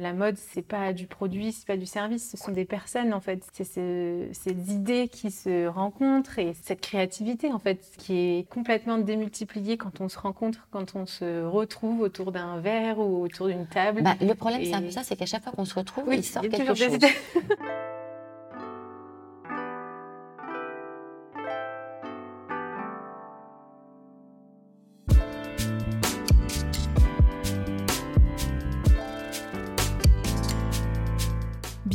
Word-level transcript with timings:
La 0.00 0.14
mode, 0.14 0.36
c'est 0.38 0.62
pas 0.62 0.94
du 0.94 1.06
produit, 1.06 1.52
c'est 1.52 1.66
pas 1.66 1.76
du 1.76 1.84
service, 1.84 2.30
ce 2.30 2.38
sont 2.38 2.52
des 2.52 2.64
personnes 2.64 3.12
en 3.12 3.20
fait. 3.20 3.46
C'est 3.52 3.64
ces 3.64 4.72
idées 4.72 5.08
qui 5.08 5.30
se 5.30 5.66
rencontrent 5.66 6.38
et 6.38 6.54
cette 6.62 6.80
créativité 6.80 7.52
en 7.52 7.58
fait 7.58 7.78
qui 7.98 8.14
est 8.14 8.48
complètement 8.48 8.96
démultipliée 8.96 9.76
quand 9.76 10.00
on 10.00 10.08
se 10.08 10.18
rencontre, 10.18 10.66
quand 10.70 10.94
on 10.94 11.04
se 11.04 11.44
retrouve 11.44 12.00
autour 12.00 12.32
d'un 12.32 12.60
verre 12.60 12.98
ou 12.98 13.22
autour 13.22 13.48
d'une 13.48 13.66
table. 13.66 14.02
Bah, 14.02 14.14
le 14.22 14.32
problème, 14.32 14.64
c'est 14.64 14.72
un 14.72 14.80
peu 14.80 14.90
ça, 14.90 15.02
c'est 15.02 15.16
qu'à 15.16 15.26
chaque 15.26 15.42
fois 15.42 15.52
qu'on 15.52 15.66
se 15.66 15.74
retrouve, 15.74 16.14
il 16.14 16.24
sort 16.24 16.42
quelque 16.42 16.74
chose. 16.74 16.98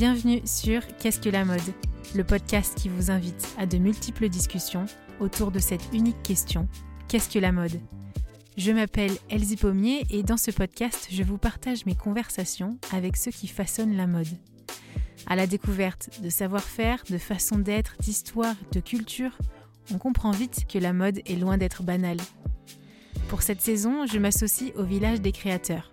Bienvenue 0.07 0.41
sur 0.45 0.85
Qu'est-ce 0.99 1.19
que 1.19 1.29
la 1.29 1.45
mode? 1.45 1.73
Le 2.13 2.23
podcast 2.23 2.77
qui 2.77 2.89
vous 2.89 3.09
invite 3.09 3.47
à 3.57 3.65
de 3.65 3.79
multiples 3.79 4.29
discussions 4.29 4.85
autour 5.19 5.49
de 5.49 5.57
cette 5.57 5.81
unique 5.93 6.21
question 6.21 6.67
Qu'est-ce 7.07 7.27
que 7.27 7.39
la 7.39 7.51
mode? 7.51 7.81
Je 8.55 8.71
m'appelle 8.71 9.13
Elsie 9.31 9.57
Pommier 9.57 10.05
et 10.11 10.21
dans 10.21 10.37
ce 10.37 10.51
podcast, 10.51 11.07
je 11.09 11.23
vous 11.23 11.39
partage 11.39 11.87
mes 11.87 11.95
conversations 11.95 12.77
avec 12.93 13.17
ceux 13.17 13.31
qui 13.31 13.47
façonnent 13.47 13.97
la 13.97 14.05
mode. 14.05 14.27
À 15.25 15.35
la 15.35 15.47
découverte 15.47 16.21
de 16.21 16.29
savoir-faire, 16.29 17.03
de 17.09 17.17
façon 17.17 17.57
d'être, 17.57 17.95
d'histoire, 17.99 18.55
de 18.73 18.81
culture, 18.81 19.35
on 19.91 19.97
comprend 19.97 20.29
vite 20.29 20.67
que 20.71 20.77
la 20.77 20.93
mode 20.93 21.19
est 21.25 21.35
loin 21.35 21.57
d'être 21.57 21.81
banale. 21.81 22.19
Pour 23.27 23.41
cette 23.41 23.61
saison, 23.61 24.05
je 24.05 24.19
m'associe 24.19 24.71
au 24.75 24.83
village 24.83 25.21
des 25.21 25.31
créateurs 25.31 25.91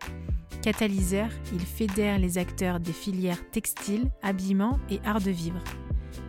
Catalyseur, 0.63 1.29
il 1.53 1.61
fédère 1.61 2.21
les 2.21 2.39
acteurs 2.39 2.79
des 2.79 2.93
filières 2.93 3.51
textiles, 3.51 4.09
habillement 4.23 4.79
et 4.91 5.01
art 5.05 5.21
de 5.21 5.33
vivre. 5.33 5.59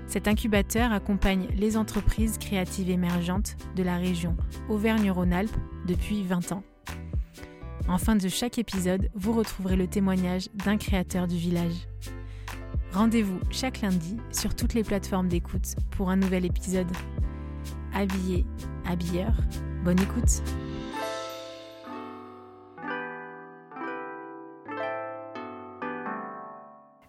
Cet 0.08 0.28
incubateur 0.28 0.92
accompagne 0.92 1.48
les 1.56 1.78
entreprises 1.78 2.40
créatives 2.40 2.90
émergentes 2.90 3.56
de 3.75 3.84
la 3.84 3.98
région 3.98 4.36
Auvergne-Rhône-Alpes 4.70 5.56
depuis 5.86 6.23
20 6.23 6.52
ans. 6.52 6.64
En 7.88 8.00
fin 8.00 8.16
de 8.16 8.28
chaque 8.28 8.58
épisode, 8.58 9.09
vous 9.14 9.34
retrouverez 9.34 9.75
le 9.75 9.88
témoignage 9.88 10.50
d'un 10.66 10.78
créateur 10.78 11.28
du 11.28 11.38
village. 11.38 11.88
Rendez-vous 12.92 13.40
chaque 13.52 13.81
lundi 13.81 14.18
sur 14.31 14.56
toutes 14.56 14.73
les 14.73 14.84
plateformes 14.84 15.28
d'écoute 15.28 15.75
pour 15.92 16.09
un 16.09 16.16
nouvel 16.16 16.45
épisode. 16.45 16.92
Habillé, 17.94 18.45
habilleur, 18.86 19.34
bonne 19.84 20.00
écoute! 20.00 20.42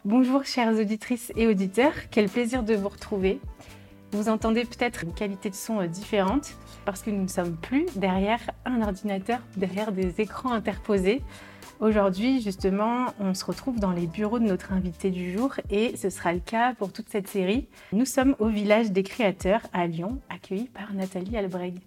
Bonjour 0.07 0.45
chères 0.45 0.79
auditrices 0.79 1.33
et 1.35 1.47
auditeurs, 1.47 1.95
quel 2.11 2.29
plaisir 2.29 2.63
de 2.63 2.75
vous 2.75 2.91
retrouver. 2.91 3.41
Vous 4.13 4.29
entendez 4.29 4.67
peut-être 4.67 5.05
une 5.05 5.15
qualité 5.15 5.49
de 5.49 5.55
son 5.55 5.81
euh, 5.81 5.87
différente 5.87 6.57
parce 6.85 7.01
que 7.03 7.09
nous 7.09 7.23
ne 7.23 7.29
sommes 7.29 7.57
plus 7.57 7.87
derrière 7.97 8.51
un 8.67 8.83
ordinateur, 8.83 9.41
derrière 9.57 9.93
des 9.93 10.21
écrans 10.21 10.53
interposés. 10.53 11.23
Aujourd'hui, 11.81 12.43
justement, 12.43 13.07
on 13.19 13.33
se 13.33 13.47
retrouve 13.47 13.81
dans 13.81 13.93
les 13.93 14.07
bureaux 14.07 14.39
de 14.39 14.45
notre 14.45 14.73
invité 14.73 15.11
du 15.11 15.33
jour 15.33 15.55
et 15.71 15.97
ce 15.97 16.11
sera 16.11 16.35
le 16.35 16.41
cas 16.41 16.75
pour 16.75 16.93
toute 16.93 17.09
cette 17.09 17.29
série. 17.29 17.67
Nous 17.95 18.05
sommes 18.05 18.37
au 18.41 18.49
village 18.49 18.91
des 18.91 19.05
créateurs 19.05 19.63
à 19.73 19.87
Lyon, 19.87 20.21
accueillis 20.29 20.69
par 20.69 20.93
Nathalie 20.93 21.35
Albreg. 21.35 21.79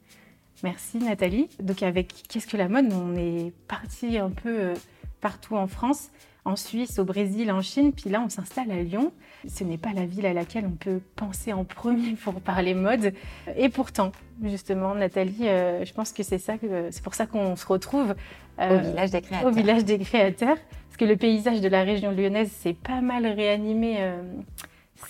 Merci 0.64 0.98
Nathalie. 0.98 1.50
Donc 1.60 1.84
avec 1.84 2.24
Qu'est-ce 2.28 2.48
que 2.48 2.58
la 2.58 2.68
mode? 2.68 2.92
On 2.92 3.16
est 3.16 3.54
parti 3.68 4.18
un 4.18 4.32
peu 4.32 4.50
euh, 4.60 4.74
partout 5.22 5.56
en 5.56 5.68
France 5.68 6.10
en 6.48 6.56
Suisse, 6.56 6.98
au 6.98 7.04
Brésil, 7.04 7.52
en 7.52 7.62
Chine, 7.62 7.92
puis 7.92 8.10
là 8.10 8.22
on 8.26 8.30
s'installe 8.30 8.72
à 8.72 8.82
Lyon. 8.82 9.12
Ce 9.48 9.66
n'est 9.66 9.78
pas 9.78 9.92
la 9.94 10.06
ville 10.06 10.26
à 10.26 10.34
laquelle 10.34 10.66
on 10.66 10.76
peut 10.76 11.02
penser 11.18 11.52
en 11.52 11.66
premier 11.66 12.12
pour 12.24 12.36
parler 12.36 12.74
mode. 12.74 13.14
Et 13.58 13.68
pourtant, 13.68 14.14
justement, 14.42 14.96
Nathalie, 14.96 15.48
euh, 15.48 15.84
je 15.84 15.94
pense 15.94 16.14
que 16.14 16.24
c'est 16.24 16.38
ça, 16.38 16.54
c'est 16.92 17.04
pour 17.04 17.16
ça 17.16 17.26
qu'on 17.26 17.58
se 17.58 17.66
retrouve 17.66 18.16
euh, 18.60 18.80
au 18.80 18.82
village 18.82 19.12
des 19.12 19.22
créateurs. 19.22 19.48
Au 19.48 19.52
village 19.52 19.84
des 19.84 20.00
créateurs, 20.00 20.58
parce 20.88 20.98
que 20.98 21.04
le 21.04 21.18
paysage 21.18 21.60
de 21.60 21.68
la 21.68 21.84
région 21.84 22.12
lyonnaise 22.12 22.50
s'est 22.50 22.74
pas 22.82 23.02
mal 23.02 23.26
réanimé. 23.28 23.98
Euh, 24.00 24.22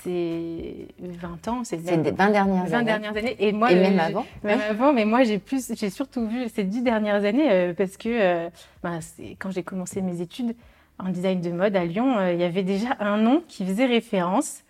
ces 0.03 0.89
20 1.00 1.47
ans, 1.47 1.63
ces 1.63 1.78
20 1.78 1.97
dernières 2.12 2.45
20 2.45 2.73
années. 2.73 2.83
dernières 2.83 3.16
années. 3.16 3.38
Et 3.39 3.53
moi, 3.53 3.72
même 3.72 3.97
avant. 3.97 4.25
Même 4.44 4.59
avant, 4.69 4.91
mais 4.91 5.06
moi 5.06 5.23
j'ai 5.23 5.39
plus, 5.39 5.72
j'ai 5.75 5.89
surtout 5.89 6.28
vu 6.28 6.50
ces 6.53 6.66
10 6.66 6.81
dernières 6.81 7.23
années 7.23 7.73
parce 7.73 7.95
que 7.95 8.50
ben, 8.83 9.00
quand 9.39 9.50
j'ai 9.50 9.63
commencé 9.63 10.01
mes 10.01 10.19
études, 10.19 10.56
en 11.00 11.09
design 11.09 11.41
de 11.41 11.52
mode 11.52 11.75
à 11.75 11.85
Lyon, 11.85 12.18
euh, 12.18 12.34
il 12.34 12.40
y 12.40 12.44
avait 12.44 12.63
déjà 12.63 12.96
un 13.00 13.18
nom 13.18 13.44
qui 13.47 13.66
faisait 13.66 13.85
référence. 13.85 14.63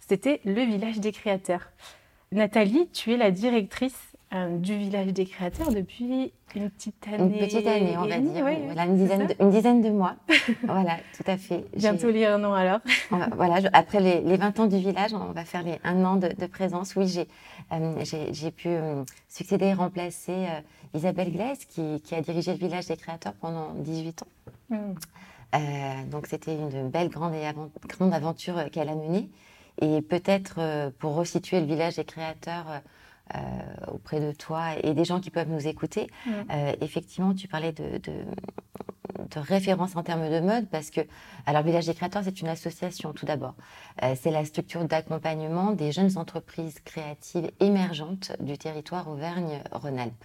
C'était 0.00 0.40
le 0.44 0.62
village 0.62 1.00
des 1.00 1.12
créateurs. 1.12 1.70
Nathalie, 2.32 2.88
tu 2.92 3.12
es 3.12 3.16
la 3.16 3.30
directrice 3.30 4.14
euh, 4.34 4.58
du 4.58 4.76
village 4.76 5.12
des 5.12 5.26
créateurs 5.26 5.70
depuis 5.70 6.32
une 6.56 6.70
petite 6.70 7.06
année. 7.06 7.38
Une 7.38 7.46
petite 7.46 7.66
année, 7.66 7.96
on 7.96 8.06
va 8.06 8.18
dire. 8.18 8.42
voilà, 8.42 8.84
une, 8.86 8.96
dizaine 8.96 9.26
de, 9.26 9.34
une, 9.38 9.50
dizaine 9.50 9.82
de, 9.82 9.90
mois. 9.90 10.16
voilà, 10.64 10.96
tout 11.16 11.22
à 11.26 11.36
fait. 11.36 11.64
Bientôt 11.76 12.10
les 12.10 12.24
un 12.24 12.42
an 12.44 12.54
alors. 12.54 12.80
voilà, 13.36 13.68
après 13.72 14.00
les, 14.00 14.20
les, 14.20 14.36
20 14.36 14.60
ans 14.60 14.66
du 14.66 14.78
village, 14.78 15.14
on 15.14 15.32
va 15.32 15.44
faire 15.44 15.62
les 15.62 15.78
un 15.84 16.04
an 16.04 16.16
de, 16.16 16.46
présence. 16.46 16.96
Oui, 16.96 17.06
j'ai 17.06 17.28
euh, 17.72 18.50
pu 18.50 18.68
succéder 19.28 19.66
et 19.66 19.74
remplacer 19.74 20.46
Isabelle 20.94 21.30
Glaise, 21.30 21.64
qui, 21.66 22.00
qui, 22.00 22.14
a 22.14 22.20
dirigé 22.20 22.52
le 22.52 22.58
village 22.58 22.86
des 22.86 22.96
créateurs 22.96 23.34
pendant 23.34 23.74
18 23.74 24.22
ans. 24.22 24.26
Hmm. 24.70 24.94
Euh, 25.54 26.04
donc 26.10 26.26
c'était 26.26 26.54
une 26.54 26.88
belle 26.88 27.08
grande, 27.08 27.34
grande 27.86 28.14
aventure 28.14 28.58
euh, 28.58 28.68
qu'elle 28.68 28.88
a 28.88 28.94
menée. 28.94 29.30
Et 29.80 30.02
peut-être 30.02 30.56
euh, 30.58 30.90
pour 30.98 31.14
resituer 31.14 31.60
le 31.60 31.66
village 31.66 31.96
des 31.96 32.04
créateurs 32.04 32.82
auprès 33.90 34.20
de 34.20 34.32
toi 34.32 34.78
et 34.82 34.92
des 34.92 35.06
gens 35.06 35.18
qui 35.18 35.30
peuvent 35.30 35.48
nous 35.48 35.66
écouter, 35.66 36.08
mm. 36.26 36.30
effectivement, 36.82 37.32
tu 37.32 37.48
parlais 37.48 37.72
de, 37.72 37.96
de, 37.96 38.12
référence 39.34 39.96
en 39.96 40.02
termes 40.02 40.28
de 40.28 40.40
mode 40.40 40.68
parce 40.68 40.90
que, 40.90 41.00
alors, 41.46 41.62
Village 41.62 41.86
des 41.86 41.94
créateurs, 41.94 42.22
c'est 42.22 42.42
une 42.42 42.48
association 42.48 43.14
tout 43.14 43.24
d'abord. 43.24 43.54
c'est 44.16 44.30
la 44.30 44.44
structure 44.44 44.84
d'accompagnement 44.84 45.70
des 45.70 45.90
jeunes 45.90 46.18
entreprises 46.18 46.80
créatives 46.84 47.50
émergentes 47.60 48.32
du 48.40 48.58
territoire 48.58 49.08
Auvergne-Rhône-Alpes. 49.08 50.24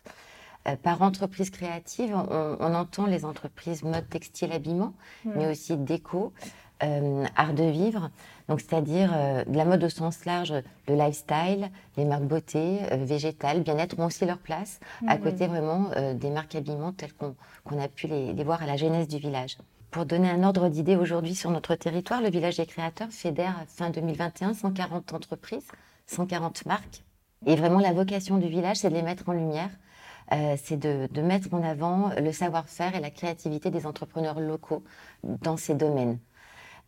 Euh, 0.68 0.76
par 0.76 1.02
entreprise 1.02 1.50
créative, 1.50 2.14
on, 2.16 2.74
entend 2.74 3.06
les 3.06 3.24
entreprises 3.24 3.84
mode, 3.84 4.10
textile, 4.10 4.52
habillement, 4.52 4.94
mm. 5.24 5.32
mais 5.36 5.48
aussi 5.48 5.78
déco, 5.78 6.34
euh, 6.84 7.26
art 7.36 7.54
de 7.54 7.64
vivre, 7.64 8.10
donc 8.48 8.60
c'est-à-dire 8.60 9.12
euh, 9.14 9.44
de 9.46 9.56
la 9.56 9.66
mode 9.66 9.84
au 9.84 9.90
sens 9.90 10.26
large, 10.26 10.54
le 10.88 10.96
lifestyle, 10.96 11.70
les 11.98 12.06
marques 12.06 12.24
beauté, 12.24 12.80
végétales, 12.92 13.62
bien-être 13.62 13.98
ont 14.00 14.06
aussi 14.06 14.26
leur 14.26 14.38
place, 14.38 14.80
à 15.08 15.18
mm. 15.18 15.22
côté 15.22 15.48
vraiment 15.48 15.92
des 16.14 16.30
marques 16.30 16.56
habillement 16.56 16.92
telles 16.92 17.14
qu'on 17.14 17.80
a 17.80 17.88
pu 17.88 18.08
les, 18.08 18.34
les, 18.34 18.44
voir 18.44 18.62
à 18.62 18.66
la 18.66 18.76
genèse 18.76 19.08
du 19.08 19.18
village. 19.18 19.58
Pour 19.92 20.06
donner 20.06 20.30
un 20.30 20.44
ordre 20.44 20.68
d'idée 20.70 20.96
aujourd'hui 20.96 21.36
sur 21.36 21.52
notre 21.52 21.76
territoire, 21.76 22.22
le 22.22 22.30
village 22.30 22.58
des 22.58 22.66
créateurs 22.66 23.10
fédère 23.12 23.64
fin 23.68 23.90
2021 23.90 24.54
140 24.54 25.14
entreprises, 25.14 25.68
140 26.08 26.66
marques. 26.66 27.04
Et 27.46 27.56
vraiment 27.56 27.80
la 27.80 27.94
vocation 27.94 28.38
du 28.38 28.50
village, 28.50 28.78
c'est 28.78 28.90
de 28.90 28.96
les 28.96 29.02
mettre 29.02 29.30
en 29.30 29.34
lumière 29.34 29.70
euh, 30.32 30.56
c'est 30.64 30.78
de, 30.78 31.22
mettre 31.22 31.54
en 31.54 31.64
avant 31.64 32.12
le 32.20 32.32
savoir-faire 32.32 32.96
et 32.96 33.00
la 33.00 33.10
créativité 33.10 33.72
des 33.72 33.86
entrepreneurs 33.86 34.40
locaux 34.40 34.84
dans 35.24 35.58
ces 35.58 35.74
domaines. 35.74 36.20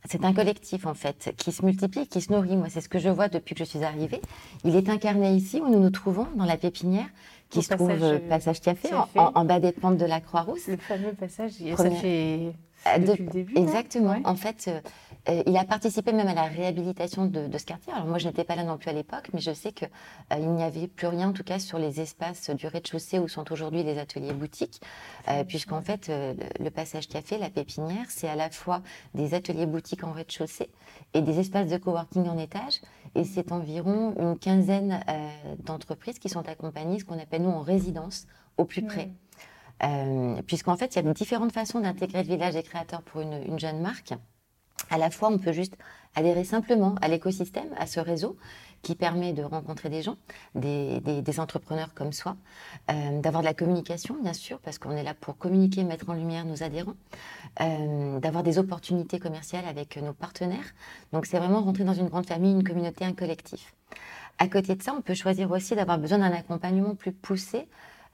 C'est 0.05 0.25
un 0.25 0.33
collectif 0.33 0.87
en 0.87 0.95
fait 0.95 1.33
qui 1.37 1.51
se 1.51 1.63
multiplie, 1.63 2.07
qui 2.07 2.21
se 2.21 2.31
nourrit. 2.31 2.57
Moi, 2.57 2.67
c'est 2.69 2.81
ce 2.81 2.89
que 2.89 2.97
je 2.97 3.09
vois 3.09 3.27
depuis 3.27 3.53
que 3.53 3.63
je 3.63 3.69
suis 3.69 3.83
arrivée. 3.83 4.19
Il 4.63 4.75
est 4.75 4.89
incarné 4.89 5.35
ici 5.35 5.61
où 5.61 5.69
nous 5.69 5.79
nous 5.79 5.91
trouvons, 5.91 6.27
dans 6.35 6.45
la 6.45 6.57
pépinière, 6.57 7.05
qui 7.51 7.61
se 7.61 7.73
trouve 7.73 7.91
euh, 7.91 8.17
passage 8.17 8.61
Café, 8.61 8.89
en, 9.15 9.45
bas 9.45 9.59
des 9.59 9.71
pentes 9.71 9.97
de 9.97 10.05
la 10.05 10.19
Croix-Rousse. 10.19 10.67
Le 10.67 10.77
fameux 10.77 11.13
passage, 11.13 11.51
ça 11.75 11.91
fait 11.91 12.53
euh, 12.87 12.97
depuis 12.99 13.23
le 13.23 13.29
début. 13.31 13.57
Exactement. 13.57 14.19
En 14.23 14.35
fait, 14.35 14.69
euh, 15.29 15.43
il 15.45 15.55
a 15.55 15.63
participé 15.65 16.13
même 16.13 16.27
à 16.27 16.33
la 16.33 16.43
réhabilitation 16.43 17.25
de, 17.25 17.57
ce 17.57 17.65
quartier. 17.65 17.93
Alors 17.93 18.07
moi, 18.07 18.17
je 18.17 18.27
n'étais 18.27 18.43
pas 18.43 18.55
là 18.55 18.63
non 18.63 18.77
plus 18.77 18.89
à 18.89 18.93
l'époque, 18.93 19.29
mais 19.33 19.39
je 19.39 19.53
sais 19.53 19.71
qu'il 19.71 19.89
euh, 20.33 20.37
n'y 20.37 20.63
avait 20.63 20.87
plus 20.87 21.07
rien, 21.07 21.29
en 21.29 21.33
tout 21.33 21.43
cas, 21.43 21.59
sur 21.59 21.77
les 21.77 22.01
espaces 22.01 22.49
du 22.49 22.65
rez-de-chaussée 22.67 23.19
où 23.19 23.27
sont 23.27 23.51
aujourd'hui 23.51 23.83
les 23.83 23.99
ateliers 23.99 24.33
boutiques, 24.33 24.81
euh, 25.27 25.43
puisqu'en 25.43 25.81
fait, 25.81 26.09
le, 26.09 26.69
passage 26.69 27.07
café, 27.07 27.37
la 27.37 27.49
pépinière, 27.49 28.05
c'est 28.09 28.29
à 28.29 28.35
la 28.35 28.49
fois 28.49 28.81
des 29.13 29.33
ateliers 29.33 29.65
boutiques 29.65 30.03
en 30.03 30.11
rez-de-chaussée 30.11 30.69
et 31.13 31.21
des 31.21 31.39
espaces 31.39 31.67
de 31.67 31.77
coworking 31.77 32.27
en 32.27 32.37
étage. 32.37 32.81
Et 33.13 33.25
c'est 33.25 33.51
environ 33.51 34.15
une 34.17 34.39
quinzaine 34.39 35.03
d'entreprises 35.65 36.17
qui 36.17 36.29
sont 36.29 36.47
accompagnées, 36.47 36.99
ce 36.99 37.05
qu'on 37.05 37.19
appelle 37.19 37.41
nous 37.41 37.49
en 37.49 37.61
résidence, 37.61 38.25
au 38.57 38.63
plus 38.63 38.83
près. 38.83 39.11
Puisqu'en 40.45 40.77
fait, 40.77 40.95
il 40.95 41.03
y 41.03 41.07
a 41.07 41.13
différentes 41.13 41.51
façons 41.51 41.79
d'intégrer 41.79 42.23
le 42.23 42.29
village 42.29 42.53
des 42.53 42.63
créateurs 42.63 43.01
pour 43.01 43.21
une 43.21 43.59
jeune 43.59 43.81
marque. 43.81 44.13
À 44.89 44.97
la 44.97 45.09
fois, 45.09 45.29
on 45.29 45.37
peut 45.37 45.53
juste 45.53 45.77
adhérer 46.15 46.43
simplement 46.43 46.95
à 47.01 47.07
l'écosystème, 47.07 47.69
à 47.77 47.87
ce 47.87 47.99
réseau 47.99 48.37
qui 48.81 48.95
permet 48.95 49.31
de 49.31 49.43
rencontrer 49.43 49.89
des 49.89 50.01
gens, 50.01 50.17
des, 50.55 51.39
entrepreneurs 51.39 51.93
comme 51.93 52.11
soi, 52.11 52.35
euh, 52.89 53.21
d'avoir 53.21 53.43
de 53.43 53.47
la 53.47 53.53
communication, 53.53 54.17
bien 54.21 54.33
sûr, 54.33 54.59
parce 54.59 54.79
qu'on 54.79 54.91
est 54.91 55.03
là 55.03 55.13
pour 55.13 55.37
communiquer, 55.37 55.83
mettre 55.83 56.09
en 56.09 56.13
lumière 56.13 56.45
nos 56.45 56.63
adhérents, 56.63 56.95
euh, 57.61 58.19
d'avoir 58.19 58.43
des 58.43 58.57
opportunités 58.57 59.19
commerciales 59.19 59.65
avec 59.65 59.97
nos 59.97 60.13
partenaires. 60.13 60.73
Donc, 61.13 61.27
c'est 61.27 61.37
vraiment 61.37 61.61
rentrer 61.61 61.83
dans 61.83 61.93
une 61.93 62.09
grande 62.09 62.25
famille, 62.25 62.51
une 62.51 62.63
communauté, 62.63 63.05
un 63.05 63.13
collectif. 63.13 63.73
À 64.39 64.47
côté 64.47 64.75
de 64.75 64.81
ça, 64.81 64.93
on 64.97 65.01
peut 65.01 65.13
choisir 65.13 65.51
aussi 65.51 65.75
d'avoir 65.75 65.99
besoin 65.99 66.17
d'un 66.17 66.31
accompagnement 66.31 66.95
plus 66.95 67.11
poussé. 67.11 67.67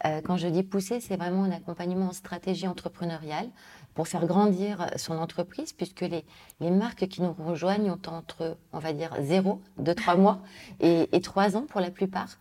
Euh, 0.05 0.21
quand 0.23 0.37
je 0.37 0.47
dis 0.47 0.63
poussé, 0.63 0.99
c'est 0.99 1.17
vraiment 1.17 1.43
un 1.43 1.51
accompagnement 1.51 2.07
en 2.07 2.13
stratégie 2.13 2.67
entrepreneuriale 2.67 3.49
pour 3.95 4.07
faire 4.07 4.27
grandir 4.27 4.91
son 4.95 5.17
entreprise, 5.17 5.73
puisque 5.73 6.01
les, 6.01 6.23
les 6.59 6.69
marques 6.69 7.07
qui 7.07 7.21
nous 7.21 7.33
rejoignent 7.33 7.91
ont 7.91 8.11
entre, 8.11 8.57
on 8.73 8.79
va 8.79 8.93
dire, 8.93 9.15
0, 9.19 9.59
2, 9.79 9.95
3 9.95 10.15
mois 10.15 10.39
et, 10.79 11.09
et 11.15 11.21
3 11.21 11.57
ans 11.57 11.65
pour 11.67 11.81
la 11.81 11.89
plupart. 11.89 12.37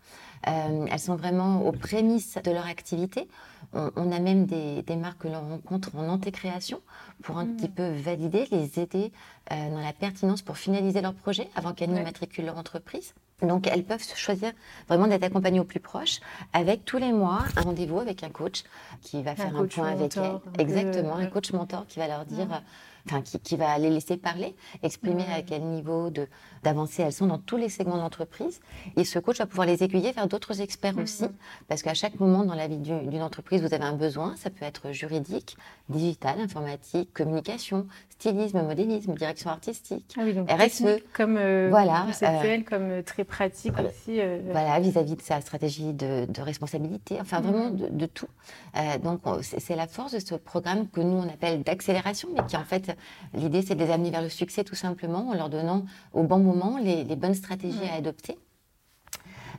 Euh, 0.47 0.85
elles 0.91 0.99
sont 0.99 1.15
vraiment 1.15 1.65
aux 1.65 1.71
prémices 1.71 2.37
de 2.43 2.51
leur 2.51 2.67
activité. 2.67 3.27
On, 3.73 4.11
a 4.11 4.19
même 4.19 4.45
des, 4.45 4.81
des, 4.83 4.95
marques 4.95 5.23
que 5.23 5.27
l'on 5.27 5.41
rencontre 5.41 5.95
en 5.95 6.07
antécréation 6.07 6.79
pour 7.21 7.37
un 7.37 7.45
mmh. 7.45 7.55
petit 7.57 7.67
peu 7.67 7.89
valider, 7.89 8.47
les 8.51 8.79
aider 8.79 9.11
euh, 9.51 9.69
dans 9.71 9.81
la 9.81 9.93
pertinence 9.93 10.41
pour 10.41 10.57
finaliser 10.57 11.01
leur 11.01 11.13
projet 11.13 11.49
avant 11.55 11.73
qu'elles 11.73 11.89
ouais. 11.89 12.03
matriculent 12.03 12.45
leur 12.45 12.57
entreprise. 12.57 13.13
Donc, 13.45 13.67
elles 13.67 13.83
peuvent 13.83 14.03
choisir 14.15 14.51
vraiment 14.87 15.05
d'être 15.05 15.23
accompagnées 15.23 15.59
au 15.59 15.63
plus 15.63 15.79
proche 15.79 16.21
avec 16.53 16.85
tous 16.85 16.97
les 16.97 17.11
mois 17.11 17.43
un 17.55 17.61
rendez-vous 17.61 17.99
avec 17.99 18.23
un 18.23 18.29
coach 18.29 18.63
qui 19.03 19.21
va 19.21 19.35
faire 19.35 19.55
un, 19.55 19.67
point 19.67 19.89
avec 19.89 20.17
elles. 20.17 20.39
Exactement, 20.57 21.17
un 21.17 21.27
coach 21.27 21.53
mentor 21.53 21.85
qui 21.85 21.99
va 21.99 22.07
leur 22.07 22.25
dire 22.25 22.47
enfin, 23.07 23.21
qui, 23.21 23.55
va 23.55 23.77
les 23.77 23.89
laisser 23.89 24.17
parler, 24.17 24.55
exprimer 24.83 25.25
à 25.33 25.41
quel 25.41 25.63
niveau 25.63 26.11
d'avancée 26.63 27.03
elles 27.03 27.13
sont 27.13 27.27
dans 27.27 27.39
tous 27.39 27.57
les 27.57 27.69
segments 27.69 27.97
d'entreprise. 27.97 28.59
Et 28.95 29.03
ce 29.03 29.19
coach 29.19 29.37
va 29.39 29.45
pouvoir 29.45 29.67
les 29.67 29.83
aiguiller 29.83 30.11
vers 30.11 30.27
d'autres 30.27 30.61
experts 30.61 30.95
mm-hmm. 30.95 31.03
aussi, 31.03 31.25
parce 31.67 31.81
qu'à 31.81 31.93
chaque 31.93 32.19
moment 32.19 32.43
dans 32.43 32.55
la 32.55 32.67
vie 32.67 32.77
d'une 32.77 33.21
entreprise, 33.21 33.61
vous 33.61 33.73
avez 33.73 33.85
un 33.85 33.93
besoin. 33.93 34.35
Ça 34.37 34.49
peut 34.49 34.65
être 34.65 34.91
juridique, 34.91 35.57
digital, 35.89 36.39
informatique, 36.39 37.13
communication, 37.13 37.87
stylisme, 38.19 38.63
modélisme, 38.63 39.13
direction 39.13 39.49
artistique, 39.51 40.15
ah 40.17 40.21
oui, 40.23 40.33
donc 40.33 40.49
RSE, 40.49 41.03
comme 41.13 41.37
euh, 41.37 41.67
voilà, 41.69 42.05
conceptuel, 42.07 42.61
euh, 42.61 42.63
comme 42.63 42.89
euh, 42.89 43.01
très 43.03 43.23
pratique 43.23 43.73
aussi. 43.79 44.19
Voilà, 44.51 44.79
vis-à-vis 44.79 45.15
de 45.15 45.21
sa 45.21 45.39
stratégie 45.41 45.93
de, 45.93 46.25
responsabilité, 46.41 47.17
enfin 47.21 47.41
vraiment 47.41 47.69
mm-hmm. 47.69 47.91
de, 47.91 47.97
de 47.97 48.05
tout. 48.05 48.27
donc 49.03 49.21
c'est 49.41 49.75
la 49.75 49.87
force 49.87 50.13
de 50.13 50.19
ce 50.19 50.35
programme 50.35 50.87
que 50.89 51.01
nous 51.01 51.17
on 51.17 51.29
appelle 51.29 51.61
d'accélération, 51.61 52.29
mais 52.33 52.45
qui 52.47 52.57
en 52.57 52.63
fait 52.63 52.96
L'idée, 53.33 53.61
c'est 53.61 53.75
de 53.75 53.83
les 53.83 53.91
amener 53.91 54.11
vers 54.11 54.21
le 54.21 54.29
succès 54.29 54.63
tout 54.63 54.75
simplement 54.75 55.29
en 55.29 55.33
leur 55.33 55.49
donnant 55.49 55.85
au 56.13 56.23
bon 56.23 56.39
moment 56.39 56.77
les, 56.77 57.03
bonnes 57.15 57.33
stratégies 57.33 57.87
à 57.91 57.95
adopter. 57.95 58.37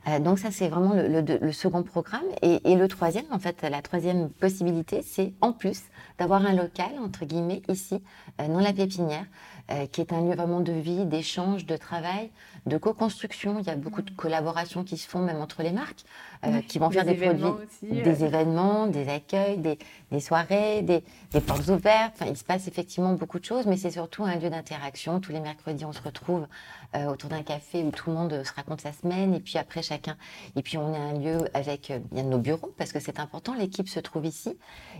Euh, 0.07 0.19
donc 0.19 0.39
ça, 0.39 0.51
c'est 0.51 0.69
vraiment 0.69 0.93
le, 0.93 1.51
second 1.51 1.83
programme. 1.83 2.23
Et, 2.41 2.75
le 2.75 2.87
troisième, 2.87 3.25
en 3.31 3.39
fait, 3.39 3.61
la 3.63 3.81
troisième 3.81 4.29
possibilité, 4.29 5.01
c'est 5.01 5.33
en 5.41 5.51
plus 5.51 5.83
d'avoir 6.17 6.45
un 6.45 6.53
local, 6.53 6.91
entre 7.01 7.25
guillemets, 7.25 7.61
ici, 7.67 8.01
euh, 8.39 8.47
dans 8.47 8.59
la 8.59 8.73
pépinière, 8.73 9.25
euh, 9.71 9.85
qui 9.87 10.01
est 10.01 10.13
un 10.13 10.21
lieu 10.21 10.35
vraiment 10.35 10.61
de 10.61 10.71
vie, 10.71 11.05
d'échange, 11.05 11.65
de 11.65 11.75
travail, 11.75 12.31
de 12.69 12.77
co-construction. 12.77 13.57
Il 13.59 13.65
y 13.65 13.69
a 13.69 13.75
beaucoup 13.75 14.01
de 14.01 14.11
collaborations 14.11 14.83
qui 14.83 14.97
se 14.97 15.07
font 15.07 15.19
même 15.19 15.41
entre 15.41 15.63
les 15.63 15.71
marques, 15.71 16.05
euh, 16.45 16.61
qui 16.61 16.79
vont 16.79 16.89
faire 16.89 17.03
des 17.03 17.15
produits, 17.15 17.67
des 17.81 18.23
événements, 18.23 18.87
des 18.87 19.09
accueils, 19.09 19.57
des, 19.57 20.19
soirées, 20.19 20.81
des, 20.83 21.41
portes 21.41 21.67
ouvertes. 21.67 22.13
Enfin, 22.15 22.27
il 22.29 22.37
se 22.37 22.43
passe 22.43 22.67
effectivement 22.67 23.13
beaucoup 23.13 23.39
de 23.39 23.45
choses, 23.45 23.65
mais 23.65 23.75
c'est 23.75 23.91
surtout 23.91 24.23
un 24.23 24.35
lieu 24.35 24.49
d'interaction. 24.49 25.19
Tous 25.19 25.31
les 25.31 25.41
mercredis, 25.41 25.83
on 25.83 25.91
se 25.91 26.01
retrouve 26.01 26.47
euh, 26.95 27.07
autour 27.07 27.29
d'un 27.29 27.43
café 27.43 27.83
où 27.83 27.91
tout 27.91 28.09
le 28.09 28.15
monde 28.15 28.43
se 28.43 28.53
raconte 28.53 28.81
sa 28.81 28.93
semaine, 28.93 29.33
et 29.33 29.39
puis 29.39 29.57
après 29.57 29.81
chacun. 29.81 30.15
Et 30.55 30.61
puis 30.61 30.77
on 30.77 30.93
est 30.93 30.97
un 30.97 31.19
lieu 31.19 31.39
avec 31.53 31.91
bien 32.11 32.23
nos 32.23 32.37
bureaux, 32.37 32.73
parce 32.77 32.93
que 32.93 32.99
c'est 32.99 33.19
important. 33.19 33.53
L'équipe 33.53 33.89
se 33.89 33.99
trouve 33.99 34.25
ici, 34.25 34.57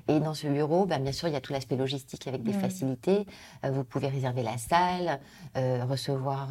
et 0.07 0.19
dans 0.19 0.33
ce 0.33 0.48
bureau, 0.48 0.86
ben, 0.86 1.01
bien 1.01 1.13
sûr, 1.13 1.27
il 1.27 1.33
y 1.33 1.38
a 1.38 1.42
tout 1.42 1.54
l'aspect 1.54 1.77
logistique 1.77 2.27
avec 2.27 2.44
des 2.44 2.54
facilités. 2.54 3.25
vous 3.63 3.83
pouvez 3.83 4.07
réserver 4.07 4.44
la 4.44 4.57
salle, 4.57 5.19
recevoir 5.56 6.50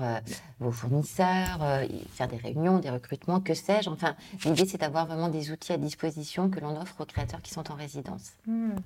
vos 0.61 0.71
fournisseurs 0.71 1.08
euh, 1.21 1.87
faire 2.11 2.29
des 2.29 2.37
réunions, 2.37 2.79
des 2.79 2.91
recrutements, 2.91 3.41
que 3.41 3.55
sais-je. 3.55 3.89
Enfin, 3.91 4.15
l'idée, 4.45 4.67
c'est 4.67 4.79
d'avoir 4.79 5.07
vraiment 5.07 5.29
des 5.29 5.51
outils 5.51 5.73
à 5.73 5.77
disposition 5.77 6.49
que 6.51 6.61
l'on 6.61 6.81
offre 6.81 7.01
aux 7.01 7.05
créateurs 7.05 7.43
qui 7.43 7.53
sont 7.53 7.71
en 7.71 7.75
résidence. 7.75 8.33
Hmm. 8.47 8.77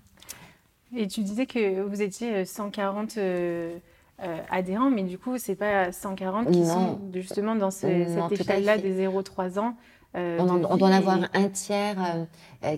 Et 0.95 1.07
tu 1.09 1.23
disais 1.23 1.47
que 1.47 1.81
vous 1.81 2.03
étiez 2.03 2.45
140 2.45 3.17
euh, 3.17 3.79
euh, 4.23 4.39
adhérents, 4.51 4.91
mais 4.91 5.03
du 5.03 5.19
coup, 5.19 5.39
c'est 5.39 5.55
pas 5.55 5.91
140 5.91 6.51
qui 6.51 6.67
sont 6.67 7.01
justement 7.15 7.55
dans 7.55 7.71
cette 7.71 8.33
échelle-là 8.33 8.79
des 8.79 9.07
0-3 9.07 9.59
ans. 9.59 9.77
on, 10.15 10.65
on, 10.65 10.77
doit 10.77 10.89
en 10.89 10.93
avoir 10.93 11.19
un 11.33 11.49
tiers 11.49 12.27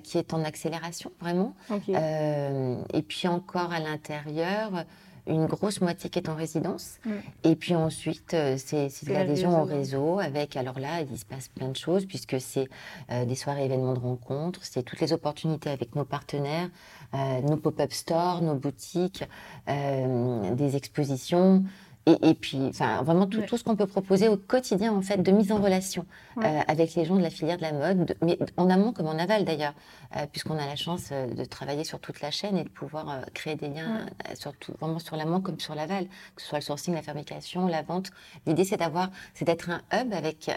qui 0.05 0.19
est 0.19 0.33
en 0.33 0.45
accélération, 0.45 1.11
vraiment. 1.21 1.55
et 1.89 3.03
puis 3.03 3.27
encore 3.27 3.73
à 3.73 3.81
l'intérieur, 3.81 4.85
une 5.27 5.47
grosse 5.47 5.81
moitié 5.81 6.11
qui 6.11 6.19
est 6.19 6.29
en 6.29 6.35
résidence. 6.35 6.99
Et 7.45 7.57
puis 7.57 7.75
ensuite, 7.75 8.35
euh, 8.35 8.57
c'est 8.59 8.89
de 9.07 9.13
l'adhésion 9.13 9.63
au 9.63 9.65
réseau 9.65 10.19
avec, 10.19 10.57
alors 10.57 10.79
là, 10.79 11.01
il 11.01 11.19
se 11.19 11.25
passe 11.25 11.49
plein 11.49 11.69
de 11.69 11.77
choses 11.77 12.07
puisque 12.07 12.41
c'est 12.41 12.69
euh, 13.11 13.25
des 13.25 13.35
soirées 13.35 13.65
événements 13.65 13.95
de 13.95 14.01
rencontres, 14.01 14.61
c'est 14.63 14.83
toutes 14.83 15.01
les 15.01 15.13
opportunités 15.13 15.71
avec 15.71 15.95
nos 15.95 16.05
partenaires, 16.05 16.69
euh, 17.15 17.41
nos 17.41 17.57
pop-up 17.57 17.93
stores, 17.93 18.43
nos 18.43 18.55
boutiques, 18.55 19.25
des 19.67 20.77
expositions. 20.77 21.65
Et, 22.07 22.35
puis, 22.35 22.59
enfin, 22.69 23.03
vraiment 23.03 23.27
tout, 23.27 23.41
tout 23.43 23.57
ce 23.57 23.65
qu'on 23.65 23.77
peut 23.77 23.87
proposer 23.87 24.29
au 24.29 24.37
quotidien, 24.37 24.93
en 24.93 25.01
fait, 25.01 25.23
de 25.23 25.33
mise 25.33 25.53
en 25.53 25.57
relation 25.57 26.05
euh, 26.37 26.61
avec 26.69 26.95
les 26.97 27.07
gens 27.07 27.17
de 27.17 27.23
la 27.23 27.31
filière 27.31 27.57
de 27.57 27.63
la 27.63 27.73
mode, 27.73 28.15
mais 28.21 28.39
en 28.59 28.69
amont 28.69 28.93
comme 28.93 29.07
en 29.07 29.19
aval 29.19 29.47
d'ailleurs, 29.47 29.73
euh, 30.17 30.27
puisqu'on 30.31 30.59
a 30.59 30.67
la 30.67 30.77
chance 30.77 31.09
euh, 31.13 31.33
de 31.33 31.45
travailler 31.47 31.83
sur 31.83 32.01
toute 32.01 32.21
la 32.21 32.31
chaîne 32.31 32.59
et 32.59 32.65
de 32.65 32.69
pouvoir 32.69 33.25
créer 33.33 33.55
des 33.55 33.69
liens, 33.69 34.07
surtout 34.35 34.73
vraiment 34.81 34.99
sur 34.99 35.17
l'amont 35.17 35.41
comme 35.41 35.59
sur 35.59 35.75
l'aval, 35.75 36.07
que 36.37 36.43
ce 36.43 36.49
soit 36.49 36.59
le 36.59 36.65
sourcing, 36.65 36.93
la 36.93 37.03
fabrication, 37.03 37.67
la 37.69 37.81
vente. 37.81 38.11
L'idée, 38.47 38.65
c'est 38.65 38.77
d'avoir, 38.77 39.09
c'est 39.33 39.47
d'être 39.47 39.71
un 39.71 39.81
hub 39.93 40.13
avec 40.13 40.51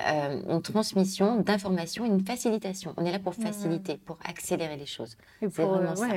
une 0.49 0.61
transmission 0.61 1.39
d'informations, 1.39 2.03
une 2.03 2.25
facilitation. 2.25 2.93
On 2.97 3.05
est 3.05 3.11
là 3.11 3.19
pour 3.19 3.35
faciliter, 3.35 3.95
pour 3.97 4.17
accélérer 4.27 4.75
les 4.75 4.85
choses. 4.85 5.15
C'est 5.39 5.47
vraiment 5.47 5.95
ça 5.95 6.07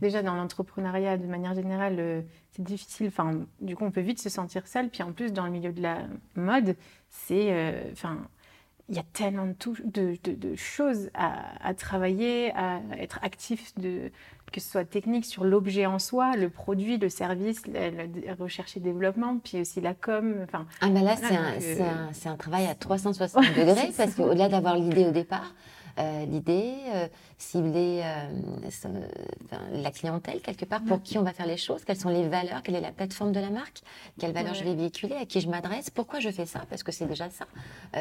déjà 0.00 0.22
dans 0.22 0.34
l'entrepreneuriat 0.34 1.16
de 1.16 1.26
manière 1.26 1.54
générale, 1.54 1.96
euh, 1.98 2.22
c'est 2.54 2.62
difficile. 2.62 3.08
Enfin, 3.08 3.32
du 3.60 3.76
coup, 3.76 3.84
on 3.84 3.90
peut 3.90 4.00
vite 4.00 4.20
se 4.20 4.28
sentir 4.28 4.66
seul. 4.66 4.88
Puis 4.88 5.02
en 5.02 5.12
plus, 5.12 5.32
dans 5.32 5.44
le 5.44 5.50
milieu 5.50 5.72
de 5.72 5.82
la 5.82 5.98
mode, 6.36 6.76
c'est, 7.08 7.52
euh, 7.52 7.90
enfin, 7.92 8.18
il 8.88 8.96
y 8.96 8.98
a 8.98 9.04
tellement 9.12 9.46
de, 9.46 10.18
de, 10.22 10.54
choses 10.56 11.10
à, 11.14 11.72
travailler, 11.74 12.52
à 12.54 12.80
être 12.98 13.18
actif, 13.22 13.74
de, 13.76 14.10
que 14.52 14.60
ce 14.60 14.70
soit 14.70 14.84
technique 14.84 15.24
sur 15.24 15.44
l'objet 15.44 15.86
en 15.86 15.98
soi, 15.98 16.36
le 16.36 16.50
produit, 16.50 16.98
le 16.98 17.08
service, 17.08 17.62
la, 17.66 18.34
recherche 18.38 18.76
et 18.76 18.80
développement, 18.80 19.38
puis 19.38 19.60
aussi 19.60 19.80
la 19.80 19.94
com. 19.94 20.36
Enfin, 20.44 20.66
ah 20.82 20.90
ben 20.90 21.02
là, 21.02 21.16
c'est 21.16 21.80
un, 21.80 21.84
un, 21.86 22.32
un, 22.32 22.36
travail 22.36 22.66
à 22.66 22.74
360 22.74 23.42
degrés, 23.56 23.90
parce 23.96 24.14
qu'au-delà 24.14 24.50
d'avoir 24.50 24.76
l'idée 24.76 25.06
au 25.06 25.12
départ, 25.12 25.54
euh, 25.98 26.24
l'idée, 26.26 26.74
euh, 26.92 27.06
cibler 27.38 28.02
euh, 28.02 29.06
la 29.72 29.90
clientèle 29.90 30.40
quelque 30.40 30.64
part, 30.64 30.82
pour 30.82 31.02
qui 31.02 31.18
on 31.18 31.22
va 31.22 31.32
faire 31.32 31.46
les 31.46 31.56
choses, 31.56 31.84
quelles 31.84 31.98
sont 31.98 32.08
les 32.08 32.28
valeurs, 32.28 32.62
quelle 32.62 32.74
est 32.74 32.80
la 32.80 32.92
plateforme 32.92 33.32
de 33.32 33.40
la 33.40 33.50
marque, 33.50 33.82
quelles 34.18 34.32
valeurs 34.32 34.54
je 34.54 34.64
vais 34.64 34.74
véhiculer, 34.74 35.14
à 35.14 35.24
qui 35.24 35.40
je 35.40 35.48
m'adresse, 35.48 35.90
pourquoi 35.90 36.20
je 36.20 36.30
fais 36.30 36.46
ça, 36.46 36.64
parce 36.68 36.82
que 36.82 36.92
c'est 36.92 37.06
déjà 37.06 37.28
ça. 37.30 37.46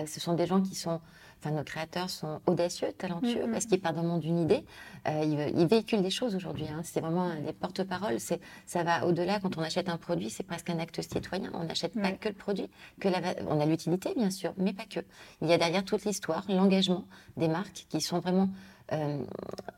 ce 0.06 0.20
sont 0.20 0.34
des 0.34 0.48
gens 0.48 0.62
qui 0.62 0.76
sont 0.76 1.02
Enfin, 1.44 1.56
nos 1.56 1.64
créateurs 1.66 2.10
sont 2.10 2.40
audacieux, 2.48 2.94
talentueux, 2.98 3.50
parce 3.52 3.66
qu'ils 3.66 3.82
partent 3.82 3.98
vraiment 3.98 4.18
d'une 4.18 4.40
idée. 4.40 4.64
ils, 5.06 5.68
véhiculent 5.68 6.02
des 6.02 6.10
choses 6.10 6.36
aujourd'hui. 6.36 6.68
Hein. 6.70 6.80
C'est 6.84 7.02
vraiment 7.02 7.36
des 7.36 7.52
porte-paroles. 7.52 8.20
Ça 8.66 8.84
va 8.84 9.06
au-delà. 9.06 9.42
Quand 9.42 9.58
on 9.58 9.62
achète 9.62 9.90
un 9.90 9.98
produit, 9.98 10.30
c'est 10.30 10.44
presque 10.44 10.70
un 10.70 10.80
acte 10.80 11.02
citoyen. 11.02 11.52
On 11.54 11.66
n'achète 11.66 12.00
pas 12.00 12.14
que 12.14 12.30
le 12.30 12.36
produit. 12.36 12.70
Que 13.02 13.10
la, 13.10 13.20
on 13.50 13.60
a 13.60 13.66
l'utilité, 13.66 14.14
bien 14.16 14.30
sûr, 14.30 14.54
mais 14.56 14.72
pas 14.72 14.86
que. 14.86 15.02
Il 15.42 15.50
y 15.50 15.54
a 15.54 15.58
derrière 15.58 15.84
toute 15.84 16.06
l'histoire, 16.06 16.46
l'engagement 16.48 17.04
des 17.36 17.50
marques 17.50 17.88
qui 17.90 18.00
sont 18.00 18.20
vraiment 18.20 18.48
euh, 18.92 19.24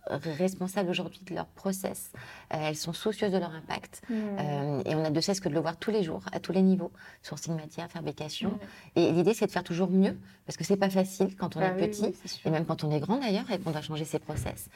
responsables 0.09 0.89
aujourd'hui 0.89 1.21
de 1.25 1.33
leur 1.33 1.47
process. 1.47 2.11
Euh, 2.53 2.57
elles 2.61 2.75
sont 2.75 2.93
soucieuses 2.93 3.31
de 3.31 3.37
leur 3.37 3.53
impact. 3.53 4.01
Mmh. 4.09 4.13
Euh, 4.13 4.81
et 4.85 4.95
on 4.95 5.03
a 5.03 5.09
de 5.09 5.19
cesse 5.19 5.39
que 5.39 5.49
de 5.49 5.53
le 5.53 5.59
voir 5.59 5.77
tous 5.77 5.91
les 5.91 6.03
jours, 6.03 6.23
à 6.31 6.39
tous 6.39 6.51
les 6.51 6.61
niveaux, 6.61 6.91
sourcing 7.23 7.55
matière, 7.55 7.89
fabrication. 7.89 8.51
Mmh. 8.51 8.99
Et 8.99 9.11
l'idée, 9.11 9.33
c'est 9.33 9.47
de 9.47 9.51
faire 9.51 9.63
toujours 9.63 9.89
mieux, 9.89 10.17
parce 10.45 10.57
que 10.57 10.63
c'est 10.63 10.77
pas 10.77 10.89
facile 10.89 11.35
quand 11.35 11.55
on 11.55 11.59
bah 11.59 11.69
est 11.69 11.87
petit, 11.87 12.13
et 12.45 12.49
même 12.49 12.65
quand 12.65 12.83
on 12.83 12.91
est 12.91 12.99
grand 12.99 13.17
d'ailleurs, 13.17 13.49
et 13.51 13.59
qu'on 13.59 13.71
doit 13.71 13.81
changer 13.81 14.05
ses 14.05 14.19
process. 14.19 14.69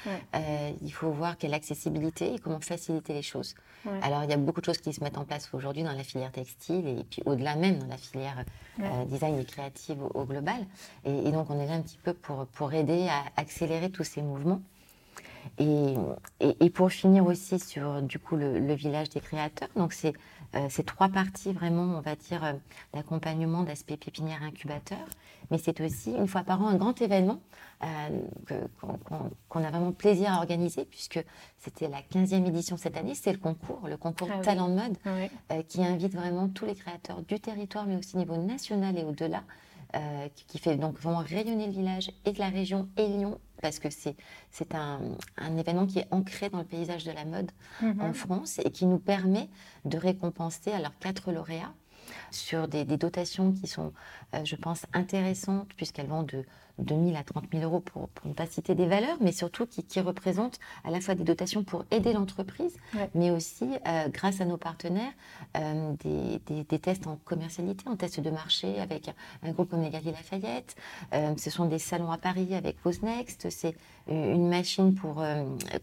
il 0.82 0.94
faut 0.94 1.12
voir 1.12 1.38
quelle 1.38 1.54
accessibilité 1.54 2.34
et 2.34 2.40
comment 2.40 2.60
faciliter 2.60 3.14
les 3.14 3.22
choses. 3.22 3.56
Alors, 4.02 4.24
il 4.24 4.30
y 4.30 4.34
a 4.34 4.38
beaucoup 4.38 4.62
de 4.62 4.66
choses 4.66 4.80
qui 4.80 4.94
se 4.94 5.04
mettent 5.04 5.18
en 5.18 5.26
place 5.26 5.50
aujourd'hui 5.54 5.84
dans 5.84 5.94
la 5.94 6.04
filière 6.04 6.32
textile, 6.32 6.88
et 6.88 7.04
puis 7.10 7.22
au-delà 7.26 7.56
même 7.56 7.80
dans 7.80 7.88
la 7.88 7.98
filière 7.98 8.44
design 9.08 9.38
et 9.40 9.46
créative 9.46 10.04
au, 10.14 10.26
global. 10.26 10.66
Et, 11.06 11.28
et, 11.28 11.32
donc, 11.32 11.50
on 11.50 11.60
est 11.60 11.68
là 11.68 11.74
un 11.74 11.82
petit 11.82 12.00
peu 12.04 12.14
pour, 12.14 12.46
pour 12.48 12.74
aider 12.74 13.08
à 13.08 13.24
accélérer 13.40 13.90
tous 13.90 14.04
ces 14.04 14.19
mouvements. 14.22 14.62
Et, 15.58 15.96
et, 16.40 16.70
pour 16.70 16.92
finir 16.92 17.26
aussi 17.26 17.60
sur 17.60 18.02
du 18.02 18.20
coup 18.20 18.36
le, 18.36 18.74
village 18.74 19.10
des 19.10 19.20
créateurs, 19.20 19.70
donc 19.76 19.94
c'est 19.94 20.14
c'est 20.68 20.86
trois 20.86 21.10
parties 21.10 21.54
vraiment, 21.54 21.98
on 21.98 22.02
va 22.02 22.16
dire, 22.16 22.56
d'accompagnement 22.94 23.62
d'aspect 23.62 23.98
pépinière 23.98 24.42
incubateur. 24.42 24.98
Mais 25.52 25.60
c'est 25.60 25.80
aussi, 25.80 26.12
une 26.12 26.28
fois 26.28 26.42
par 26.42 26.62
an, 26.62 26.70
un 26.70 26.76
grand 26.76 27.00
événement 27.02 27.40
qu'on 29.50 29.64
a 29.64 29.70
vraiment 29.70 29.92
plaisir 29.92 30.34
à 30.34 30.38
organiser, 30.38 30.86
puisque 30.86 31.24
c'était 31.60 31.88
la 31.88 32.02
15e 32.02 32.48
édition 32.48 32.78
cette 32.78 32.98
année. 32.98 33.14
C'est 33.14 33.32
le 33.32 33.38
concours, 33.38 33.88
le 33.88 33.98
concours 33.98 34.30
ah 34.34 34.40
Talent 34.40 34.70
de 34.70 34.74
Mode, 34.74 35.68
qui 35.68 35.84
invite 35.84 36.16
vraiment 36.16 36.50
tous 36.50 36.66
les 36.66 36.76
créateurs 36.76 37.22
du 37.22 37.40
territoire, 37.40 37.86
mais 37.86 37.96
aussi 37.96 38.16
au 38.16 38.20
niveau 38.20 38.38
national 38.38 38.98
et 38.98 39.04
au-delà, 39.04 39.44
euh, 39.96 40.28
qui 40.48 40.60
fait 40.60 40.76
donc 40.76 41.00
vraiment 41.00 41.24
rayonner 41.26 41.66
le 41.66 41.72
village 41.72 42.12
et 42.26 42.32
de 42.32 42.38
la 42.38 42.50
région 42.50 42.88
et 42.96 43.08
Lyon, 43.08 43.40
parce 43.62 43.80
que 43.80 43.90
c'est 43.90 44.16
un, 44.74 45.00
un, 45.38 45.58
événement 45.58 45.86
qui 45.86 46.00
est 46.00 46.08
ancré 46.12 46.50
dans 46.50 46.60
le 46.60 46.66
paysage 46.66 47.04
de 47.04 47.12
la 47.12 47.26
mode 47.26 47.52
mhm. 47.82 48.02
en 48.02 48.14
France 48.14 48.60
et 48.64 48.72
qui 48.72 48.86
nous 48.86 49.00
permet 49.00 49.50
de 49.86 49.98
récompenser 49.98 50.72
alors 50.72 50.98
quatre 51.00 51.32
lauréats 51.32 51.74
sur 52.32 52.68
des, 52.68 52.86
dotations 52.86 53.52
qui 53.52 53.68
sont, 53.68 53.94
euh, 54.34 54.44
je 54.44 54.56
pense, 54.56 54.86
intéressantes, 54.94 55.70
puisqu'elles 55.76 56.08
vont 56.08 56.24
de 56.24 56.46
2 56.80 56.96
000 56.96 57.18
à 57.18 57.24
30 57.24 57.46
000 57.52 57.64
euros 57.64 57.82
pour, 57.82 58.10
ne 58.24 58.34
pas 58.34 58.46
citer 58.46 58.74
des 58.74 58.88
valeurs, 58.88 59.18
mais 59.20 59.34
surtout 59.34 59.66
qui, 59.66 60.00
représentent 60.00 60.60
à 60.86 60.92
la 60.92 61.02
fois 61.02 61.14
des 61.14 61.26
dotations 61.26 61.64
pour 61.64 61.84
aider 61.92 62.14
l'entreprise, 62.14 62.78
mais 63.14 63.32
aussi, 63.32 63.68
euh, 63.86 64.08
grâce 64.08 64.40
à 64.40 64.46
nos 64.46 64.56
partenaires, 64.56 65.12
euh, 65.58 65.94
des, 66.04 66.80
tests 66.80 67.06
en 67.08 67.18
commercialité, 67.26 67.84
en 67.90 67.98
tests 67.98 68.22
de 68.22 68.30
marché 68.30 68.80
avec 68.80 69.12
un, 69.44 69.52
groupe 69.52 69.72
comme 69.72 69.82
les 69.82 69.90
Galeries 69.90 70.12
Lafayette. 70.12 70.76
ce 71.12 71.50
sont 71.50 71.66
des 71.66 71.80
salons 71.80 72.12
à 72.12 72.18
Paris 72.18 72.56
avec 72.56 72.78
Next, 73.04 73.50
c'est 73.50 73.76
une 74.08 74.48
machine 74.48 74.96
pour 74.96 75.22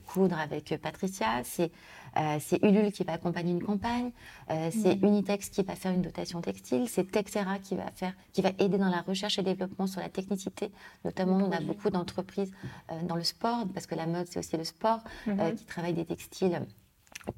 coudre 0.07 0.39
avec 0.39 0.75
Patricia, 0.81 1.43
c'est 1.45 1.71
euh, 2.17 2.39
c'est 2.41 2.63
Ulule 2.63 2.93
qui 2.93 3.05
va 3.05 3.15
accompagner 3.15 3.53
une 3.53 3.63
campagne, 3.63 4.11
euh, 4.51 4.71
c'est 4.71 4.97
mm. 4.97 5.07
Unitex 5.07 5.51
qui 5.51 5.63
va 5.63 5.75
faire 5.75 5.93
une 5.93 6.03
dotation 6.03 6.41
textile, 6.41 6.89
c'est 6.89 7.11
Texera 7.11 7.59
qui 7.59 7.77
va 7.77 7.91
faire, 7.95 8.15
qui 8.33 8.43
va 8.43 8.51
aider 8.59 8.79
dans 8.79 8.89
la 8.89 9.03
recherche 9.03 9.39
et 9.39 9.43
développement 9.43 9.87
sur 9.87 10.01
la 10.01 10.09
technicité. 10.09 10.71
Notamment, 11.05 11.37
on 11.37 11.53
a 11.53 11.61
beaucoup 11.61 11.91
d'entreprises 11.91 12.53
euh, 12.91 13.03
dans 13.03 13.17
le 13.17 13.25
sport, 13.25 13.67
parce 13.73 13.87
que 13.87 13.95
la 13.95 14.07
mode 14.07 14.27
c'est 14.29 14.39
aussi 14.39 14.57
le 14.57 14.65
sport, 14.65 15.01
mm-hmm. 15.27 15.55
qui 15.55 15.65
travaillent 15.65 15.95
des 15.95 16.05
textiles 16.05 16.61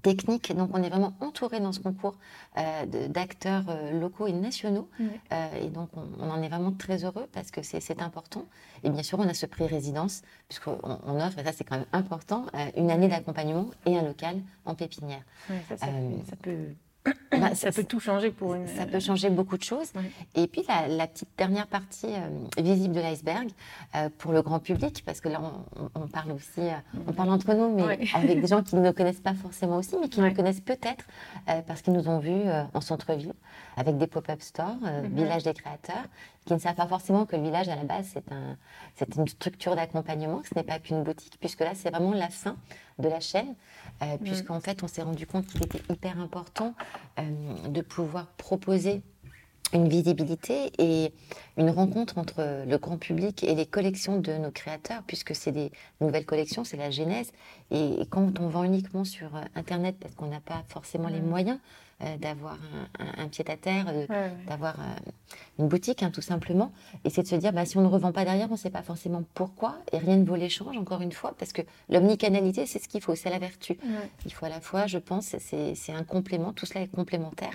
technique. 0.03 0.55
Donc, 0.55 0.71
on 0.73 0.83
est 0.83 0.89
vraiment 0.89 1.15
entouré 1.21 1.61
dans 1.61 1.73
ce 1.73 1.81
concours 1.81 2.17
euh, 2.57 2.87
d'acteurs 3.09 3.65
euh, 3.69 3.99
locaux 3.99 4.27
et 4.27 4.33
nationaux. 4.33 4.89
Euh, 5.01 5.49
et 5.63 5.69
donc, 5.69 5.91
on, 5.95 6.31
en 6.31 6.43
est 6.43 6.49
vraiment 6.49 6.73
très 6.73 7.05
heureux 7.05 7.27
parce 7.33 7.51
que 7.51 7.63
c'est 7.63 8.03
important. 8.03 8.47
Et 8.85 8.91
bien 8.91 9.03
sûr, 9.03 9.19
on 9.19 9.29
a 9.29 9.35
ce 9.35 9.47
prix 9.47 9.67
résidence, 9.67 10.23
puisqu'on 10.49 10.79
on 10.83 11.21
offre, 11.21 11.39
et 11.39 11.45
ça 11.45 11.53
c'est 11.53 11.65
quand 11.65 11.77
même 11.77 11.87
important, 11.93 12.47
une 12.77 12.91
année 12.91 13.09
d'accompagnement 13.09 13.71
et 13.87 13.97
un 13.97 14.03
local 14.03 14.41
en 14.65 14.75
pépinière. 14.75 15.23
ça, 15.69 15.77
ça 15.77 16.37
peut 16.41 16.75
bah, 17.31 17.55
ça 17.55 17.73
peut 17.73 17.85
tout 17.85 18.01
changer 18.01 18.31
pour 18.31 18.55
une. 18.55 18.67
Ça 18.67 18.87
peut 18.87 19.01
changer 19.01 19.31
beaucoup 19.31 19.57
de 19.57 19.63
choses. 19.63 19.93
Et 20.35 20.47
puis 20.47 20.65
la, 20.89 21.07
petite 21.07 21.29
dernière 21.37 21.67
partie 21.67 22.07
euh, 22.07 22.63
visible 22.63 22.95
de 22.95 23.01
l'iceberg 23.01 23.49
euh, 23.95 24.09
pour 24.19 24.33
le 24.33 24.43
grand 24.43 24.59
public, 24.59 25.03
parce 25.05 25.21
que 25.21 25.29
là 25.29 25.41
on, 25.95 26.07
parle 26.07 26.33
aussi, 26.33 26.61
euh, 26.61 26.73
on 27.07 27.13
parle 27.13 27.31
entre 27.31 27.55
nous, 27.55 27.75
mais 27.75 27.99
avec 28.15 28.41
des 28.41 28.47
gens 28.47 28.63
qui 28.63 28.77
ne 28.77 28.87
nous 28.87 28.93
connaissent 28.93 29.21
pas 29.21 29.35
forcément 29.35 29.77
aussi, 29.77 29.97
mais 30.01 30.09
qui 30.09 30.21
nous 30.21 30.33
connaissent 30.35 30.61
peut-être 30.61 31.05
parce 31.67 31.83
qu'ils 31.83 31.93
nous 31.93 32.09
ont 32.09 32.19
vus 32.19 32.43
en 32.75 32.81
centre-ville 32.81 33.33
avec 33.77 33.97
des 33.99 34.07
pop-up 34.07 34.41
stores, 34.43 34.77
mhm. 34.83 35.15
village 35.15 35.43
des 35.45 35.55
créateurs, 35.55 36.05
qui 36.45 36.53
ne 36.53 36.59
savent 36.59 36.75
pas 36.75 36.87
forcément 36.87 37.27
que 37.27 37.37
le 37.37 37.43
village 37.43 37.69
à 37.69 37.77
la 37.77 37.85
base 37.85 38.11
c'est 38.13 38.33
un, 38.33 38.57
c'est 38.97 39.15
une 39.17 39.29
structure 39.29 39.77
d'accompagnement, 39.77 40.39
que 40.39 40.49
ce 40.49 40.55
n'est 40.55 40.63
pas 40.63 40.79
qu'une 40.79 41.03
boutique, 41.03 41.37
puisque 41.39 41.61
là 41.61 41.73
c'est 41.75 41.91
vraiment 41.91 42.13
la 42.13 42.29
fin 42.29 42.57
de 42.99 43.09
la 43.09 43.21
chaîne. 43.21 43.55
Euh, 44.03 44.15
mm. 44.15 44.19
puisqu'en 44.19 44.61
fait, 44.61 44.83
on 44.83 44.89
s'est 44.89 45.03
rendu 45.03 45.27
compte 45.27 45.47
qu'il 45.47 45.63
était 45.63 45.83
hyper 45.91 46.19
important 46.21 46.75
euh, 47.19 47.23
de 47.69 47.81
pouvoir 47.81 48.27
proposer 48.37 49.03
une 49.75 49.89
visibilité 49.89 50.73
et 50.79 51.13
une 51.59 51.71
rencontre 51.71 52.17
entre 52.17 52.65
le 52.67 52.79
grand 52.79 52.97
public 52.97 53.45
et 53.45 53.55
les 53.55 53.67
collections 53.67 54.19
de 54.19 54.33
nos 54.33 54.51
créateurs, 54.51 55.03
puisque 55.07 55.35
c'est 55.35 55.53
des 55.53 55.71
nouvelles 56.01 56.25
collections, 56.25 56.65
c'est 56.65 56.79
la 56.79 56.91
genèse. 56.91 57.33
Et, 57.71 57.99
quand 58.09 58.41
on 58.41 58.49
vend 58.49 58.65
uniquement 58.65 59.05
sur 59.05 59.37
euh, 59.37 59.43
Internet, 59.55 59.97
parce 60.01 60.15
qu'on 60.15 60.29
n'a 60.29 60.41
pas 60.41 60.63
forcément 60.69 61.09
les 61.09 61.21
mm. 61.21 61.27
moyens, 61.27 61.59
d'avoir 62.21 62.59
un, 63.01 63.27
pied-à-terre, 63.27 63.87
euh, 63.89 64.29
d'avoir 64.47 64.79
euh, 64.79 65.11
une 65.59 65.67
boutique, 65.67 66.05
hein, 66.05 66.11
tout 66.13 66.21
simplement. 66.21 66.71
Et 67.05 67.11
c'est 67.11 67.23
de 67.23 67.27
se 67.27 67.35
dire, 67.35 67.53
bah, 67.53 67.65
si 67.65 67.77
on 67.77 67.81
ne 67.81 67.89
revend 67.89 68.13
pas 68.13 68.25
derrière, 68.25 68.47
on 68.51 68.53
ne 68.53 68.59
sait 68.59 68.71
pas 68.71 68.83
forcément 68.83 69.25
pourquoi. 69.35 69.79
Et 69.93 69.99
rien 69.99 70.17
ne 70.17 70.25
vaut 70.25 70.37
l'échange, 70.37 70.77
encore 70.77 71.01
une 71.01 71.11
fois, 71.11 71.35
parce 71.37 71.53
que 71.53 71.63
l'omnicanalité, 71.89 72.67
c'est 72.67 72.79
ce 72.79 72.89
qu'il 72.89 73.01
faut, 73.01 73.17
c'est 73.17 73.31
la 73.31 73.41
vertu. 73.41 73.79
Il 74.25 74.33
faut 74.33 74.47
à 74.47 74.49
la 74.49 74.61
fois, 74.61 74.87
je 74.87 74.99
pense, 74.99 75.35
c'est 75.39 75.93
un 75.93 76.05
complément, 76.05 76.53
tout 76.53 76.67
cela 76.67 76.83
est 76.83 76.89
complémentaire. 76.89 77.55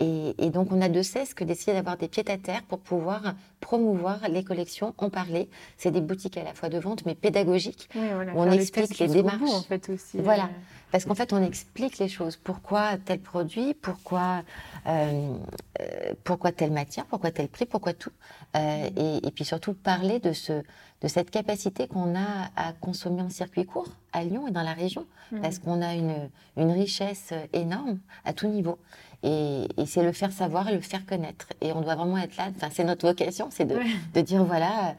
Et, 0.00 0.50
donc, 0.50 0.72
on 0.72 0.80
a 0.80 0.88
de 0.88 1.02
cesse 1.02 1.32
que 1.32 1.44
d'essayer 1.44 1.72
d'avoir 1.72 1.96
des 1.96 2.08
pieds-à-terre 2.08 2.62
pour 2.64 2.80
pouvoir 2.80 3.34
promouvoir 3.60 4.28
les 4.28 4.42
collections, 4.42 4.94
en 4.98 5.10
parler. 5.10 5.48
C'est 5.76 5.92
des 5.92 6.00
boutiques 6.00 6.36
à 6.38 6.44
la 6.44 6.54
fois 6.54 6.68
de 6.68 6.78
vente, 6.78 7.06
mais 7.06 7.14
pédagogiques, 7.14 7.88
où 7.94 8.00
on 8.34 8.50
explique 8.50 8.98
les 8.98 9.08
démarches. 9.08 9.42
en 9.42 9.62
fait, 9.62 9.88
aussi. 9.90 10.18
Voilà. 10.18 10.50
Parce 10.92 11.04
qu'en 11.04 11.14
fait, 11.14 11.32
on 11.32 11.42
explique 11.42 11.98
les 11.98 12.08
choses. 12.08 12.36
Pourquoi 12.36 12.96
tel 12.98 13.20
produit 13.20 13.74
Pourquoi, 13.74 14.42
euh, 14.86 15.36
euh, 15.80 16.12
pourquoi 16.24 16.52
telle 16.52 16.70
matière 16.70 17.06
Pourquoi 17.06 17.30
tel 17.30 17.48
prix 17.48 17.66
Pourquoi 17.66 17.92
tout 17.92 18.12
euh, 18.56 19.20
et, 19.22 19.30
puis 19.32 19.44
surtout 19.44 19.74
parler 19.74 20.20
de, 20.20 20.32
ce, 20.32 20.52
de 21.02 21.08
cette 21.08 21.30
capacité 21.30 21.88
qu'on 21.88 22.14
a 22.16 22.50
à 22.56 22.72
consommer 22.72 23.22
en 23.22 23.30
circuit 23.30 23.66
court 23.66 23.88
à 24.12 24.22
Lyon 24.22 24.46
et 24.48 24.52
dans 24.52 24.62
la 24.62 24.72
région. 24.72 25.06
Mmh. 25.32 25.40
Parce 25.40 25.58
qu'on 25.58 25.82
a 25.82 25.94
une, 25.94 26.30
une 26.56 26.70
richesse 26.70 27.34
énorme 27.52 27.98
à 28.24 28.32
tout 28.32 28.46
niveau. 28.46 28.78
Et, 29.22 29.66
c'est 29.86 30.04
le 30.04 30.12
faire 30.12 30.30
savoir 30.30 30.68
et 30.68 30.74
le 30.74 30.80
faire 30.80 31.04
connaître. 31.04 31.48
Et 31.60 31.72
on 31.72 31.80
doit 31.80 31.96
vraiment 31.96 32.18
être 32.18 32.36
là. 32.36 32.48
Enfin, 32.54 32.68
c'est 32.70 32.84
notre 32.84 33.06
vocation, 33.06 33.48
c'est 33.50 33.64
de, 33.64 33.76
de, 34.14 34.20
dire 34.20 34.44
voilà. 34.44 34.94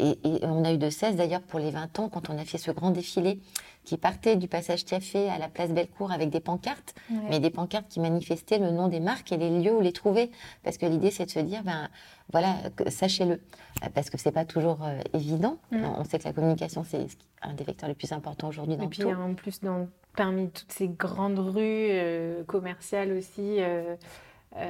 et, 0.00 0.18
et, 0.24 0.44
on 0.44 0.64
a 0.64 0.72
eu 0.72 0.78
de 0.78 0.90
cesse 0.90 1.14
d'ailleurs 1.14 1.42
pour 1.42 1.60
les 1.60 1.70
20 1.70 2.00
ans 2.00 2.08
quand 2.08 2.30
on 2.30 2.38
a 2.38 2.44
fait 2.44 2.58
ce 2.58 2.72
grand 2.72 2.90
défilé 2.90 3.38
qui 3.84 3.96
partaient 3.98 4.36
du 4.36 4.48
passage 4.48 4.84
Café 4.84 5.28
à 5.28 5.38
la 5.38 5.48
place 5.48 5.70
Bellecour 5.70 6.10
avec 6.10 6.30
des 6.30 6.40
pancartes, 6.40 6.94
mais 7.28 7.38
des 7.40 7.50
pancartes 7.50 7.88
qui 7.88 8.00
manifestaient 8.00 8.58
le 8.58 8.70
nom 8.70 8.88
des 8.88 9.00
marques 9.00 9.30
et 9.32 9.36
les 9.36 9.60
lieux 9.60 9.74
où 9.74 9.80
les 9.80 9.92
trouver. 9.92 10.30
Parce 10.62 10.78
que 10.78 10.86
l'idée, 10.86 11.10
c'est 11.10 11.26
de 11.26 11.30
se 11.30 11.40
dire, 11.40 11.62
ben 11.62 11.88
voilà, 12.32 12.56
sachez-le. 12.88 13.34
Euh, 13.34 13.88
parce 13.94 14.10
que 14.10 14.18
c'est 14.18 14.32
pas 14.32 14.44
toujours 14.44 14.78
euh, 14.82 15.00
évident. 15.12 15.58
Mm. 15.70 15.84
On 15.98 16.04
sait 16.04 16.18
que 16.18 16.24
la 16.24 16.32
communication, 16.32 16.84
c'est 16.84 17.06
un 17.42 17.54
des 17.54 17.64
vecteurs 17.64 17.88
les 17.88 17.94
plus 17.94 18.12
importants 18.12 18.48
aujourd'hui 18.48 18.76
dans 18.76 18.84
Et 18.84 18.88
puis, 18.88 19.04
en 19.04 19.34
plus, 19.34 19.60
dans, 19.60 19.86
parmi 20.16 20.48
toutes 20.48 20.72
ces 20.72 20.88
grandes 20.88 21.38
rues 21.38 21.62
euh, 21.62 22.42
commerciales 22.44 23.12
aussi. 23.12 23.58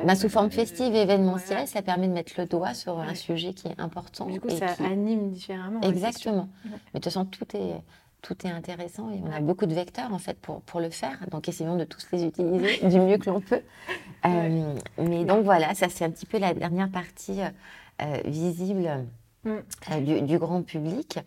Ben, 0.06 0.14
sous 0.14 0.30
forme 0.30 0.50
festive 0.50 0.94
et 0.94 1.02
événementielle, 1.02 1.68
ça 1.68 1.82
permet 1.82 2.08
de 2.08 2.14
mettre 2.14 2.32
le 2.38 2.46
doigt 2.46 2.72
sur 2.72 2.98
un 2.98 3.14
sujet 3.14 3.52
qui 3.52 3.68
est 3.68 3.78
important. 3.78 4.24
Du 4.24 4.40
coup, 4.40 4.48
ça 4.48 4.68
anime 4.82 5.30
différemment. 5.30 5.82
Exactement. 5.82 6.48
Mais 6.64 6.70
de 6.70 6.92
toute 6.94 7.04
façon, 7.04 7.26
tout 7.26 7.44
est, 7.54 7.82
tout 8.24 8.46
est 8.46 8.50
intéressant 8.50 9.10
et 9.10 9.20
on 9.22 9.30
a 9.30 9.40
beaucoup 9.40 9.66
de 9.66 9.74
vecteurs 9.74 10.12
en 10.12 10.18
fait 10.18 10.38
pour, 10.40 10.62
pour 10.62 10.80
le 10.80 10.90
faire. 10.90 11.18
Donc 11.30 11.46
essayons 11.48 11.76
de 11.76 11.84
tous 11.84 12.06
les 12.10 12.24
utiliser 12.24 12.78
du 12.88 12.98
mieux 12.98 13.18
que 13.18 13.30
l'on 13.30 13.40
peut. 13.40 13.60
Euh, 14.24 14.74
mais 14.98 15.24
donc 15.24 15.44
voilà, 15.44 15.74
ça 15.74 15.88
c'est 15.88 16.04
un 16.04 16.10
petit 16.10 16.26
peu 16.26 16.38
la 16.38 16.54
dernière 16.54 16.90
partie 16.90 17.40
euh, 18.02 18.20
visible 18.24 19.04
mm. 19.44 19.50
euh, 19.92 20.20
du, 20.22 20.38
grand 20.38 20.62
public. 20.62 21.18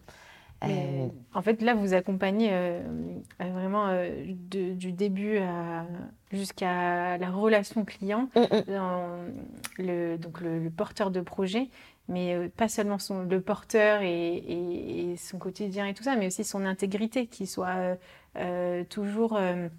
en 0.63 1.42
fait, 1.44 1.62
là, 1.62 1.75
vous 1.75 1.94
accompagnez 1.94 2.51
vraiment 3.39 3.89
du 4.50 4.92
début 4.92 5.39
jusqu'à 6.32 7.20
la 7.20 7.30
relation 7.30 7.86
client, 7.86 8.27
mm, 8.36 8.39
mm. 8.39 8.74
dans 8.74 9.08
le, 9.77 10.18
donc 10.18 10.42
le, 10.42 10.68
porteur 10.72 11.12
de 11.12 11.22
projet 11.22 11.70
mais 12.07 12.33
euh, 12.33 12.49
pas 12.55 12.67
seulement 12.67 12.99
son, 12.99 13.23
le 13.23 13.41
porteur 13.41 14.01
et, 14.01 15.15
son 15.17 15.37
quotidien 15.37 15.87
et 15.87 15.93
tout 15.93 16.03
ça, 16.03 16.15
mais 16.15 16.27
aussi 16.27 16.43
son 16.43 16.65
intégrité, 16.65 17.27
qu'il 17.27 17.47
soit 17.47 17.75
euh, 17.75 17.95
euh, 18.37 18.83
toujours 18.85 19.37
un 19.37 19.69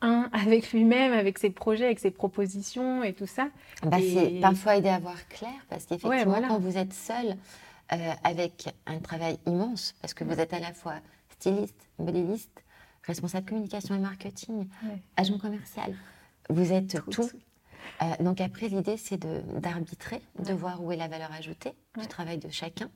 avec 0.32 0.72
lui-même, 0.72 1.12
avec 1.12 1.38
ses 1.38 1.50
projets, 1.50 1.86
avec 1.86 1.98
ses 1.98 2.10
propositions 2.10 3.02
et 3.02 3.12
tout 3.12 3.26
ça. 3.26 3.48
Bah, 3.82 3.98
C'est 4.00 4.40
parfois 4.40 4.76
aider 4.76 4.88
à 4.88 4.98
voir 4.98 5.28
clair, 5.28 5.52
parce 5.68 5.84
qu'effectivement, 5.84 6.40
quand 6.48 6.58
vous 6.58 6.78
êtes 6.78 6.92
seul 6.92 7.36
avec 8.22 8.68
un 8.86 8.98
travail 8.98 9.38
immense, 9.46 9.94
parce 10.02 10.12
que 10.12 10.22
vous 10.22 10.38
êtes 10.38 10.52
à 10.52 10.60
la 10.60 10.72
fois 10.74 10.96
styliste, 11.30 11.88
modéliste, 11.98 12.62
responsable 13.02 13.48
communication 13.48 13.94
et 13.94 13.98
marketing, 13.98 14.68
agent 15.16 15.38
commercial, 15.38 15.94
vous 16.50 16.72
êtes 16.72 17.02
tout 17.10 17.30
euh, 18.02 18.22
donc 18.22 18.40
après, 18.40 18.68
l'idée, 18.68 18.96
c'est 18.96 19.18
d'arbitrer, 19.60 20.20
de, 20.38 20.52
voir 20.52 20.82
où 20.82 20.92
est 20.92 20.96
la 20.96 21.08
valeur 21.08 21.30
ajoutée 21.32 21.72
du 21.98 22.06
travail 22.06 22.38
de 22.38 22.48
chacun, 22.48 22.90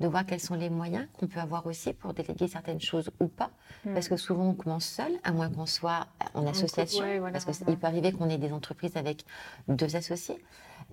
de 0.00 0.06
voir 0.06 0.26
quels 0.26 0.40
sont 0.40 0.54
les 0.54 0.70
moyens 0.70 1.06
qu'on 1.18 1.26
peut 1.26 1.40
avoir 1.40 1.66
aussi 1.66 1.92
pour 1.92 2.14
déléguer 2.14 2.48
certaines 2.48 2.80
choses 2.80 3.10
ou 3.20 3.28
pas. 3.28 3.50
Hmm. 3.84 3.94
Parce 3.94 4.08
que 4.08 4.16
souvent, 4.16 4.48
on 4.48 4.54
commence 4.54 4.86
seul, 4.86 5.12
à 5.22 5.32
moins 5.32 5.50
qu'on 5.50 5.66
soit 5.66 6.06
en 6.34 6.46
association. 6.46 7.04
parce 7.32 7.44
qu'il 7.44 7.76
peut 7.76 7.86
arriver 7.86 8.12
qu'on 8.12 8.28
ait 8.28 8.38
des 8.38 8.52
entreprises 8.52 8.96
avec 8.96 9.24
deux 9.68 9.96
associés. 9.96 10.38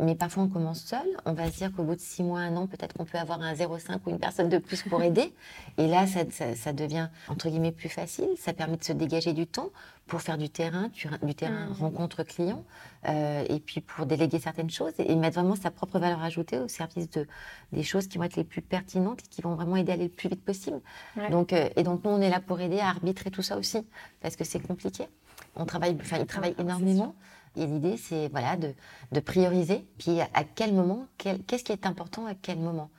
Mais 0.02 0.16
parfois, 0.16 0.44
on 0.44 0.48
commence 0.48 0.84
seul. 0.84 1.06
On 1.26 1.34
va 1.34 1.50
se 1.52 1.58
dire 1.58 1.72
qu'au 1.72 1.84
bout 1.84 1.96
de 1.96 2.00
six 2.02 2.24
mois, 2.24 2.40
un 2.40 2.56
an, 2.58 2.68
peut-être 2.68 2.94
qu'on 2.94 3.06
peut 3.06 3.18
avoir 3.18 3.42
un 3.42 3.54
0,5 3.54 4.00
ou 4.06 4.10
une 4.10 4.20
personne 4.20 4.50
de 4.50 4.58
plus 4.58 4.82
pour 4.84 5.02
aider. 5.04 5.34
Et 5.78 5.88
là, 5.88 6.08
ça, 6.08 6.22
ça, 6.56 6.74
devient, 6.74 7.08
entre 7.28 7.50
guillemets, 7.50 7.72
plus 7.72 7.90
facile. 7.90 8.30
Ça 8.38 8.54
permet 8.54 8.78
de 8.78 8.84
se 8.84 8.94
dégager 8.94 9.34
du 9.34 9.46
temps 9.48 9.70
pour 10.08 10.22
faire 10.22 10.38
du 10.38 10.50
terrain, 10.50 10.90
du 11.24 11.36
terrain 11.36 11.68
Mm. 11.68 11.74
rencontre 11.74 12.24
client, 12.24 12.66
euh, 13.08 13.46
et 13.48 13.60
puis 13.60 13.82
pour 13.82 14.06
déléguer 14.06 14.40
certaines 14.40 14.70
choses 14.70 14.94
et, 15.00 15.12
et 15.12 15.16
mettre 15.16 15.40
vraiment 15.40 15.56
sa 15.56 15.72
propre 15.72 16.00
valeur 16.00 16.22
ajoutée 16.22 16.60
au 16.60 16.68
service 16.68 17.10
de, 17.12 17.28
des 17.72 17.84
choses 17.84 18.08
qui 18.08 18.18
vont 18.18 18.26
être 18.26 18.36
les 18.36 18.44
plus 18.44 18.62
pertinentes 18.62 19.22
et 19.24 19.28
qui 19.30 19.42
vont 19.42 19.56
vraiment 19.56 19.76
aider 19.76 19.92
à 19.92 19.96
aller 19.96 20.06
le 20.06 20.10
plus 20.10 20.30
vite 20.30 20.44
possible. 20.44 20.82
Ouais. 21.16 21.30
Donc, 21.30 21.54
euh, 21.54 21.70
et 21.76 21.84
donc, 21.84 22.04
nous, 22.04 22.12
on 22.12 22.22
est 22.22 22.30
là 22.30 22.40
pour 22.40 22.60
aider 22.60 22.80
à 22.80 22.90
arbitrer 22.90 23.32
tout 23.32 23.42
ça 23.42 23.58
aussi, 23.58 23.86
parce 24.22 24.36
que 24.36 24.44
c'est 24.44 24.60
compliqué. 24.60 25.06
On 25.56 25.66
travaille, 25.66 25.98
enfin, 26.00 26.18
ils 26.20 26.26
travaillent 26.26 26.56
énormément. 26.58 27.16
Et 27.58 27.66
l'idée, 27.66 27.98
c'est 27.98 28.30
voilà, 28.30 28.56
de, 28.56 28.74
de 29.12 29.20
prioriser, 29.20 29.86
puis 29.98 30.22
à, 30.22 30.44
quel 30.44 30.74
moment, 30.74 31.06
qu'est-ce 31.18 31.64
qui 31.64 31.72
est 31.72 31.86
important 31.86 32.26
à 32.26 32.34
quel 32.36 32.60
moment? 32.60 32.90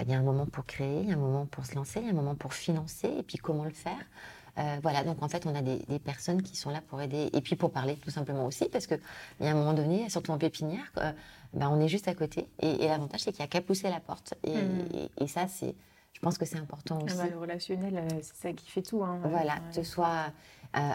Il 0.00 0.08
y 0.08 0.14
a 0.14 0.18
un 0.18 0.22
moment 0.22 0.46
pour 0.46 0.64
créer, 0.64 1.00
il 1.02 1.08
y 1.08 1.12
a 1.12 1.14
un 1.14 1.18
moment 1.18 1.46
pour 1.46 1.66
se 1.66 1.74
lancer, 1.74 2.00
il 2.00 2.06
y 2.06 2.08
a 2.08 2.12
un 2.12 2.14
moment 2.14 2.36
pour 2.36 2.54
financer, 2.54 3.08
et 3.18 3.22
puis 3.22 3.36
comment 3.38 3.64
le 3.64 3.70
faire? 3.70 3.98
Euh, 4.56 4.78
voilà, 4.82 5.04
donc 5.04 5.22
en 5.22 5.28
fait, 5.28 5.44
on 5.46 5.54
a 5.54 5.60
des, 5.62 5.78
des 5.88 5.98
personnes 5.98 6.42
qui 6.42 6.56
sont 6.56 6.70
là 6.70 6.80
pour 6.80 7.00
aider, 7.02 7.28
et 7.32 7.40
puis 7.40 7.54
pour 7.56 7.70
parler 7.70 7.96
tout 7.96 8.10
simplement 8.10 8.46
aussi, 8.46 8.68
parce 8.68 8.86
qu'il 8.86 9.00
y 9.40 9.46
a 9.46 9.50
un 9.50 9.54
moment 9.54 9.74
donné, 9.74 10.08
surtout 10.08 10.30
en 10.32 10.38
pépinière, 10.38 10.90
euh, 10.98 11.12
ben, 11.52 11.68
on 11.68 11.80
est 11.80 11.88
juste 11.88 12.08
à 12.08 12.14
côté, 12.14 12.48
et, 12.60 12.84
et 12.84 12.88
l'avantage, 12.88 13.20
c'est 13.20 13.32
qu'il 13.32 13.40
n'y 13.42 13.44
a 13.46 13.48
qu'à 13.48 13.60
pousser 13.60 13.90
la 13.90 14.00
porte. 14.00 14.34
Et, 14.44 14.56
Mhm. 14.56 14.88
et- 14.94 15.24
et 15.24 15.26
ça, 15.28 15.46
c'est, 15.48 15.74
je 16.12 16.20
pense 16.20 16.38
que 16.38 16.44
c'est 16.44 16.58
important 16.58 16.98
Ah 17.02 17.04
aussi. 17.04 17.16
bah, 17.16 17.26
le 17.28 17.38
relationnel, 17.38 17.96
euh, 17.98 18.18
c'est 18.22 18.36
ça 18.36 18.52
qui 18.52 18.68
fait 18.70 18.82
tout. 18.82 19.04
hein. 19.04 19.18
Voilà, 19.22 19.54
Ouais. 19.54 19.60
que 19.70 19.74
ce 19.76 19.82
soit 19.82 20.32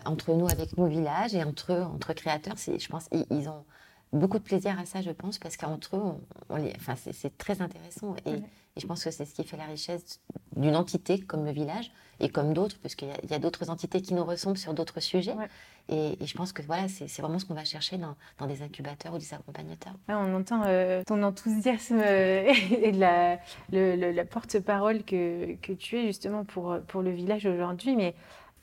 entre 0.06 0.34
nous 0.34 0.48
avec 0.48 0.78
nos 0.78 0.88
villages 0.88 1.34
et 1.36 1.44
entre 1.44 1.74
eux, 1.74 1.84
entre 1.84 2.14
créateurs, 2.14 2.58
c'est, 2.58 2.80
je 2.80 2.88
pense, 2.90 3.08
ils, 3.12 3.26
ils 3.32 3.50
ont 3.50 3.64
beaucoup 4.12 4.38
de 4.38 4.44
plaisir 4.44 4.78
à 4.80 4.86
ça, 4.86 5.02
je 5.02 5.12
pense, 5.12 5.40
parce 5.40 5.58
qu'entre 5.58 5.96
eux, 5.96 6.02
on, 6.02 6.22
on 6.50 6.56
les, 6.58 6.74
enfin, 6.76 6.94
c'est, 7.12 7.38
très 7.38 7.62
intéressant 7.62 8.16
et, 8.26 8.30
Ouais. 8.30 8.42
et 8.76 8.80
je 8.80 8.86
pense 8.88 9.04
que 9.04 9.10
c'est 9.12 9.26
ce 9.26 9.34
qui 9.34 9.44
fait 9.44 9.58
la 9.58 9.66
richesse 9.66 10.20
d'une 10.56 10.76
entité 10.76 11.20
comme 11.20 11.46
le 11.46 11.52
village 11.52 11.92
et 12.20 12.30
comme 12.30 12.54
d'autres, 12.54 12.78
parce 12.82 12.94
qu'il 12.96 13.08
y 13.08 13.12
a, 13.12 13.16
il 13.24 13.32
y 13.32 13.34
a 13.34 13.40
d'autres 13.40 13.70
entités 13.72 14.02
qui 14.02 14.14
nous 14.14 14.24
ressemblent 14.24 14.58
sur 14.58 14.74
d'autres 14.76 15.00
sujets. 15.00 15.34
Ouais. 15.34 15.48
Et, 15.90 16.24
et 16.24 16.28
je 16.28 16.34
pense 16.38 16.54
que 16.54 16.62
voilà, 16.62 16.88
c'est, 16.88 17.08
vraiment 17.22 17.40
ce 17.40 17.46
qu'on 17.46 17.56
va 17.56 17.66
chercher 17.66 17.98
dans, 17.98 18.16
dans 18.38 18.46
des 18.46 18.62
incubateurs 18.62 19.14
ou 19.16 19.18
des 19.18 19.34
accompagnateurs. 19.34 19.94
On 20.08 20.34
entend 20.36 20.62
euh, 20.66 21.02
ton 21.06 21.22
enthousiasme 21.24 22.00
euh, 22.00 22.54
et 22.72 22.92
de 22.92 23.00
la, 23.00 23.36
le- 23.72 23.96
le- 23.96 24.12
la 24.12 24.26
porte-parole 24.26 25.04
que, 25.04 25.56
que 25.56 25.74
tu 25.74 25.98
es 25.98 26.06
justement 26.06 26.46
pour, 26.46 26.78
pour 26.88 27.02
le 27.02 27.10
village 27.12 27.46
aujourd'hui. 27.48 27.96
Mais 27.96 28.14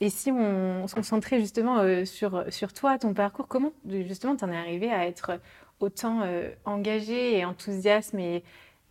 et 0.00 0.08
si 0.10 0.30
on, 0.32 0.86
se 0.86 0.94
concentrait 0.94 1.40
justement 1.40 1.78
euh, 1.78 2.04
sur, 2.04 2.44
sur 2.48 2.72
toi, 2.72 2.98
ton 2.98 3.12
parcours, 3.12 3.48
comment 3.48 3.72
justement 3.88 4.34
tu 4.36 4.44
en 4.44 4.50
es 4.50 4.56
arrivé 4.56 4.90
à 4.90 5.06
être 5.06 5.40
autant 5.80 6.20
euh, 6.22 6.50
engagé 6.64 7.38
et 7.38 7.44
enthousiasme 7.44 8.18
et, 8.18 8.44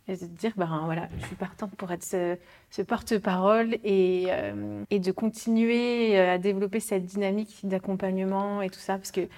de 0.08 0.16
te 0.16 0.24
dire, 0.24 0.52
ben 0.56 0.82
voilà, 0.86 1.08
je 1.20 1.26
suis 1.26 1.36
partante 1.36 1.70
pour 1.76 1.92
être 1.92 2.02
ce, 2.02 2.36
ce 2.70 2.82
porte-parole 2.82 3.76
et, 3.84 4.26
euh, 4.28 4.82
et 4.90 4.98
de 4.98 5.12
continuer 5.12 6.18
euh, 6.18 6.34
à 6.34 6.38
développer 6.38 6.80
cette 6.80 7.04
dynamique 7.04 7.60
d'accompagnement 7.62 8.60
et 8.60 8.70
tout 8.70 8.80
ça? 8.80 8.96
Parce 8.96 9.12
que 9.12 9.28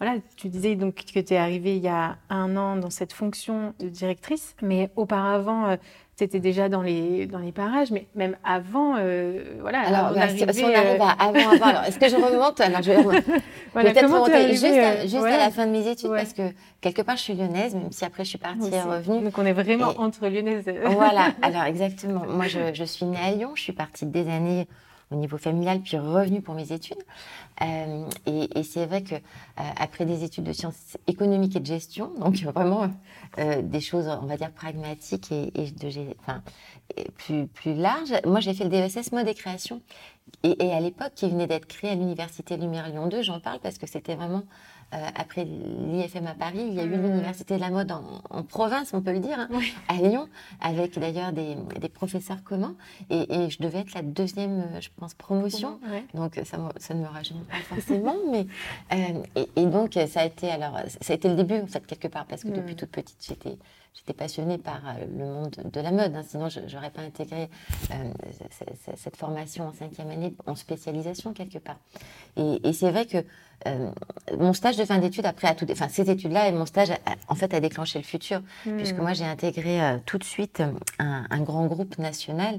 voilà, 0.00 0.16
tu 0.36 0.48
disais 0.48 0.76
donc 0.76 0.94
que 0.94 1.20
tu 1.20 1.34
es 1.34 1.36
arrivée 1.36 1.76
il 1.76 1.82
y 1.82 1.88
a 1.88 2.16
un 2.30 2.56
an 2.56 2.76
dans 2.76 2.90
cette 2.90 3.12
fonction 3.12 3.74
de 3.80 3.88
directrice, 3.88 4.56
mais 4.62 4.90
auparavant, 4.96 5.76
tu 6.20 6.24
étais 6.24 6.40
déjà 6.40 6.68
dans 6.68 6.82
les, 6.82 7.26
dans 7.26 7.38
les 7.38 7.50
parages, 7.52 7.90
mais 7.90 8.06
même 8.14 8.36
avant, 8.44 8.96
euh, 8.98 9.42
voilà. 9.60 9.80
Alors, 9.80 9.98
avant 10.06 10.14
bah, 10.14 10.26
d'arriver, 10.26 10.52
si 10.52 10.64
on 10.64 10.74
arrive 10.74 11.00
euh, 11.00 11.04
à 11.04 11.12
avant, 11.12 11.50
avant, 11.50 11.66
alors, 11.66 11.84
est-ce 11.84 11.98
que 11.98 12.08
je 12.08 12.16
remonte 12.16 12.60
Alors, 12.60 12.82
je 12.82 12.92
voilà, 13.72 13.90
peut-être 13.92 14.04
remonter 14.04 14.34
arrivée, 14.34 14.52
juste, 14.52 14.64
à, 14.64 14.68
euh, 14.68 15.02
juste 15.02 15.14
à 15.16 15.38
la 15.38 15.50
fin 15.50 15.66
de 15.66 15.72
mes 15.72 15.86
études 15.88 16.10
Ouais. 16.10 16.18
parce 16.18 16.34
que 16.34 16.42
quelque 16.82 17.00
part 17.02 17.16
je 17.16 17.22
suis 17.22 17.34
lyonnaise, 17.34 17.74
même 17.74 17.90
si 17.92 18.04
après 18.04 18.24
je 18.24 18.30
suis 18.30 18.38
partie 18.38 18.68
et 18.72 18.80
revenue. 18.82 19.24
Donc 19.24 19.38
on 19.38 19.46
est 19.46 19.52
vraiment 19.54 19.92
Et- 19.92 19.98
entre 19.98 20.28
lyonnaises. 20.28 20.70
voilà, 20.90 21.32
alors 21.42 21.62
exactement. 21.64 22.24
Moi 22.28 22.48
je, 22.48 22.74
je 22.74 22.84
suis 22.84 23.06
née 23.06 23.18
à 23.18 23.30
Lyon, 23.32 23.52
je 23.54 23.62
suis 23.62 23.72
partie 23.72 24.04
des 24.04 24.28
années 24.28 24.66
au 25.10 25.16
niveau 25.16 25.38
familial, 25.38 25.80
puis 25.80 25.98
revenue 25.98 26.40
pour 26.40 26.54
mes 26.54 26.72
études. 26.72 27.02
Euh, 27.62 28.04
et 28.26 28.62
c'est 28.62 28.86
vrai 28.86 29.02
que 29.02 29.16
euh, 29.16 29.18
après 29.76 30.06
des 30.06 30.24
études 30.24 30.44
de 30.44 30.52
sciences 30.52 30.96
économiques 31.06 31.56
et 31.56 31.60
de 31.60 31.66
gestion, 31.66 32.12
donc 32.18 32.36
vraiment 32.36 32.90
euh, 33.38 33.60
des 33.62 33.80
choses, 33.80 34.08
on 34.22 34.26
va 34.26 34.36
dire 34.36 34.50
pragmatiques 34.52 35.30
et, 35.32 35.52
et 35.54 35.70
de, 35.70 35.88
enfin, 36.20 36.42
plus, 37.18 37.46
plus 37.46 37.74
larges, 37.74 38.14
moi 38.24 38.40
j'ai 38.40 38.54
fait 38.54 38.64
le 38.64 38.70
DSS 38.70 39.12
mode 39.12 39.28
et 39.28 39.34
création. 39.34 39.82
Et, 40.42 40.64
et 40.66 40.72
à 40.72 40.80
l'époque, 40.80 41.12
qui 41.14 41.28
venait 41.28 41.46
d'être 41.46 41.66
créé 41.66 41.90
à 41.90 41.94
l'université 41.94 42.56
Lumière 42.56 42.88
Lyon 42.88 43.08
2, 43.08 43.22
j'en 43.22 43.40
parle 43.40 43.60
parce 43.60 43.78
que 43.78 43.86
c'était 43.86 44.14
vraiment 44.14 44.42
euh, 44.92 45.06
après 45.14 45.44
l'IFM 45.44 46.26
à 46.26 46.34
Paris, 46.34 46.64
il 46.66 46.74
y 46.74 46.80
a 46.80 46.84
eu 46.84 46.88
Mhm. 46.88 47.02
l'université 47.02 47.54
de 47.54 47.60
la 47.60 47.70
mode 47.70 47.92
en, 47.92 48.02
en 48.30 48.42
province, 48.42 48.92
on 48.92 49.00
peut 49.00 49.12
le 49.12 49.20
dire, 49.20 49.38
hein, 49.38 49.48
Oui. 49.52 49.72
à 49.86 49.94
Lyon, 49.94 50.26
avec 50.60 50.98
d'ailleurs 50.98 51.30
des, 51.32 51.56
des 51.80 51.88
professeurs 51.88 52.42
communs. 52.42 52.74
Et, 53.08 53.32
et 53.32 53.50
je 53.50 53.62
devais 53.62 53.78
être 53.80 53.94
la 53.94 54.02
deuxième, 54.02 54.64
je 54.80 54.88
pense, 54.96 55.14
promotion. 55.14 55.78
Donc 56.14 56.40
ça, 56.44 56.56
ne 56.58 57.00
me 57.00 57.06
rajeunit 57.06 57.44
pas 57.44 57.58
forcément, 57.62 58.16
mais 58.32 58.46
euh, 58.92 59.22
et, 59.36 59.48
et 59.62 59.66
donc 59.66 59.96
ça 60.08 60.20
a 60.22 60.24
été 60.24 60.50
alors 60.50 60.78
ça 61.00 61.12
a 61.12 61.16
été 61.16 61.28
le 61.28 61.36
début 61.36 61.60
en 61.60 61.66
fait 61.68 61.86
quelque 61.86 62.08
part 62.08 62.26
parce 62.26 62.42
que 62.42 62.48
Mm. 62.48 62.54
depuis 62.54 62.74
toute 62.74 62.90
petite 62.90 63.24
j'étais 63.24 63.58
j'étais 63.94 64.12
passionnée 64.14 64.58
par 64.58 64.80
euh, 64.86 65.04
le 65.18 65.24
monde 65.24 65.56
de 65.64 65.80
la 65.80 65.90
mode, 65.92 66.14
hein, 66.14 66.22
sinon 66.26 66.48
je 66.48 66.60
n'aurais 66.60 66.90
pas 66.90 67.02
intégré 67.02 67.48
euh, 67.92 67.94
cette 68.96 69.16
formation 69.16 69.68
en 69.68 69.72
cinquième 69.72 70.10
année 70.10 70.34
en 70.46 70.54
spécialisation 70.54 71.32
quelque 71.32 71.58
part. 71.58 71.76
Et, 72.36 72.60
et 72.68 72.72
c'est 72.72 72.90
vrai 72.90 73.06
que 73.06 73.18
euh, 73.66 73.90
mon 74.38 74.52
stage 74.54 74.76
de 74.76 74.84
fin 74.84 74.98
d'études 74.98 75.26
après 75.26 75.48
à 75.48 75.54
tout, 75.54 75.66
enfin 75.70 75.88
ces 75.88 76.08
études-là 76.10 76.48
et 76.48 76.52
mon 76.52 76.64
stage 76.66 76.90
a- 76.92 76.96
en 77.28 77.34
fait 77.34 77.52
a 77.52 77.60
déclenché 77.60 77.98
le 77.98 78.04
futur 78.04 78.40
puisque 78.76 78.96
Hmm. 78.96 79.02
moi 79.02 79.12
j'ai 79.12 79.24
intégré 79.26 79.82
euh, 79.82 79.98
tout 80.06 80.16
de 80.18 80.24
suite 80.24 80.62
un, 80.98 81.26
un 81.28 81.40
grand 81.42 81.66
groupe 81.66 81.98
national, 81.98 82.58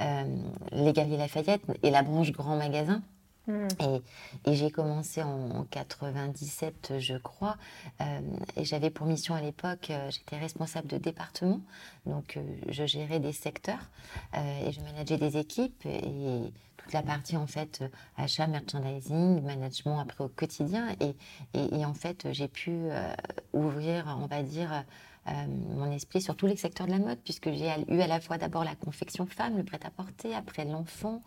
euh, 0.00 0.24
les 0.72 0.92
Galeries 0.92 1.16
Lafayette 1.16 1.62
et 1.82 1.90
la 1.90 2.02
branche 2.02 2.32
Grand 2.32 2.56
Magasin. 2.56 3.00
Hmm. 3.48 3.66
Et, 4.46 4.54
j'ai 4.54 4.70
commencé 4.70 5.20
en 5.20 5.64
97, 5.70 7.00
je 7.00 7.16
crois, 7.16 7.56
euh, 8.00 8.20
et 8.56 8.64
j'avais 8.64 8.90
pour 8.90 9.06
mission 9.06 9.34
à 9.34 9.40
l'époque, 9.40 9.90
euh, 9.90 10.10
j'étais 10.10 10.38
responsable 10.38 10.86
de 10.86 10.96
département, 10.96 11.60
donc 12.06 12.36
euh, 12.36 12.42
je 12.68 12.86
gérais 12.86 13.18
des 13.18 13.32
secteurs 13.32 13.90
et 14.34 14.70
je 14.70 14.80
manageais 14.80 15.16
des 15.16 15.38
équipes 15.38 15.84
et 15.86 16.52
toute 16.76 16.92
la 16.92 17.02
partie 17.02 17.36
en 17.36 17.46
fait 17.46 17.82
achat, 18.16 18.46
merchandising, 18.46 19.42
management 19.42 19.98
après 19.98 20.22
au 20.24 20.28
quotidien 20.28 20.94
et, 21.00 21.84
en 21.84 21.94
fait 21.94 22.28
j'ai 22.32 22.48
pu 22.48 22.88
ouvrir, 23.52 24.16
on 24.20 24.26
va 24.26 24.42
dire, 24.42 24.84
mon 25.26 25.90
esprit 25.90 26.20
sur 26.20 26.36
tous 26.36 26.46
les 26.46 26.56
secteurs 26.56 26.86
de 26.86 26.92
la 26.92 26.98
mode, 26.98 27.18
puisque 27.24 27.50
j'ai 27.52 27.70
eu 27.88 28.00
à 28.00 28.06
la 28.06 28.20
fois 28.20 28.38
d'abord 28.38 28.64
la 28.64 28.74
confection 28.74 29.26
femme, 29.26 29.56
le 29.56 29.64
prêt-à-porter, 29.64 30.34
après 30.34 30.64
l'enfant. 30.64 31.22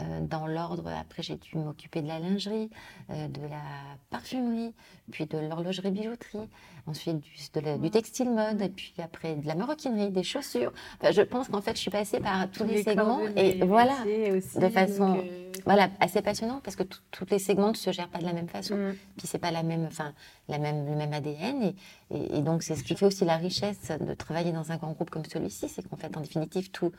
Euh, 0.00 0.20
dans 0.22 0.46
l'ordre, 0.46 0.88
après 0.88 1.22
j'ai 1.22 1.36
dû 1.36 1.58
m'occuper 1.58 2.00
de 2.00 2.08
la 2.08 2.18
lingerie, 2.18 2.70
euh, 3.10 3.28
de 3.28 3.42
la 3.42 3.60
parfumerie, 4.08 4.72
puis 5.10 5.26
de 5.26 5.36
l'horlogerie 5.36 5.90
bijouterie, 5.90 6.48
ensuite 6.86 7.20
du, 7.20 7.30
de 7.52 7.60
la- 7.60 7.76
du 7.76 7.90
textile 7.90 8.30
mode, 8.30 8.62
et 8.62 8.70
puis 8.70 8.94
après 9.02 9.34
de 9.36 9.46
la 9.46 9.54
maroquinerie, 9.54 10.10
des 10.10 10.22
chaussures. 10.22 10.72
Enfin, 10.98 11.10
je 11.12 11.20
pense 11.20 11.48
qu'en 11.48 11.60
fait 11.60 11.76
je 11.76 11.80
suis 11.82 11.90
passée 11.90 12.20
par 12.20 12.50
tous 12.50 12.64
les, 12.64 12.82
segments 12.82 13.20
et 13.36 13.60
voilà, 13.66 13.96
aussi, 14.34 14.58
de 14.58 14.68
façon- 14.70 15.18
euh, 15.18 15.52
voilà, 15.66 15.90
assez 16.00 16.22
passionnant 16.22 16.60
parce 16.64 16.74
que 16.74 16.84
tous 16.84 17.26
les 17.30 17.38
segments 17.38 17.68
ne 17.72 17.76
se 17.76 17.92
gèrent 17.92 18.08
pas 18.08 18.18
de 18.18 18.24
la 18.24 18.32
même 18.32 18.48
façon 18.48 18.74
hmm. 18.76 18.94
puis 19.18 19.26
c'est 19.26 19.38
pas 19.38 19.50
la 19.50 19.62
même, 19.62 19.84
enfin, 19.84 20.14
la 20.48 20.56
même, 20.58 20.86
le 20.86 20.96
même 20.96 21.12
ADN. 21.12 21.62
Et, 21.64 21.74
et- 22.16 22.38
et 22.38 22.40
donc, 22.40 22.62
c'est 22.62 22.76
ce 22.76 22.82
qui 22.82 22.96
fait 22.96 23.04
aussi 23.06 23.26
la 23.26 23.36
richesse 23.36 23.92
de 24.00 24.14
travailler 24.14 24.52
dans 24.52 24.72
un 24.72 24.76
grand 24.76 24.92
groupe 24.92 25.10
comme 25.10 25.24
celui-ci, 25.26 25.68
c'est 25.68 25.86
qu'en 25.86 25.96
fait, 25.96 26.16
en 26.16 26.20
définitive, 26.22 26.70
tout, 26.70 26.92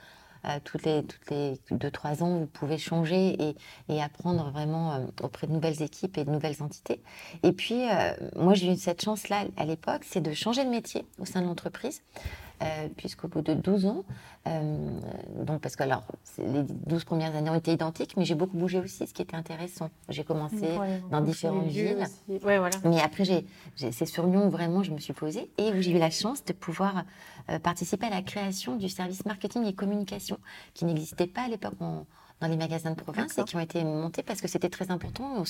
euh, 0.46 0.60
toutes 0.64 0.84
les, 0.84 1.04
toutes 1.04 1.30
les 1.30 1.60
deux, 1.72 1.92
trois 1.92 2.24
ans, 2.24 2.40
vous 2.40 2.48
pouvez 2.48 2.78
changer 2.78 3.36
et, 3.42 3.56
et 3.90 4.02
apprendre 4.02 4.52
vraiment 4.52 4.94
euh, 4.94 5.06
auprès 5.22 5.48
de 5.48 5.54
nouvelles 5.54 5.82
équipes 5.82 6.18
et 6.18 6.26
de 6.26 6.32
nouvelles 6.32 6.62
entités. 6.62 7.02
Et 7.44 7.52
puis, 7.52 7.90
euh, 7.90 8.14
moi, 8.36 8.54
j'ai 8.54 8.72
eu 8.72 8.76
cette 8.76 9.04
chance-là 9.04 9.46
à 9.58 9.66
l'époque, 9.66 10.02
c'est 10.04 10.22
de 10.22 10.34
changer 10.34 10.66
de 10.66 10.70
métier 10.70 11.06
au 11.20 11.26
sein 11.26 11.42
de 11.42 11.48
l'entreprise. 11.48 12.02
Euh, 12.62 12.88
puisqu'au 12.96 13.28
bout 13.28 13.42
de 13.42 13.56
12 13.56 13.88
ans, 13.88 14.04
euh, 14.48 14.88
donc 15.44 15.60
parce 15.60 15.76
que 15.76 15.84
alors, 15.84 16.04
les 16.38 16.64
12 16.64 17.04
premières 17.04 17.36
années 17.36 17.50
ont 17.50 17.56
été 17.56 17.74
identiques, 17.74 18.16
mais 18.16 18.24
j'ai 18.24 18.36
beaucoup 18.36 18.56
bougé 18.56 18.80
aussi, 18.80 19.06
ce 19.06 19.14
qui 19.14 19.22
était 19.22 19.36
intéressant. 19.36 19.90
J'ai 20.08 20.24
commencé 20.24 20.56
dans 21.12 21.20
différentes 21.26 21.66
villes. 21.68 22.06
Ouais, 22.46 22.60
voilà. 22.60 22.78
Mais 22.86 23.02
après, 23.02 23.26
c'est 23.76 24.06
sur 24.06 24.26
Lyon 24.28 24.48
où 24.48 24.50
vraiment 24.50 24.82
je 24.84 24.92
me 24.92 25.00
suis 25.00 25.14
posée 25.14 25.50
et 25.58 25.74
où 25.74 25.82
j'ai 25.82 25.92
eu 25.92 25.98
la 26.00 26.12
chance 26.12 26.46
de 26.46 26.54
pouvoir 26.54 27.04
euh, 27.50 27.60
participer 27.60 28.06
à 28.06 28.12
la 28.12 28.22
création 28.22 28.78
du 28.78 28.88
service 28.88 29.26
marketing 29.26 29.66
et 29.66 29.74
communication 29.74 30.38
qui 30.74 30.86
n'existait 30.86 31.28
pas 31.28 31.42
à 31.42 31.48
l'époque 31.50 31.74
en- 31.82 32.06
dans 32.44 32.50
les 32.50 32.58
magasins 32.58 32.92
de 32.92 32.96
province 32.96 33.38
et 33.38 33.44
qui 33.46 33.56
ont 33.56 33.60
été 33.62 33.84
montés 33.86 34.22
parce 34.22 34.42
que 34.42 34.50
c'était 34.50 34.70
très 34.70 34.92
important. 34.92 35.42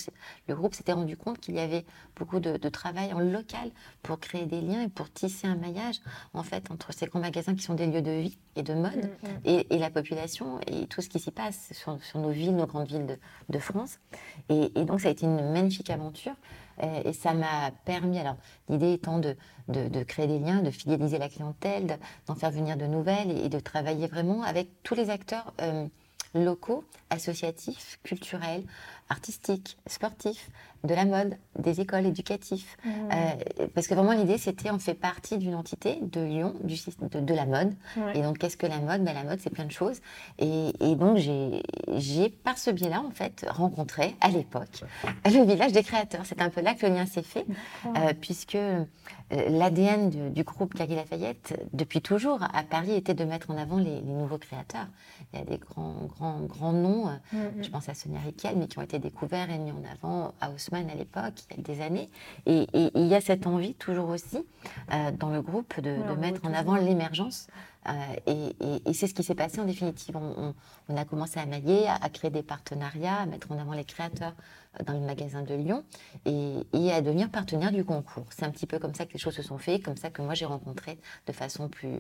Le 0.48 0.56
groupe 0.56 0.76
s'était 0.76 0.94
rendu 0.94 1.18
compte 1.18 1.40
qu'il 1.40 1.56
y 1.56 1.60
avait 1.60 1.86
beaucoup 2.16 2.40
de, 2.40 2.58
de 2.58 2.70
travail 2.70 3.12
en 3.14 3.20
local 3.20 3.72
pour 4.04 4.20
créer 4.20 4.46
des 4.46 4.62
liens 4.62 4.84
et 4.84 4.90
pour 4.90 5.10
tisser 5.12 5.48
un 5.48 5.56
maillage 5.56 6.00
en 6.36 6.44
fait 6.44 6.70
entre 6.70 6.94
ces 6.94 7.08
grands 7.08 7.20
magasins 7.20 7.56
qui 7.56 7.64
sont 7.64 7.74
des 7.74 7.88
lieux 7.88 8.04
de 8.04 8.12
vie 8.12 8.38
et 8.56 8.62
de 8.64 8.74
mode 8.76 8.94
Mm, 8.94 9.28
mm. 9.28 9.40
et, 9.46 9.76
et 9.76 9.80
la 9.80 9.90
population 9.90 10.60
et 10.68 10.86
tout 10.86 11.02
ce 11.02 11.10
qui 11.10 11.20
s'y 11.20 11.32
passe 11.32 11.70
sur, 11.72 11.98
sur 12.04 12.20
nos 12.20 12.30
villes, 12.30 12.56
nos 12.56 12.68
grandes 12.68 12.88
villes 12.88 13.08
de, 13.08 13.18
de 13.50 13.58
France. 13.60 13.98
Et, 14.50 14.72
et 14.80 14.86
donc 14.86 15.02
ça 15.02 15.08
a 15.08 15.12
été 15.12 15.26
une 15.26 15.52
magnifique 15.52 15.90
aventure 15.90 16.36
euh, 16.84 17.02
et 17.06 17.14
ça 17.14 17.34
m'a 17.34 17.72
permis, 17.86 18.20
alors 18.20 18.36
l'idée 18.70 18.94
étant 18.94 19.18
de, 19.18 19.36
de, 19.68 19.88
de 19.88 20.04
créer 20.04 20.28
des 20.28 20.38
liens, 20.40 20.62
de 20.62 20.70
fidéliser 20.70 21.18
la 21.18 21.30
clientèle, 21.30 21.88
de- 21.88 21.94
d'en 22.28 22.36
faire 22.36 22.52
venir 22.52 22.78
de 22.78 22.86
nouvelles 22.86 23.32
et, 23.32 23.46
et 23.46 23.50
de 23.50 23.60
travailler 23.60 24.06
vraiment 24.08 24.44
avec 24.44 24.68
tous 24.84 24.94
les 24.94 25.10
acteurs. 25.10 25.54
euh, 25.62 25.88
locaux, 26.34 26.84
associatifs, 27.10 28.00
culturels, 28.04 28.64
artistiques, 29.10 29.78
sportifs, 29.88 30.50
de 30.84 30.94
la 30.94 31.06
mode, 31.06 31.38
des 31.58 31.80
écoles 31.80 32.06
éducatives. 32.06 32.66
Mmh. 32.84 32.90
Euh, 33.14 33.68
parce 33.74 33.88
que 33.88 33.94
vraiment, 33.94 34.12
l'idée, 34.12 34.38
c'était 34.38 34.70
on 34.70 34.80
fait 34.80 34.94
partie 34.96 35.38
d'une 35.38 35.56
entité 35.56 35.98
de 36.02 36.20
Lyon, 36.22 36.56
du, 36.62 36.76
de, 37.10 37.20
de 37.22 37.34
la 37.34 37.46
mode. 37.46 37.74
Ouais. 37.96 38.18
Et 38.18 38.22
donc, 38.22 38.38
qu'est-ce 38.38 38.58
que 38.58 38.68
la 38.68 38.80
mode? 38.80 39.02
Ben, 39.04 39.14
La 39.14 39.24
mode, 39.24 39.40
c'est 39.40 39.50
plein 39.50 39.64
de 39.64 39.72
choses. 39.72 40.02
Et, 40.40 40.74
et 40.82 40.96
donc, 40.96 41.16
j'ai, 41.18 42.30
par 42.44 42.58
ce 42.58 42.70
biais-là, 42.70 43.02
en 43.02 43.12
fait, 43.12 43.46
rencontré 43.50 44.16
à 44.20 44.28
l'époque 44.30 44.82
le 45.26 45.46
village 45.46 45.72
des 45.72 45.84
créateurs. 45.84 46.26
C'est 46.26 46.42
un 46.42 46.50
peu 46.50 46.60
là 46.62 46.74
que 46.74 46.86
le 46.86 46.94
lien 46.96 47.06
s'est 47.06 47.22
fait, 47.24 47.46
euh, 47.86 48.14
puisque 48.20 48.56
euh, 48.56 48.84
l'ADN 49.32 50.10
du, 50.10 50.30
du 50.32 50.44
groupe 50.44 50.74
Cartier 50.74 50.98
Lafayette, 50.98 51.58
depuis 51.72 52.02
toujours, 52.02 52.40
à 52.44 52.64
Paris, 52.64 52.92
était 52.94 53.14
de 53.14 53.24
mettre 53.24 53.52
en 53.52 53.58
avant 53.58 53.78
les, 53.78 54.02
les 54.02 54.14
nouveaux 54.14 54.38
créateurs. 54.38 54.88
Il 55.34 55.40
y 55.40 55.42
a 55.42 55.46
des 55.46 55.58
grands, 55.58 55.96
grands, 56.18 56.40
grands 56.42 56.74
noms. 56.74 57.08
euh, 57.08 57.12
Mhm. 57.32 57.64
je 57.64 57.70
pense 57.70 57.88
à 57.90 57.94
Sonia 57.94 58.20
Riquel, 58.20 58.58
mais 58.58 58.68
qui 58.68 58.78
ont 58.80 58.82
été 58.82 58.93
découverts 59.00 59.50
et 59.50 59.58
mis 59.58 59.72
en 59.72 59.82
avant 59.92 60.34
à 60.42 60.50
Haussmann 60.52 60.90
à 60.90 60.96
l'époque, 60.96 61.34
il 61.52 61.58
y 61.58 61.60
a 61.60 61.64
des 61.64 61.82
années. 61.82 62.10
Et, 62.46 62.68
et 62.74 62.92
il 62.96 63.08
y 63.08 63.16
a 63.16 63.22
cette 63.22 63.48
envie, 63.48 63.74
toujours 63.76 64.10
aussi, 64.10 64.46
euh, 64.94 65.12
dans 65.12 65.30
le 65.30 65.42
groupe, 65.42 65.80
de, 65.80 65.90
Ouais, 65.92 65.98
de 66.08 66.12
on 66.12 66.16
mettre 66.18 66.46
en 66.46 66.54
avant 66.54 66.76
l'émergence. 66.76 67.48
Euh, 67.90 67.92
et 68.88 68.94
c'est 68.94 69.08
ce 69.08 69.14
qui 69.14 69.24
s'est 69.24 69.36
passé 69.36 69.60
en 69.60 69.66
définitive. 69.66 70.16
On, 70.16 70.34
on- 70.38 70.56
on 70.90 70.98
a 70.98 71.04
commencé 71.06 71.40
à 71.40 71.46
mailler, 71.46 71.88
à, 71.88 71.96
à 71.96 72.10
créer 72.10 72.32
des 72.32 72.44
partenariats, 72.44 73.18
à 73.22 73.26
mettre 73.26 73.52
en 73.52 73.58
avant 73.60 73.74
les 73.74 73.84
créateurs 73.86 74.34
euh, 74.80 74.84
dans 74.86 74.94
le 74.94 75.00
magasin 75.02 75.42
de 75.44 75.54
Lyon 75.54 75.84
et, 76.26 76.56
et 76.74 76.92
à 76.94 77.02
devenir 77.02 77.30
partenaire 77.30 77.72
du 77.72 77.84
concours. 77.84 78.26
C'est 78.30 78.46
un 78.46 78.52
petit 78.52 78.68
peu 78.68 78.80
comme 78.80 78.94
ça 78.94 79.06
que 79.06 79.14
les 79.14 79.20
choses 79.20 79.36
se 79.36 79.42
sont 79.44 79.58
faites, 79.58 79.84
comme 79.84 79.98
ça 79.98 80.10
que 80.10 80.22
moi 80.22 80.34
j'ai 80.34 80.46
rencontré 80.46 80.98
de 81.28 81.34
façon 81.34 81.68
plus, 81.68 82.00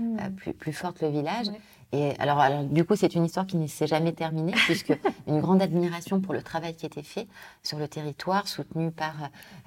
Euh, 0.00 0.28
plus, 0.36 0.52
plus 0.52 0.72
forte 0.72 1.00
le 1.02 1.08
village. 1.08 1.48
Ouais. 1.48 1.60
Et 1.92 2.12
alors, 2.18 2.38
alors, 2.38 2.64
du 2.64 2.84
coup, 2.84 2.96
c'est 2.96 3.14
une 3.14 3.24
histoire 3.24 3.46
qui 3.46 3.56
ne 3.56 3.66
s'est 3.66 3.86
jamais 3.86 4.12
terminée, 4.12 4.52
puisque 4.66 4.92
une 5.26 5.40
grande 5.40 5.62
admiration 5.62 6.20
pour 6.20 6.34
le 6.34 6.42
travail 6.42 6.74
qui 6.74 6.84
été 6.84 7.02
fait 7.02 7.26
sur 7.62 7.78
le 7.78 7.88
territoire, 7.88 8.46
soutenu 8.46 8.90
par 8.90 9.14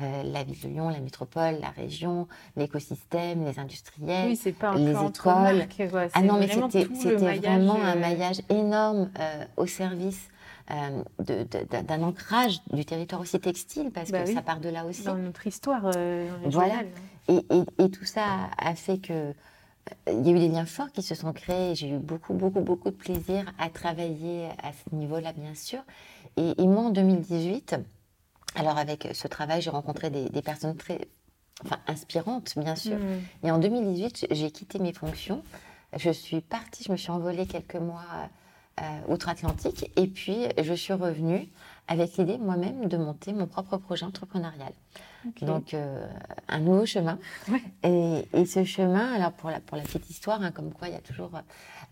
euh, 0.02 0.24
la 0.24 0.44
ville 0.44 0.60
de 0.62 0.68
Lyon, 0.68 0.90
la 0.90 1.00
métropole, 1.00 1.56
la 1.60 1.70
région, 1.70 2.28
l'écosystème, 2.56 3.44
les 3.44 3.60
industriels. 3.60 4.30
Oui, 4.30 4.36
c'est 4.36 4.52
pas 4.52 4.70
un 4.70 4.76
les 4.76 4.92
écoles. 4.92 5.68
Ah 6.14 6.22
non, 6.22 6.38
mais 6.40 6.48
c'était 6.48 6.86
vraiment 7.38 7.76
un 7.84 7.96
euh, 7.96 8.00
maillage 8.00 8.42
énorme 8.50 9.10
euh, 9.20 9.46
au 9.58 9.66
service 9.66 10.30
euh, 10.70 11.04
de- 11.20 11.44
de- 11.44 11.82
d'un 11.82 12.04
ancrage 12.04 12.60
du 12.72 12.86
territoire 12.86 13.20
aussi 13.20 13.40
textile, 13.40 13.90
parce 13.92 14.12
Bah 14.12 14.22
que 14.24 14.28
oui. 14.30 14.34
ça 14.36 14.42
part 14.44 14.60
de 14.60 14.70
là 14.70 14.86
aussi. 14.86 15.04
dans 15.04 15.16
notre 15.16 15.46
histoire 15.48 15.92
euh, 15.96 16.30
Voilà. 16.46 16.76
régionale. 16.76 16.88
Et, 17.28 17.46
et- 17.50 17.84
et 17.86 17.90
tout 17.92 18.06
ça 18.06 18.24
a 18.58 18.76
fait 18.76 19.00
que 19.00 19.34
il 20.08 20.26
y 20.26 20.30
a 20.30 20.36
eu 20.36 20.40
des 20.40 20.48
liens 20.48 20.66
forts 20.66 20.92
qui 20.92 21.02
se 21.02 21.16
sont 21.16 21.34
créés. 21.34 21.76
J'ai 21.76 21.90
eu 21.90 21.98
beaucoup, 21.98 22.34
beaucoup, 22.34 22.62
beaucoup 22.62 22.90
de 22.90 22.96
plaisir 22.96 23.46
à 23.58 23.70
travailler 23.70 24.50
à 24.64 24.72
ce 24.72 24.96
niveau-là, 24.96 25.34
bien 25.34 25.56
sûr. 25.56 25.80
Et, 26.38 26.62
et 26.62 26.68
moi, 26.68 26.84
en 26.84 26.90
2018, 26.90 27.76
alors 28.56 28.78
avec 28.78 29.10
ce 29.14 29.28
travail, 29.28 29.62
j'ai 29.62 29.70
rencontré 29.70 30.10
des, 30.10 30.30
des 30.30 30.42
personnes 30.42 30.76
très 30.76 31.08
enfin, 31.66 31.80
inspirantes, 31.88 32.54
bien 32.58 32.76
sûr. 32.76 32.98
Mhm. 32.98 33.22
Et 33.44 33.52
en 33.52 33.60
2018, 33.60 34.28
j'ai 34.32 34.52
quitté 34.52 34.80
mes 34.80 34.94
fonctions. 34.94 35.44
Je 35.98 36.10
suis 36.10 36.42
partie, 36.42 36.84
je 36.84 36.92
me 36.92 36.98
suis 36.98 37.12
envolée 37.12 37.46
quelques 37.46 37.76
mois 37.76 38.30
outre-Atlantique. 39.08 39.92
Et 39.96 40.08
puis, 40.08 40.48
je 40.62 40.74
suis 40.74 40.94
revenue 40.94 41.48
avec 41.88 42.18
l'idée 42.18 42.38
moi-même 42.38 42.88
de 42.88 42.98
monter 42.98 43.34
mon 43.34 43.48
propre 43.48 43.78
projet 43.78 44.06
entrepreneurial. 44.06 44.74
Donc, 45.42 45.74
euh, 45.74 46.08
un 46.48 46.60
nouveau 46.60 46.86
chemin. 46.86 47.20
Ouais. 47.48 47.62
Et, 47.84 48.28
et 48.34 48.46
ce 48.46 48.64
chemin, 48.64 49.14
alors 49.14 49.34
pour 49.34 49.52
la, 49.52 49.60
pour 49.60 49.78
la 49.78 49.84
petite 49.84 50.10
histoire, 50.10 50.42
hein, 50.42 50.52
comme 50.52 50.72
quoi 50.74 50.88
il 50.88 50.94
y 50.94 50.98
a 50.98 51.02
toujours. 51.02 51.32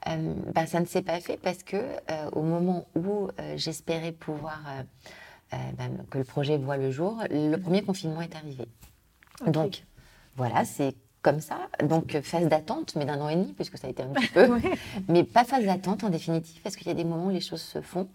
euh, 0.07 0.33
bah, 0.55 0.65
ça 0.65 0.79
ne 0.79 0.85
s'est 0.85 1.03
pas 1.03 1.19
fait 1.19 1.37
parce 1.37 1.61
que 1.61 1.77
euh, 1.77 2.29
au 2.31 2.41
moment 2.41 2.87
où 2.95 3.29
euh, 3.39 3.53
j'espérais 3.55 4.11
pouvoir. 4.11 4.61
euh, 4.67 4.83
euh, 5.53 5.57
bah, 5.77 5.85
que 6.09 6.17
le 6.19 6.23
projet 6.23 6.57
voit 6.57 6.77
le 6.77 6.91
jour, 6.91 7.21
le 7.29 7.57
premier 7.57 7.81
confinement 7.81 8.21
est 8.21 8.35
arrivé. 8.35 8.67
Donc, 9.47 9.83
voilà, 10.35 10.65
c'est 10.65 10.95
comme 11.21 11.39
ça. 11.41 11.57
Donc, 11.83 12.15
euh, 12.15 12.21
phase 12.21 12.47
d'attente, 12.47 12.95
mais 12.95 13.05
d'un 13.05 13.19
an 13.21 13.29
et 13.29 13.35
demi, 13.35 13.53
puisque 13.53 13.77
ça 13.77 13.87
a 13.87 13.89
été 13.89 14.03
un 14.03 14.07
petit 14.07 14.27
peu. 14.33 14.45
Ouais. 14.47 14.61
Mais 15.07 15.23
pas 15.23 15.43
phase 15.43 15.65
d'attente 15.65 16.03
en 16.03 16.09
définitive, 16.09 16.61
parce 16.63 16.75
qu'il 16.75 16.87
y 16.87 16.91
a 16.91 16.93
des 16.93 17.03
moments 17.03 17.25
où 17.27 17.29
les 17.31 17.41
choses 17.41 17.61
se 17.61 17.81
font 17.81 18.07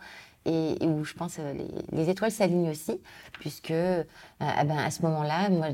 et, 0.46 0.82
et 0.84 0.86
où 0.86 1.04
je 1.04 1.14
pense 1.14 1.36
euh, 1.38 1.52
les, 1.54 1.66
les 1.92 2.10
étoiles 2.10 2.30
s'alignent 2.30 2.68
aussi, 2.70 3.00
puisque 3.40 3.70
euh, 3.70 4.04
ah 4.40 4.64
ben, 4.64 4.76
à 4.78 4.90
ce 4.90 5.00
moment-là, 5.02 5.48
moi, 5.50 5.68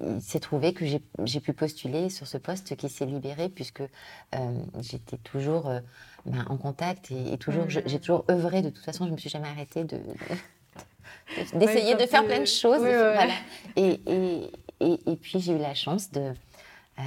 il 0.00 0.20
s'est 0.20 0.40
trouvé 0.40 0.72
que 0.72 0.84
j'ai 0.84 1.40
pu 1.40 1.52
postuler 1.52 2.10
sur 2.10 2.26
ce 2.26 2.36
poste 2.38 2.74
qui 2.76 2.88
s'est 2.88 3.06
libéré, 3.06 3.48
puisque 3.48 3.82
euh, 3.82 3.86
j'étais 4.80 5.16
toujours 5.18 5.68
euh, 5.68 5.78
ben, 6.26 6.44
en 6.48 6.56
contact 6.56 7.10
et, 7.12 7.32
et 7.34 7.38
toujours, 7.38 7.66
j'ai 7.68 7.98
toujours 8.00 8.24
œuvré. 8.30 8.62
De 8.62 8.70
toute 8.70 8.84
façon, 8.84 9.06
je 9.06 9.12
me 9.12 9.16
suis 9.16 9.30
jamais 9.30 9.48
arrêtée 9.48 9.84
de 9.84 9.96
de- 9.96 11.58
d'essayer 11.58 11.94
Ouais, 11.94 12.02
de 12.02 12.06
faire 12.08 12.24
plein 12.26 12.40
de 12.40 12.44
choses. 12.44 12.80
Ouais, 12.80 12.96
ouais. 12.96 13.14
voilà. 13.14 13.32
Et, 13.76 14.00
et, 14.06 14.50
et, 14.80 14.98
et 15.06 15.16
puis 15.16 15.40
j'ai 15.40 15.52
eu 15.52 15.58
la 15.58 15.74
chance 15.74 16.10
de 16.10 16.34
euh, 17.00 17.02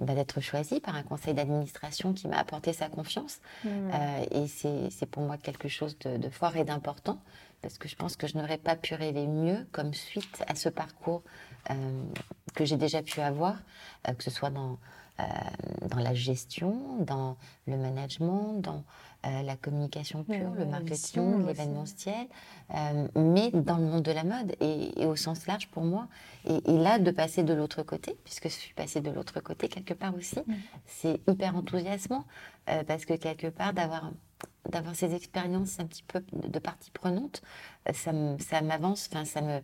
bah, 0.00 0.14
d'être 0.14 0.40
choisie 0.40 0.80
par 0.80 0.96
un 0.96 1.02
conseil 1.02 1.34
d'administration 1.34 2.14
qui 2.14 2.26
m'a 2.26 2.38
apporté 2.38 2.72
sa 2.72 2.88
confiance. 2.88 3.40
Mhm. 3.64 3.90
Euh, 3.92 4.24
et 4.30 4.46
c'est 4.90 5.06
pour 5.06 5.22
moi 5.22 5.36
quelque 5.36 5.68
chose 5.68 5.98
de, 5.98 6.16
de 6.16 6.30
fort 6.30 6.56
et 6.56 6.64
d'important 6.64 7.20
parce 7.60 7.76
que 7.76 7.86
je 7.86 7.96
pense 7.96 8.16
que 8.16 8.26
je 8.26 8.38
n'aurais 8.38 8.56
pas 8.56 8.76
pu 8.76 8.94
rêver 8.94 9.26
mieux 9.26 9.66
comme 9.72 9.92
suite 9.92 10.42
à 10.46 10.54
ce 10.54 10.70
parcours 10.70 11.22
euh, 11.70 11.74
que 12.54 12.64
j'ai 12.64 12.76
déjà 12.76 13.02
pu 13.02 13.20
avoir, 13.20 13.58
que 14.16 14.24
ce 14.24 14.30
soit 14.30 14.50
dans, 14.50 14.78
euh, 15.18 15.24
dans 15.88 15.98
la 15.98 16.12
gestion, 16.12 16.98
dans 17.00 17.36
le 17.66 17.76
management, 17.76 18.60
dans 18.60 18.84
euh, 19.24 19.42
la 19.42 19.56
communication 19.56 20.24
pure, 20.24 20.50
le 20.54 20.66
marketing, 20.66 21.46
l'événementiel, 21.46 22.26
euh, 22.74 23.08
mais 23.16 23.50
dans 23.50 23.78
le 23.78 23.84
monde 23.86 24.02
de 24.02 24.12
la 24.12 24.24
mode. 24.24 24.54
Et, 24.60 25.00
et 25.00 25.06
au 25.06 25.16
sens 25.16 25.46
large 25.46 25.68
pour 25.68 25.84
moi. 25.84 26.08
Et, 26.46 26.70
et 26.70 26.78
là, 26.78 26.98
de 26.98 27.10
passer 27.10 27.42
de 27.42 27.54
l'autre 27.54 27.82
côté, 27.82 28.16
puisque 28.24 28.44
je 28.44 28.54
suis 28.54 28.74
passée 28.74 29.00
de 29.00 29.10
l'autre 29.10 29.40
côté 29.40 29.68
quelque 29.68 29.94
part 29.94 30.14
aussi, 30.14 30.38
c'est 30.86 31.20
hyper 31.28 31.56
enthousiasmant 31.56 32.24
parce 32.86 33.04
que 33.04 33.14
quelque 33.14 33.46
part 33.46 33.72
d'avoir 33.72 34.10
d'avoir 34.70 34.94
ces 34.94 35.14
expériences 35.14 35.80
un 35.80 35.86
petit 35.86 36.02
peu 36.02 36.22
de, 36.32 36.58
partie 36.58 36.90
prenante, 36.90 37.42
euh, 37.88 38.36
ça 38.38 38.60
m'avance, 38.62 39.08
enfin 39.12 39.24
ça 39.24 39.40
me 39.40 39.60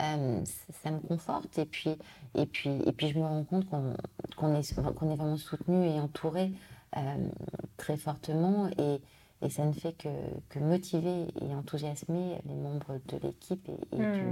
euh, 0.00 0.44
ça 0.82 0.90
me 0.90 1.00
conforte. 1.00 1.58
Et 1.58 1.66
puis 1.66 1.96
et 2.34 2.46
puis 2.46 2.82
et 2.86 2.92
puis 2.92 3.08
je 3.08 3.18
me 3.18 3.24
rends 3.24 3.44
compte 3.44 3.68
qu'on 3.68 3.94
qu'on 4.36 4.54
est 4.54 4.74
qu'on 4.74 5.10
est 5.10 5.16
vraiment 5.16 5.36
soutenu 5.36 5.86
et 5.86 6.00
entouré 6.00 6.52
euh, 6.96 7.28
très 7.76 7.96
fortement. 7.96 8.68
Et 8.78 9.00
et 9.42 9.50
ça 9.50 9.66
ne 9.66 9.72
fait 9.72 9.92
que, 9.92 10.08
que 10.48 10.58
motiver 10.58 11.26
et 11.42 11.54
enthousiasmer 11.54 12.38
les 12.46 12.54
membres 12.54 12.98
de 13.08 13.18
l'équipe 13.22 13.68
et, 13.68 13.96
et 13.96 13.98
du, 13.98 14.22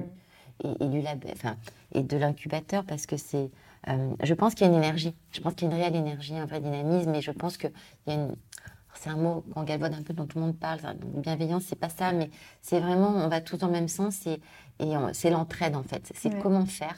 et, 0.62 0.84
et 0.84 0.88
du 0.88 1.00
lab, 1.02 1.24
enfin, 1.32 1.56
et 1.92 2.02
de 2.02 2.16
l'incubateur 2.16 2.84
parce 2.84 3.06
que 3.06 3.16
c'est, 3.16 3.50
euh, 3.88 4.14
je 4.22 4.34
pense 4.34 4.54
qu'il 4.54 4.66
y 4.66 4.70
a 4.70 4.72
une 4.72 4.78
énergie, 4.78 5.14
je 5.30 5.40
pense 5.40 5.54
qu'il 5.54 5.68
y 5.68 5.70
a 5.70 5.74
une 5.74 5.80
réelle 5.80 5.96
énergie, 5.96 6.37
un 6.37 6.46
vrai 6.46 6.60
dynamisme. 6.60 7.14
Et 7.14 7.20
je 7.20 7.30
pense 7.30 7.56
que 7.56 7.68
il 8.06 8.12
y 8.12 8.16
a 8.16 8.20
une, 8.20 8.37
c'est 8.94 9.11
un 9.11 9.16
mot 9.16 9.44
qu'on 9.54 9.62
galvaude 9.64 9.92
un 9.94 10.02
peu 10.02 10.14
dont 10.14 10.26
tout 10.26 10.38
le 10.38 10.44
monde 10.46 10.59
parle, 10.59 10.80
donc 10.80 11.22
bienveillance, 11.22 11.64
c'est 11.64 11.78
pas 11.78 11.88
ça, 11.88 12.12
mais 12.12 12.30
c'est 12.62 12.80
vraiment, 12.80 13.09
on 13.09 13.28
va 13.28 13.40
tous 13.40 13.57
dans 13.59 13.66
le 13.66 13.72
même 13.72 13.88
sens 13.88 14.26
et, 14.26 14.40
c'est 15.12 15.30
l'entraide 15.30 15.76
en 15.76 15.83
fait, 15.83 16.11
c'est 16.14 16.33
Ouais. 16.35 16.40
comment 16.42 16.66
faire 16.66 16.96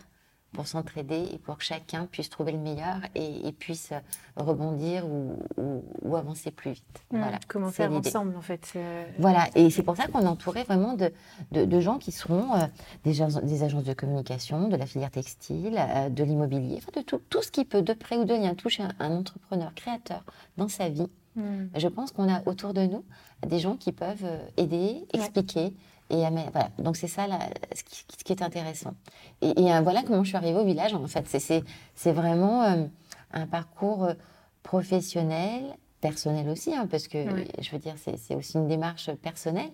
pour 0.57 0.67
s'entraider 0.67 1.29
et 1.33 1.39
pour 1.39 1.59
que 1.59 1.65
chacun 1.65 2.07
puisse 2.07 2.29
trouver 2.31 2.51
le 2.53 2.59
meilleur 2.59 2.97
et, 3.15 3.47
et 3.47 3.53
puisse 3.53 3.93
rebondir 4.37 5.07
ou, 5.07 5.39
ou- 5.59 5.85
ou 6.03 6.17
avancer 6.17 6.51
plus 6.51 6.73
vite. 6.73 7.05
Mhm. 7.13 7.21
Voilà, 7.21 7.39
Comment 7.47 7.71
faire 7.71 7.93
ensemble, 7.93 8.35
en 8.37 8.41
fait. 8.43 8.73
euh, 8.77 9.05
Voilà, 9.19 9.47
et 9.55 9.71
c'est 9.71 9.83
pour 9.83 9.97
ça 9.97 10.07
qu'on 10.09 10.21
est 10.23 10.27
entouré 10.27 10.65
vraiment 10.65 10.95
de, 10.95 11.13
de, 11.53 11.65
de 11.65 11.81
gens 11.81 11.99
qui 11.99 12.11
seront 12.11 12.55
euh, 12.55 12.67
des, 13.05 13.21
agen- 13.23 13.43
des 13.45 13.63
agences 13.63 13.85
de 13.85 13.93
communication, 13.93 14.69
de 14.69 14.77
la 14.77 14.87
filière 14.87 15.11
textile, 15.11 15.77
euh, 15.79 16.09
de 16.09 16.25
l'immobilier, 16.25 16.79
enfin 16.79 17.01
de 17.01 17.05
tout, 17.05 17.21
tout 17.31 17.43
ce 17.43 17.51
qui 17.51 17.65
peut 17.65 17.83
de 17.83 17.93
près 17.93 18.17
ou 18.17 18.25
de 18.25 18.35
loin 18.35 18.55
toucher 18.55 18.83
un, 18.83 18.93
un 18.99 19.17
entrepreneur 19.17 19.73
créateur 19.75 20.25
dans 20.57 20.69
sa 20.69 20.89
vie. 20.89 21.09
mhm. 21.37 21.71
Je 21.77 21.89
pense 21.89 22.13
qu'on 22.13 22.33
a 22.33 22.43
autour 22.47 22.73
de 22.75 22.83
nous 22.87 23.05
des 23.47 23.59
gens 23.59 23.77
qui 23.77 23.93
peuvent 23.93 24.25
euh, 24.25 24.39
aider, 24.57 25.05
expliquer. 25.13 25.75
Et 26.11 26.23
voilà, 26.53 26.71
donc 26.79 26.97
c'est 26.97 27.09
ça 27.09 27.27
là, 27.27 27.39
ce, 27.75 27.83
qui, 27.83 28.05
ce 28.19 28.23
qui 28.25 28.33
est 28.33 28.43
intéressant. 28.43 28.95
Et, 29.43 29.61
et, 29.61 29.73
euh, 29.75 29.81
voilà 29.81 30.03
comment 30.03 30.23
je 30.23 30.29
suis 30.29 30.37
arrivée 30.37 30.59
au 30.59 30.65
village. 30.65 30.95
En 30.95 31.07
fait, 31.09 31.27
C'est- 31.27 32.13
vraiment 32.13 32.63
euh, 32.63 32.85
un 33.33 33.47
parcours 33.47 34.05
euh, 34.05 34.15
professionnel, 34.63 35.63
personnel 36.01 36.49
aussi, 36.49 36.75
hein, 36.75 36.87
parce 36.89 37.09
que 37.09 37.19
je 37.61 37.71
veux 37.73 37.79
dire, 37.79 37.95
c'est 37.97 38.35
aussi 38.37 38.57
une 38.59 38.69
démarche 38.69 39.11
personnelle 39.15 39.71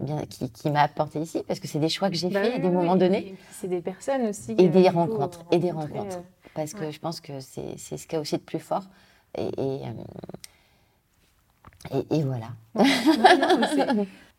bien, 0.00 0.26
qui, 0.26 0.50
qui 0.50 0.70
m'a 0.70 0.82
apporté 0.82 1.20
ici, 1.20 1.42
parce 1.48 1.60
que 1.60 1.68
c'est 1.68 1.78
des 1.78 1.88
choix 1.88 2.10
que 2.10 2.16
j'ai 2.16 2.28
Bah 2.28 2.42
faits 2.42 2.50
oui, 2.52 2.56
à 2.56 2.58
des 2.60 2.68
oui, 2.68 2.74
moments 2.74 2.96
donnés. 2.96 3.34
C'est 3.52 3.68
des 3.68 3.80
personnes 3.80 4.26
aussi. 4.26 4.54
Et 4.58 4.68
des 4.68 4.88
rencontres, 4.90 5.44
et 5.50 5.58
des 5.58 5.70
rencontres. 5.70 6.18
euh, 6.18 6.50
Parce 6.54 6.74
que 6.74 6.90
je 6.90 6.98
pense 6.98 7.20
que 7.22 7.40
c'est 7.40 7.78
ce 7.78 7.94
qu'il 8.06 8.14
y 8.14 8.16
a 8.16 8.20
aussi 8.20 8.36
de 8.36 8.42
plus 8.42 8.58
fort. 8.60 8.84
Et, 9.38 9.46
et, 9.46 9.80
euh, 11.94 12.02
et 12.10 12.22
voilà. 12.22 12.48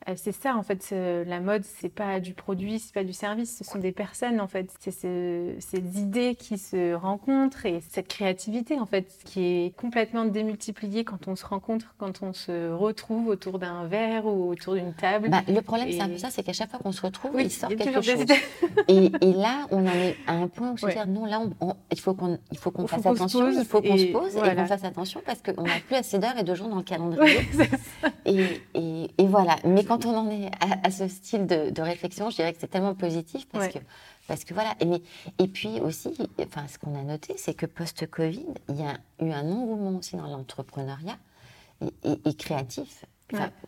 C'est- 0.05 0.11
euh, 0.11 0.15
c'est 0.15 0.31
ça 0.31 0.55
en 0.55 0.63
fait, 0.63 0.91
la 0.91 1.39
mode, 1.39 1.63
c'est 1.63 1.89
pas 1.89 2.19
du 2.19 2.33
produit, 2.33 2.79
c'est 2.79 2.93
pas 2.93 3.03
du 3.03 3.13
service, 3.13 3.57
ce 3.57 3.63
sont 3.63 3.79
des 3.79 3.91
personnes 3.91 4.39
en 4.41 4.47
fait. 4.47 4.69
C'est 4.79 4.91
ces 4.91 5.99
idées 5.99 6.35
qui 6.35 6.57
se 6.57 6.93
rencontrent 6.93 7.65
et 7.65 7.81
cette 7.89 8.07
créativité 8.07 8.79
en 8.79 8.85
fait 8.85 9.07
qui 9.25 9.41
est 9.65 9.75
complètement 9.77 10.25
démultipliée 10.25 11.03
quand 11.03 11.27
on 11.27 11.35
se 11.35 11.45
rencontre, 11.45 11.95
quand 11.97 12.21
on 12.23 12.33
se 12.33 12.71
retrouve 12.71 13.27
autour 13.27 13.59
d'un 13.59 13.85
verre 13.87 14.25
ou 14.25 14.49
autour 14.51 14.75
d'une 14.75 14.93
table. 14.93 15.29
Bah, 15.29 15.41
le 15.47 15.61
problème, 15.61 15.91
c'est 15.91 16.01
un 16.01 16.09
peu 16.09 16.17
ça, 16.17 16.29
c'est 16.29 16.43
qu'à 16.43 16.53
chaque 16.53 16.69
fois 16.69 16.79
qu'on 16.79 16.91
se 16.91 17.01
retrouve, 17.01 17.39
il 17.39 17.51
sort 17.51 17.69
quelque 17.69 18.01
chose. 18.01 18.25
et, 18.87 19.11
et, 19.21 19.33
là, 19.33 19.67
on 19.71 19.85
en 19.85 19.91
est 19.93 20.15
à 20.27 20.33
un 20.33 20.47
point 20.47 20.71
où 20.71 20.77
se 20.77 20.87
dire 20.87 21.07
non, 21.07 21.25
là, 21.25 21.41
il 21.91 21.99
faut 21.99 22.13
qu'on 22.13 22.37
qu'on 22.71 22.87
fasse 22.87 23.05
attention, 23.05 23.49
il 23.51 23.65
faut 23.65 23.81
qu'on 23.81 23.97
se 23.97 24.05
pose 24.11 24.35
et 24.35 24.55
qu'on 24.55 24.65
fasse 24.65 24.83
attention 24.83 25.21
parce 25.25 25.41
qu'on 25.41 25.63
n'a 25.63 25.79
plus 25.87 25.95
assez 25.95 26.19
d'heures 26.19 26.37
et 26.37 26.43
de 26.43 26.55
jours 26.55 26.67
dans 26.69 26.77
le 26.77 26.83
calendrier. 26.83 27.39
et, 28.25 29.25
voilà. 29.27 29.55
Mais 29.65 29.83
quand 29.91 30.05
on 30.05 30.15
en 30.15 30.29
est 30.29 30.49
à, 30.61 30.89
ce 30.89 31.07
style 31.09 31.47
de, 31.47 31.81
réflexion, 31.81 32.29
je 32.29 32.37
dirais 32.37 32.53
que 32.53 32.59
c'est 32.61 32.69
tellement 32.69 32.95
positif 32.95 33.45
parce 33.49 33.67
que 33.67 33.79
parce 34.27 34.45
que 34.45 34.53
voilà. 34.53 34.75
Et, 34.79 35.03
et 35.43 35.47
puis 35.47 35.81
aussi, 35.81 36.13
enfin, 36.39 36.65
ce 36.67 36.79
qu'on 36.79 36.97
a 36.97 37.03
noté, 37.03 37.33
c'est 37.37 37.53
que 37.53 37.65
post-Covid, 37.65 38.45
il 38.69 38.79
y 38.79 38.83
a 38.83 38.97
eu 39.19 39.31
un 39.31 39.51
engouement 39.51 39.97
aussi 39.97 40.15
dans 40.15 40.27
l'entrepreneuriat 40.27 41.17
et, 42.03 42.33
créatif. 42.35 43.05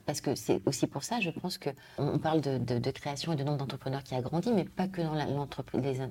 Parce 0.05 0.21
que 0.21 0.35
c'est 0.35 0.61
aussi 0.65 0.87
pour 0.87 1.03
ça, 1.03 1.19
je 1.19 1.29
pense 1.29 1.57
qu'on 1.57 1.73
on 1.97 2.19
parle 2.19 2.41
de, 2.41 2.91
création 2.91 3.33
et 3.33 3.35
de 3.35 3.43
nombre 3.43 3.57
d'entrepreneurs 3.57 4.03
qui 4.03 4.15
a 4.15 4.21
grandi, 4.21 4.51
mais 4.51 4.65
pas 4.65 4.87
que 4.87 5.01
dans 5.01 5.15
les, 5.15 5.25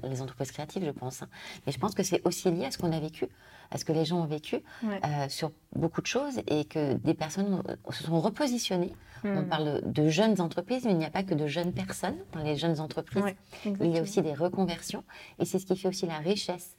les, 0.09 0.23
entreprises 0.23 0.53
créatives, 0.53 0.85
je 0.85 0.91
pense. 0.91 1.23
Hein. 1.23 1.29
Mais 1.67 1.73
je 1.73 1.79
pense 1.79 1.95
que 1.95 2.03
c'est 2.03 2.27
aussi 2.27 2.51
lié 2.51 2.67
à 2.67 2.71
ce 2.71 2.79
qu'on 2.79 2.93
a 2.93 3.01
vécu 3.01 3.29
à 3.73 3.79
ce 3.79 3.85
que 3.85 3.93
les 3.93 4.05
gens 4.05 4.21
ont 4.21 4.27
vécu 4.27 4.62
euh, 4.85 5.29
sur 5.29 5.51
beaucoup 5.75 6.03
de 6.03 6.07
choses 6.07 6.41
et 6.47 6.65
que 6.65 6.95
des 6.95 7.15
personnes 7.15 7.62
se 7.91 8.05
sont 8.05 8.21
repositionnées. 8.21 8.93
On 9.25 9.43
hmm. 9.43 9.49
parle 9.49 9.81
de, 9.85 10.09
jeunes 10.09 10.41
entreprises, 10.41 10.85
mais 10.85 10.91
il 10.91 10.99
n'y 10.99 11.05
a 11.05 11.11
pas 11.11 11.23
que 11.23 11.35
de 11.35 11.47
jeunes 11.47 11.73
personnes 11.73 12.17
dans 12.33 12.43
les 12.43 12.57
jeunes 12.57 12.81
entreprises. 12.81 13.23
il 13.65 13.91
y 13.91 13.99
a 13.99 14.03
aussi 14.03 14.21
des 14.21 14.35
reconversions 14.35 15.05
et 15.38 15.45
c'est 15.45 15.59
ce 15.59 15.67
qui 15.67 15.77
fait 15.77 15.88
aussi 15.88 16.07
la 16.07 16.19
richesse 16.19 16.77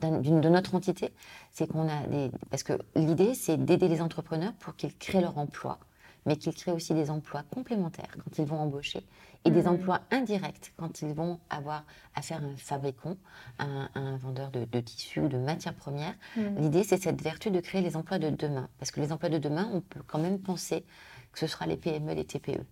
de 0.00 0.48
notre 0.48 0.74
entité. 0.74 1.12
C'est 1.52 1.66
qu'on 1.66 1.88
a 1.88 2.06
des. 2.08 2.30
Parce 2.50 2.62
que 2.62 2.74
l'idée, 2.96 3.34
c'est 3.34 3.56
d'aider 3.56 3.88
les 3.88 4.00
entrepreneurs 4.00 4.52
pour 4.54 4.76
qu'ils 4.76 4.96
créent 4.96 5.20
leur 5.20 5.38
emploi 5.38 5.78
mais 6.26 6.36
qu'ils 6.36 6.54
créent 6.54 6.72
aussi 6.72 6.94
des 6.94 7.10
emplois 7.10 7.42
complémentaires 7.50 8.16
quand 8.22 8.38
ils 8.38 8.44
vont 8.44 8.58
embaucher 8.58 9.04
et 9.44 9.50
des 9.50 9.64
mmh. 9.64 9.68
emplois 9.68 10.00
indirects 10.10 10.72
quand 10.76 11.02
ils 11.02 11.12
vont 11.12 11.38
avoir 11.50 11.84
affaire 12.14 12.42
à 12.42 12.46
un 12.46 12.56
fabricant, 12.56 13.16
à 13.58 13.88
un, 13.94 14.16
vendeur 14.16 14.50
de, 14.50 14.80
tissus 14.80 15.20
ou 15.20 15.28
de 15.28 15.36
matières 15.36 15.74
premières. 15.74 16.14
Mmh. 16.36 16.42
L'idée, 16.58 16.82
c'est 16.82 17.02
cette 17.02 17.20
vertu 17.20 17.50
de 17.50 17.60
créer 17.60 17.82
les 17.82 17.96
emplois 17.96 18.18
de 18.18 18.30
demain. 18.30 18.68
Parce 18.78 18.90
que 18.90 19.00
les 19.00 19.12
emplois 19.12 19.28
de 19.28 19.38
demain, 19.38 19.68
on 19.72 19.80
peut 19.80 20.02
quand 20.06 20.18
même 20.18 20.38
penser 20.38 20.84
que 21.32 21.38
ce 21.38 21.46
sera 21.46 21.66
les 21.66 21.76
PME, 21.76 22.14
les 22.14 22.24
TPE. 22.24 22.64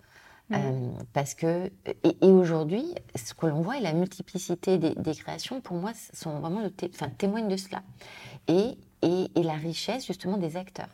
Mmh. 0.52 0.54
Euh, 0.54 1.02
parce 1.14 1.34
que, 1.34 1.70
et, 2.04 2.26
aujourd'hui, 2.26 2.84
ce 3.14 3.32
que 3.32 3.46
l'on 3.46 3.62
voit 3.62 3.78
et 3.78 3.80
la 3.80 3.94
multiplicité 3.94 4.76
des, 4.78 5.14
créations, 5.14 5.60
pour 5.60 5.76
moi, 5.76 5.92
sont 6.12 6.40
vraiment 6.40 6.60
le 6.60 6.70
enfin, 6.90 7.08
témoignent 7.08 7.48
de 7.48 7.56
cela. 7.56 7.82
Et, 8.48 8.76
et, 9.00 9.30
et, 9.34 9.42
la 9.42 9.54
richesse, 9.54 10.06
justement, 10.06 10.36
des 10.36 10.56
acteurs 10.56 10.90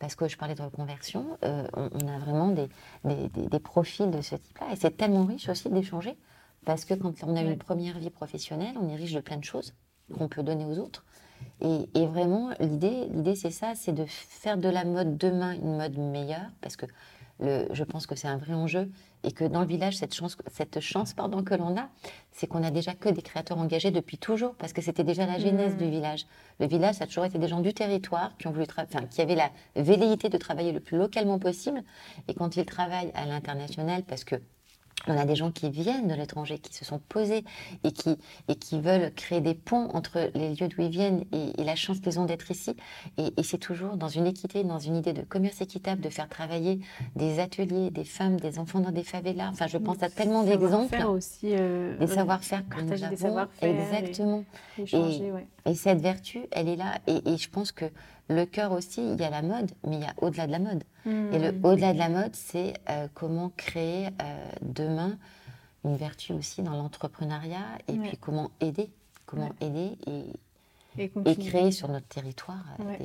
parce 0.00 0.16
que 0.16 0.28
je 0.28 0.36
parlais 0.36 0.56
de 0.56 0.60
reconversion, 0.60 1.38
euh, 1.44 1.66
on, 1.72 2.08
a 2.08 2.18
vraiment 2.18 2.48
des, 2.48 2.68
des, 3.04 3.58
profils 3.58 4.10
de 4.10 4.20
ce 4.20 4.34
type-là. 4.34 4.66
Et 4.72 4.76
c'est 4.76 4.96
tellement 4.96 5.24
riche 5.24 5.48
aussi 5.48 5.70
d'échanger, 5.70 6.18
parce 6.66 6.84
que 6.84 6.92
quand 6.92 7.14
on 7.22 7.36
a 7.36 7.40
une 7.40 7.56
première 7.56 7.98
vie 7.98 8.10
professionnelle, 8.10 8.74
on 8.78 8.88
est 8.88 8.96
riche 8.96 9.12
de 9.12 9.20
plein 9.20 9.38
de 9.38 9.44
choses 9.44 9.72
qu'on 10.12 10.28
peut 10.28 10.42
donner 10.42 10.66
aux 10.66 10.78
autres. 10.78 11.04
Et, 11.62 11.88
et 11.94 12.06
vraiment, 12.06 12.50
l'idée, 12.60 13.06
l'idée 13.12 13.36
c'est 13.36 13.52
ça, 13.52 13.74
c'est 13.76 13.92
de 13.92 14.04
faire 14.06 14.58
de 14.58 14.68
la 14.68 14.84
mode 14.84 15.16
demain 15.16 15.52
une 15.52 15.76
mode 15.76 15.96
meilleure, 15.96 16.50
parce 16.60 16.76
que 16.76 16.86
le, 17.40 17.66
je 17.72 17.84
pense 17.84 18.06
que 18.06 18.14
c'est 18.14 18.28
un 18.28 18.36
vrai 18.36 18.54
enjeu 18.54 18.90
et 19.24 19.32
que 19.32 19.44
dans 19.44 19.60
le 19.60 19.66
village, 19.66 19.96
cette 19.96 20.14
chance, 20.14 20.36
cette 20.52 20.80
chance 20.80 21.14
pardon, 21.14 21.42
que 21.42 21.54
l'on 21.54 21.76
a, 21.76 21.88
c'est 22.30 22.46
qu'on 22.46 22.62
a 22.62 22.70
déjà 22.70 22.94
que 22.94 23.08
des 23.08 23.22
créateurs 23.22 23.58
engagés 23.58 23.90
depuis 23.90 24.18
toujours, 24.18 24.54
parce 24.54 24.72
que 24.72 24.82
c'était 24.82 25.04
déjà 25.04 25.26
la 25.26 25.38
genèse 25.38 25.74
mmh. 25.74 25.78
du 25.78 25.90
village. 25.90 26.26
Le 26.60 26.66
village, 26.66 26.96
ça 26.96 27.04
a 27.04 27.06
toujours 27.06 27.24
été 27.24 27.38
des 27.38 27.48
gens 27.48 27.60
du 27.60 27.72
territoire 27.72 28.36
qui 28.38 28.46
ont 28.46 28.52
voulu, 28.52 28.66
enfin, 28.76 29.06
qui 29.06 29.20
avaient 29.22 29.34
la 29.34 29.50
velléité 29.76 30.28
de 30.28 30.36
travailler 30.36 30.72
le 30.72 30.80
plus 30.80 30.98
localement 30.98 31.38
possible, 31.38 31.82
et 32.28 32.34
quand 32.34 32.56
ils 32.56 32.66
travaillent 32.66 33.12
à 33.14 33.26
l'international, 33.26 34.02
parce 34.04 34.24
que 34.24 34.36
on 35.06 35.18
a 35.18 35.24
des 35.24 35.36
gens 35.36 35.50
qui 35.50 35.70
viennent 35.70 36.08
de 36.08 36.14
l'étranger, 36.14 36.58
qui 36.58 36.74
se 36.74 36.84
sont 36.84 36.98
posés 36.98 37.44
et 37.84 37.92
qui, 37.92 38.16
et 38.48 38.56
qui 38.56 38.80
veulent 38.80 39.12
créer 39.14 39.40
des 39.40 39.54
ponts 39.54 39.88
entre 39.92 40.30
les 40.34 40.54
lieux 40.54 40.68
d'où 40.68 40.82
ils 40.82 40.90
viennent 40.90 41.24
et, 41.32 41.64
la 41.64 41.76
chance 41.76 42.00
qu'ils 42.00 42.20
ont 42.20 42.26
d'être 42.26 42.50
ici. 42.50 42.76
Et, 43.16 43.42
c'est 43.42 43.58
toujours 43.58 43.96
dans 43.96 44.08
une 44.08 44.26
équité, 44.26 44.64
dans 44.64 44.78
une 44.78 44.96
idée 44.96 45.12
de 45.14 45.22
commerce 45.22 45.60
équitable, 45.62 46.02
de 46.02 46.10
faire 46.10 46.28
travailler 46.28 46.80
des 47.16 47.40
ateliers, 47.40 47.90
des 47.90 48.04
femmes, 48.04 48.38
des 48.38 48.58
enfants 48.58 48.80
dans 48.80 48.90
des 48.90 49.02
favelas. 49.02 49.48
Enfin, 49.48 49.66
je 49.66 49.78
pense 49.78 50.02
à 50.02 50.10
tellement 50.10 50.42
d'exemples. 50.42 51.02
aussi. 51.06 51.54
Euh, 51.54 51.96
des 51.98 52.06
savoir-faire 52.06 52.62
que 52.68 52.80
nous 52.82 53.02
avons. 53.02 53.48
Exactement. 53.62 54.44
Et, 54.78 55.70
et, 55.70 55.74
cette 55.74 56.00
vertu, 56.00 56.42
elle 56.50 56.68
est 56.68 56.76
là. 56.76 56.98
Et, 57.06 57.36
je 57.36 57.48
pense 57.48 57.72
que 57.72 57.86
le 58.28 58.44
cœur 58.46 58.72
aussi, 58.72 59.02
il 59.12 59.20
y 59.20 59.24
a 59.24 59.30
la 59.30 59.42
mode, 59.42 59.70
mais 59.86 59.96
il 59.96 60.02
y 60.02 60.06
a 60.06 60.14
au-delà 60.18 60.46
de 60.46 60.52
la 60.52 60.58
mode. 60.58 60.84
Et 61.06 61.38
le 61.38 61.52
hmm. 61.52 61.64
au-delà 61.64 61.92
de 61.92 61.98
la 61.98 62.08
mode, 62.08 62.34
c'est 62.34 62.74
euh, 62.88 63.06
comment 63.12 63.50
créer 63.56 64.06
euh, 64.22 64.50
demain 64.62 65.18
une 65.84 65.96
vertu 65.96 66.32
aussi 66.32 66.62
dans 66.62 66.72
l'entrepreneuriat 66.72 67.78
et 67.88 67.92
puis 67.92 68.16
comment 68.16 68.50
aider, 68.60 68.88
comment 69.26 69.50
aider 69.60 69.98
et, 70.06 70.32
et, 70.98 71.36
créer 71.36 71.72
sur 71.72 71.88
notre 71.88 72.06
territoire 72.06 72.64
euh, 72.80 72.96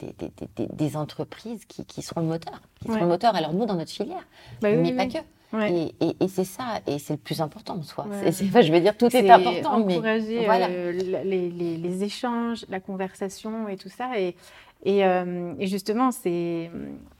des, 0.00 0.66
des, 0.66 0.96
entreprises 0.96 1.64
qui, 1.66 1.84
qui, 1.84 2.02
seront 2.02 2.22
le 2.22 2.26
moteur, 2.26 2.60
qui 2.80 2.88
seront 2.88 3.02
le 3.02 3.06
moteur. 3.06 3.36
Alors 3.36 3.52
nous 3.52 3.66
dans 3.66 3.76
notre 3.76 3.92
filière, 3.92 4.26
bah 4.60 4.74
mais 4.74 4.92
pas 4.92 5.06
que. 5.06 5.18
Et, 5.52 5.92
et, 6.20 6.28
c'est 6.28 6.44
ça, 6.44 6.80
et 6.86 6.98
c'est 6.98 7.14
le 7.14 7.18
plus 7.18 7.40
important 7.40 7.74
en 7.74 7.82
soi. 7.82 8.06
je 8.10 8.72
vais 8.72 8.80
dire, 8.80 8.96
tout 8.96 9.14
est, 9.14 9.28
important. 9.28 9.80
Encourager 9.80 10.46
mais 10.46 10.92
les, 11.24 11.50
les, 11.50 11.76
les, 11.76 12.04
échanges, 12.04 12.64
la 12.68 12.78
conversation 12.78 13.68
et 13.68 13.76
tout 13.76 13.88
ça. 13.88 14.10
Et, 14.18 15.04
euh, 15.04 15.54
et, 15.58 15.66
justement, 15.66 16.10
c'est, 16.10 16.70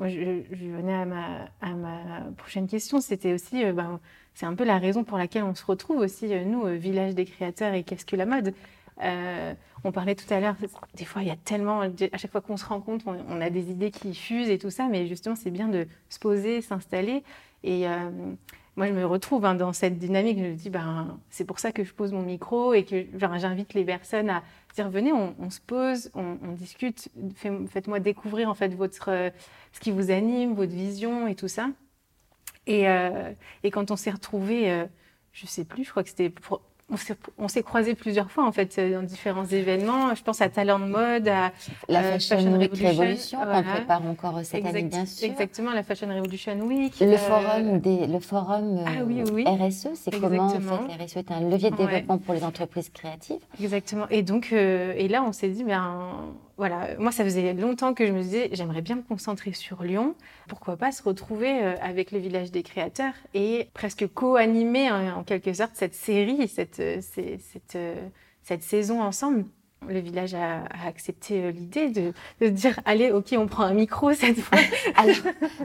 je, 0.00 0.42
je, 0.50 0.64
venais 0.64 0.94
à 0.94 1.04
ma, 1.04 1.48
à 1.60 1.70
ma 1.70 1.98
prochaine 2.36 2.66
question, 2.66 3.00
c'était 3.00 3.34
aussi, 3.34 3.64
euh, 3.64 3.72
ben, 3.72 4.00
c'est 4.32 4.46
un 4.46 4.54
peu 4.54 4.64
la 4.64 4.78
raison 4.78 5.04
pour 5.04 5.18
laquelle 5.18 5.42
on 5.42 5.54
se 5.54 5.64
retrouve 5.64 5.98
aussi, 5.98 6.32
euh, 6.32 6.44
nous, 6.44 6.64
Village 6.78 7.14
des 7.14 7.26
créateurs 7.26 7.74
et 7.74 7.82
Qu'est-ce 7.82 8.06
que 8.06 8.16
la 8.16 8.26
mode? 8.26 8.54
On 9.82 9.92
parlait 9.92 10.14
tout 10.14 10.32
à 10.32 10.40
l'heure, 10.40 10.56
des 10.94 11.06
fois, 11.06 11.22
il 11.22 11.28
y 11.28 11.30
a 11.30 11.36
tellement, 11.36 11.80
à 11.80 12.18
chaque 12.18 12.30
fois 12.30 12.42
qu'on 12.42 12.58
se 12.58 12.66
rencontre, 12.66 13.06
on, 13.08 13.16
on, 13.30 13.40
a 13.40 13.48
des 13.48 13.70
idées 13.70 13.90
qui 13.90 14.14
fusent 14.14 14.50
et 14.50 14.58
tout 14.58 14.68
ça, 14.68 14.88
mais 14.88 15.06
justement, 15.06 15.34
c'est 15.34 15.50
bien 15.50 15.68
de 15.68 15.86
se 16.10 16.18
poser, 16.18 16.60
s'installer. 16.60 17.22
Et 17.62 17.86
moi, 18.76 18.86
je 18.86 18.92
me 18.92 19.04
retrouve 19.04 19.44
hein, 19.44 19.54
dans 19.54 19.72
cette 19.72 19.98
dynamique. 19.98 20.38
Je 20.38 20.44
me 20.44 20.54
dis, 20.54 20.70
ben, 20.70 21.18
c'est 21.28 21.44
pour 21.44 21.58
ça 21.58 21.72
que 21.72 21.84
je 21.84 21.92
pose 21.92 22.12
mon 22.12 22.22
micro 22.22 22.72
et 22.72 22.84
que 22.84 23.04
j'invite 23.14 23.74
les 23.74 23.84
personnes 23.84 24.30
à 24.30 24.42
dire, 24.74 24.88
venez, 24.88 25.12
on, 25.12 25.50
se 25.50 25.60
pose, 25.60 26.10
on, 26.14 26.52
discute, 26.52 27.08
faites-moi 27.34 28.00
découvrir 28.00 28.48
en 28.48 28.54
fait 28.54 28.74
votre, 28.74 29.10
ce 29.72 29.80
qui 29.80 29.90
vous 29.90 30.10
anime, 30.10 30.54
votre 30.54 30.72
vision 30.72 31.26
et 31.26 31.34
tout 31.34 31.48
ça. 31.48 31.68
Et, 32.66 32.88
euh, 32.88 33.32
et 33.62 33.70
quand 33.70 33.90
on 33.90 33.96
s'est 33.96 34.10
retrouvés, 34.10 34.70
euh, 34.70 34.86
je 35.32 35.46
sais 35.46 35.64
plus, 35.64 35.84
je 35.84 35.90
crois 35.90 36.02
que 36.02 36.08
c'était 36.08 36.32
on 37.38 37.48
s'est 37.48 37.62
croisés 37.62 37.94
plusieurs 37.94 38.31
fois 38.31 38.46
en 38.46 38.53
fait 38.53 38.79
euh, 38.79 38.94
dans 38.94 39.03
différents 39.03 39.44
événements. 39.44 40.14
Je 40.14 40.22
pense 40.22 40.40
à 40.40 40.48
Talent 40.48 40.79
de 40.79 40.87
mode, 40.87 41.29
à 41.29 41.53
la 41.88 42.00
euh, 42.00 42.18
Fashion, 42.18 42.59
Week 42.59 42.72
Revolution, 42.72 43.38
qu'on 43.40 43.62
prépare 43.62 44.07
encore 44.07 44.40
cette 44.44 44.64
année 44.64 44.83
bien 44.83 45.07
sûr. 45.07 45.31
Exactement, 45.31 45.72
la 45.72 45.83
Fashion 45.83 46.09
Revolution 46.09 46.59
Week. 46.61 46.98
Le 47.00 47.07
euh, 47.07 47.16
forum 47.16 47.79
des, 47.79 48.07
le 48.07 48.18
forum 48.20 48.85
ah 48.87 49.50
RSE, 49.50 49.88
c'est 49.94 50.18
comment 50.20 50.46
en 50.46 50.61
fait 50.61 51.05
RSE 51.05 51.16
est 51.16 51.31
un 51.31 51.48
levier 51.48 51.70
de 51.70 51.76
développement 51.76 52.18
pour 52.18 52.35
les 52.35 52.44
entreprises 52.44 52.90
créatives. 52.90 53.40
Exactement. 53.61 54.07
Et 54.11 54.22
donc 54.22 54.53
et 54.53 55.09
là 55.09 55.22
on 55.22 55.33
s'est 55.33 55.48
dit 55.48 55.64
ben 55.64 56.35
voilà, 56.60 56.88
moi 56.98 57.10
ça 57.10 57.24
faisait 57.24 57.54
longtemps 57.54 57.94
que 57.94 58.06
je 58.06 58.12
me 58.12 58.20
disais 58.20 58.50
j'aimerais 58.52 58.82
bien 58.82 58.96
me 58.96 59.00
concentrer 59.00 59.54
sur 59.54 59.82
Lyon. 59.82 60.14
Pourquoi 60.46 60.76
pas 60.76 60.92
se 60.92 61.02
retrouver 61.02 61.48
euh, 61.48 61.74
avec 61.80 62.12
le 62.12 62.18
village 62.18 62.52
des 62.52 62.62
créateurs 62.62 63.14
et 63.32 63.70
presque 63.72 64.06
co-animer 64.12 64.88
hein, 64.88 65.14
en 65.16 65.24
quelque 65.24 65.54
sorte 65.54 65.70
cette 65.72 65.94
série, 65.94 66.48
cette, 66.48 66.78
euh, 66.80 67.00
cette, 67.00 67.76
euh, 67.76 67.94
cette 68.42 68.62
saison 68.62 69.00
ensemble. 69.00 69.46
Le 69.88 70.00
village 70.00 70.34
a, 70.34 70.64
accepté 70.86 71.50
l'idée 71.50 71.88
de, 71.88 72.12
de, 72.42 72.48
dire 72.48 72.78
allez, 72.84 73.10
ok, 73.10 73.34
on 73.38 73.46
prend 73.46 73.62
un 73.62 73.72
micro 73.72 74.12
cette 74.12 74.38
fois. 74.38 74.58
Alors, 74.96 75.16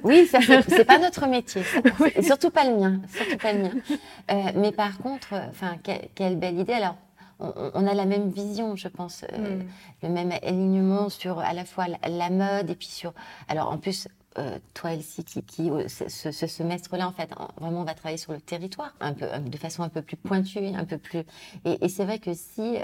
oui, 0.03 0.29
c'est 0.31 0.85
pas 0.85 0.97
notre 0.97 1.27
métier, 1.27 1.63
surtout 2.21 2.51
pas 2.51 2.63
le 2.63 2.77
mien, 2.77 3.01
surtout 3.13 3.37
pas 3.37 3.51
le 3.51 3.63
mien. 3.63 4.51
mais 4.55 4.71
par 4.71 4.97
contre, 4.99 5.33
enfin, 5.49 5.75
quelle 6.15 6.37
belle 6.37 6.57
idée. 6.57 6.71
Alors, 6.71 6.95
on, 7.39 7.87
a 7.87 7.93
la 7.93 8.05
même 8.05 8.29
vision, 8.29 8.75
je 8.75 8.87
pense, 8.87 9.25
euh, 9.33 9.57
mm. 9.57 9.67
le 10.03 10.09
même 10.09 10.31
alignement 10.31 11.09
sur 11.09 11.39
à 11.39 11.53
la 11.53 11.65
fois 11.65 11.85
la, 11.87 12.29
mode 12.29 12.69
et 12.69 12.75
puis 12.75 12.87
sur. 12.87 13.13
Alors 13.47 13.71
en 13.71 13.77
plus, 13.77 14.07
euh, 14.37 14.57
toi, 14.73 14.93
Elsie, 14.93 15.23
qui, 15.23 15.43
qui 15.43 15.69
euh, 15.69 15.87
ce, 15.87 16.31
semestre-là, 16.31 17.07
en 17.07 17.11
fait, 17.11 17.29
vraiment, 17.59 17.81
on 17.81 17.83
va 17.83 17.93
travailler 17.93 18.17
sur 18.17 18.33
le 18.33 18.41
territoire, 18.41 18.93
un 18.99 19.13
peu, 19.13 19.27
de 19.39 19.57
façon 19.57 19.83
un 19.83 19.89
peu 19.89 20.01
plus 20.01 20.17
pointue, 20.17 20.65
un 20.75 20.85
peu 20.85 20.97
plus. 20.97 21.23
Et, 21.65 21.89
c'est 21.89 22.05
vrai 22.05 22.19
que 22.19 22.33
si 22.33 22.77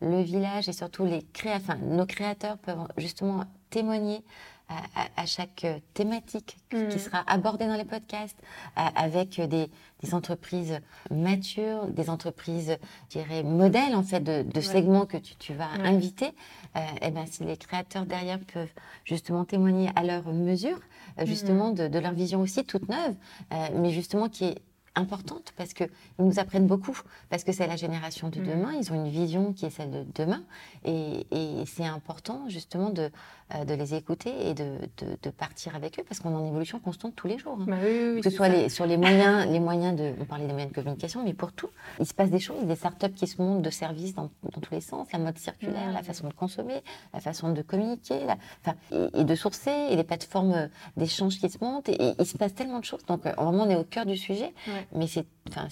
le 0.00 0.20
village 0.22 0.68
et 0.68 0.72
surtout 0.72 1.04
les 1.04 1.22
créa... 1.32 1.56
enfin, 1.56 1.76
nos 1.76 2.06
créateurs 2.06 2.58
peuvent 2.58 2.86
justement 2.96 3.44
témoigner 3.70 4.22
à, 4.68 5.26
chaque 5.26 5.66
thématique 5.94 6.56
qui 6.70 6.76
Mhm. 6.76 6.98
sera 6.98 7.24
abordée 7.26 7.66
dans 7.66 7.76
les 7.76 7.84
podcasts, 7.84 8.36
à- 8.76 8.88
avec 9.02 9.40
des, 9.40 9.70
des 10.02 10.14
entreprises 10.14 10.80
matures, 11.10 11.86
des 11.86 12.10
entreprises, 12.10 12.76
je 13.10 13.18
dirais, 13.18 13.42
modèles 13.42 13.94
en 13.94 14.02
fait 14.02 14.20
de, 14.20 14.42
de 14.42 14.60
segments 14.60 15.06
que 15.06 15.16
tu, 15.16 15.36
tu 15.36 15.54
vas 15.54 15.68
Ouais. 15.78 15.86
inviter. 15.88 16.30
Euh, 16.76 16.80
et 17.02 17.10
ben, 17.10 17.26
si 17.26 17.44
les 17.44 17.56
créateurs 17.56 18.04
derrière 18.06 18.38
peuvent 18.40 18.72
justement 19.04 19.44
témoigner 19.44 19.90
à 19.96 20.02
leur 20.04 20.26
mesure, 20.32 20.78
euh, 21.18 21.24
justement 21.26 21.70
de, 21.70 21.88
de 21.88 21.98
leur 21.98 22.12
vision 22.12 22.40
aussi 22.40 22.64
toute 22.64 22.88
neuve, 22.88 23.14
euh, 23.52 23.68
mais 23.74 23.90
justement 23.90 24.28
qui 24.28 24.44
est 24.44 24.58
importante 24.98 25.52
parce 25.56 25.72
qu'ils 25.72 25.88
nous 26.18 26.38
apprennent 26.38 26.66
beaucoup, 26.66 26.98
parce 27.30 27.44
que 27.44 27.52
c'est 27.52 27.66
la 27.66 27.76
génération 27.76 28.28
de 28.28 28.40
Mhm. 28.40 28.46
demain, 28.46 28.72
ils 28.80 28.92
ont 28.92 28.96
une 28.96 29.08
vision 29.10 29.52
qui 29.52 29.64
est 29.66 29.70
celle 29.70 29.90
de 29.90 30.04
demain, 30.14 30.42
et, 30.84 31.26
et 31.30 31.64
c'est 31.66 31.84
important 31.86 32.48
justement 32.48 32.90
de, 32.90 33.10
euh, 33.54 33.64
de 33.64 33.74
les 33.74 33.94
écouter 33.94 34.32
et 34.48 34.54
de, 34.54 34.78
de, 34.98 35.06
de 35.22 35.30
partir 35.30 35.74
avec 35.76 35.98
eux, 35.98 36.04
parce 36.06 36.20
qu'on 36.20 36.30
est 36.30 36.34
en 36.34 36.46
évolution 36.46 36.78
constante 36.80 37.14
tous 37.16 37.26
les 37.28 37.38
jours. 37.38 37.58
hein. 37.60 37.64
Bah 37.66 37.76
oui, 37.82 37.88
oui, 37.90 38.10
oui, 38.16 38.20
que 38.20 38.30
ce 38.30 38.36
soit 38.36 38.48
les, 38.48 38.68
sur 38.68 38.86
les 38.86 38.96
moyens, 38.96 39.46
les 39.50 39.60
moyens 39.60 39.96
de, 39.96 40.12
on 40.20 40.24
parlait 40.24 40.46
des 40.46 40.52
moyens 40.52 40.70
de 40.72 40.74
communication, 40.74 41.22
mais 41.24 41.34
pour 41.34 41.52
tout, 41.52 41.68
il 42.00 42.06
se 42.06 42.14
passe 42.14 42.30
des 42.30 42.40
choses, 42.40 42.62
des 42.64 42.76
startups 42.76 43.12
qui 43.14 43.26
se 43.26 43.40
montent 43.40 43.62
de 43.62 43.70
services 43.70 44.14
dans, 44.14 44.30
dans 44.42 44.60
tous 44.60 44.72
les 44.72 44.80
sens, 44.80 45.08
la 45.12 45.18
mode 45.18 45.38
circulaire, 45.38 45.88
Mhm. 45.88 45.94
la 45.94 46.02
façon 46.02 46.28
de 46.28 46.32
consommer, 46.32 46.82
la 47.14 47.20
façon 47.20 47.52
de 47.52 47.62
communiquer, 47.62 48.20
la- 48.26 48.74
et, 48.92 49.20
et 49.20 49.24
de 49.24 49.34
sourcer, 49.34 49.70
et 49.90 49.96
les 49.96 50.04
plateformes 50.04 50.52
euh, 50.52 50.66
d'échange 50.96 51.38
qui 51.38 51.48
se 51.48 51.58
montent, 51.62 51.88
et, 51.88 52.02
et 52.02 52.14
il 52.18 52.26
se 52.26 52.36
passe 52.36 52.54
tellement 52.54 52.80
de 52.80 52.84
choses. 52.84 53.04
Donc, 53.06 53.24
euh, 53.26 53.32
vraiment, 53.32 53.64
on 53.64 53.70
est 53.70 53.76
au 53.76 53.84
cœur 53.84 54.06
du 54.06 54.16
sujet, 54.16 54.52
Ouais. 54.66 54.86
Mais 54.94 55.06
c'est, 55.06 55.24
enfin, 55.50 55.66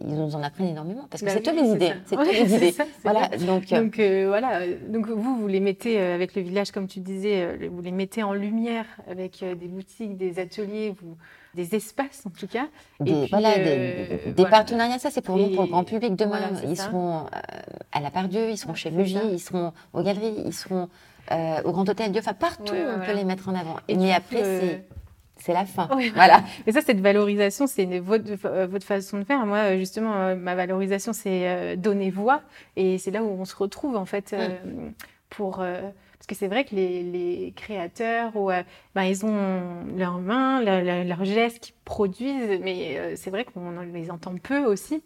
ils 0.00 0.14
nous 0.14 0.34
en 0.36 0.42
apprennent 0.42 0.68
énormément, 0.68 1.06
parce 1.10 1.22
que 1.22 1.26
Bah 1.26 1.32
c'est 1.42 1.50
oui, 1.50 1.58
eux 1.58 1.62
les 1.64 1.70
idées, 1.74 1.92
c'est 2.06 2.16
Ouais, 2.16 2.32
les 2.32 2.54
idées. 2.54 2.72
ça, 2.72 2.84
Voilà, 3.04 3.28
vrai. 3.28 3.38
donc, 3.38 3.72
euh, 3.72 3.82
Donc 3.82 3.98
euh, 3.98 4.26
voilà, 4.28 4.60
donc 4.88 5.08
vous, 5.08 5.40
vous 5.40 5.46
les 5.48 5.60
mettez 5.60 6.00
euh, 6.00 6.14
avec 6.14 6.34
le 6.34 6.42
village, 6.42 6.70
comme 6.70 6.86
tu 6.86 7.00
disais, 7.00 7.42
euh, 7.42 7.68
vous 7.70 7.80
les 7.82 7.90
mettez 7.90 8.22
en 8.22 8.32
lumière 8.32 8.86
avec 9.10 9.42
euh, 9.42 9.54
des 9.54 9.66
boutiques, 9.68 10.16
des 10.16 10.38
ateliers, 10.38 10.94
vous, 11.02 11.16
des 11.54 11.74
espaces 11.74 12.24
en 12.26 12.30
tout 12.30 12.46
cas. 12.46 12.68
Et 13.00 13.04
des, 13.04 13.20
puis, 13.22 13.30
voilà, 13.30 13.50
euh, 13.58 14.06
des, 14.26 14.32
des 14.32 14.32
voilà. 14.42 14.50
partenariats, 14.50 14.98
ça 14.98 15.10
c'est 15.10 15.20
pour 15.22 15.36
nous, 15.36 15.48
pour 15.50 15.62
le 15.62 15.68
Et 15.68 15.70
grand 15.70 15.84
public. 15.84 16.14
Demain, 16.16 16.38
voilà, 16.38 16.50
ils 16.70 16.76
ça. 16.76 16.84
seront 16.84 17.20
euh, 17.20 17.22
à 17.92 18.00
la 18.00 18.10
Part-Dieu, 18.10 18.50
ils 18.50 18.56
seront 18.58 18.74
chez 18.74 18.90
ça. 18.90 19.20
ils 19.32 19.40
seront 19.40 19.72
aux 19.92 20.02
galeries, 20.02 20.42
ils 20.46 20.52
seront 20.54 20.88
euh, 21.32 21.60
au 21.64 21.72
Grand 21.72 21.88
Hôtel 21.88 22.12
Dieu, 22.12 22.20
enfin 22.24 22.34
partout 22.34 22.72
Ouais, 22.72 22.84
on 22.96 23.04
peut 23.04 23.14
les 23.14 23.24
mettre 23.24 23.48
en 23.48 23.54
avant. 23.54 23.76
Et 23.88 23.96
Mais 23.96 24.12
après, 24.12 24.42
euh, 24.42 24.60
c'est 24.60 24.84
c'est 25.40 25.52
la 25.52 25.64
fin. 25.64 25.88
Voilà. 26.14 26.42
Mais 26.66 26.72
ça, 26.72 26.80
cette 26.80 27.00
valorisation, 27.00 27.66
c'est 27.66 27.98
votre, 27.98 28.30
euh, 28.44 28.66
votre 28.66 28.86
façon 28.86 29.18
de 29.18 29.24
faire. 29.24 29.44
Moi, 29.46 29.58
euh, 29.58 29.78
justement, 29.78 30.14
euh, 30.14 30.36
ma 30.36 30.54
valorisation, 30.54 31.12
c'est 31.12 31.76
donner 31.76 32.10
voix. 32.10 32.42
Et 32.76 32.98
c'est 32.98 33.10
là 33.10 33.22
où 33.22 33.28
on 33.28 33.44
se 33.44 33.56
retrouve, 33.56 33.96
en 33.96 34.04
fait, 34.04 34.32
euh, 34.32 34.48
pour... 35.30 35.56
parce 35.58 36.26
que 36.28 36.34
c'est 36.34 36.48
vrai 36.48 36.64
que 36.64 36.74
les, 36.74 37.02
les 37.02 37.52
créateurs, 37.56 38.36
ou, 38.36 38.50
ben, 38.94 39.02
ils 39.04 39.24
ont 39.24 39.84
leurs 39.96 40.18
mains, 40.18 40.62
leur- 40.62 40.82
leur- 40.82 41.04
leurs 41.04 41.24
gestes 41.24 41.60
qui 41.60 41.72
produisent, 41.84 42.60
mais 42.62 43.16
c'est 43.16 43.30
vrai 43.30 43.44
qu'on 43.44 43.80
les 43.92 44.10
entend 44.10 44.34
peu 44.42 44.64
aussi. 44.64 45.02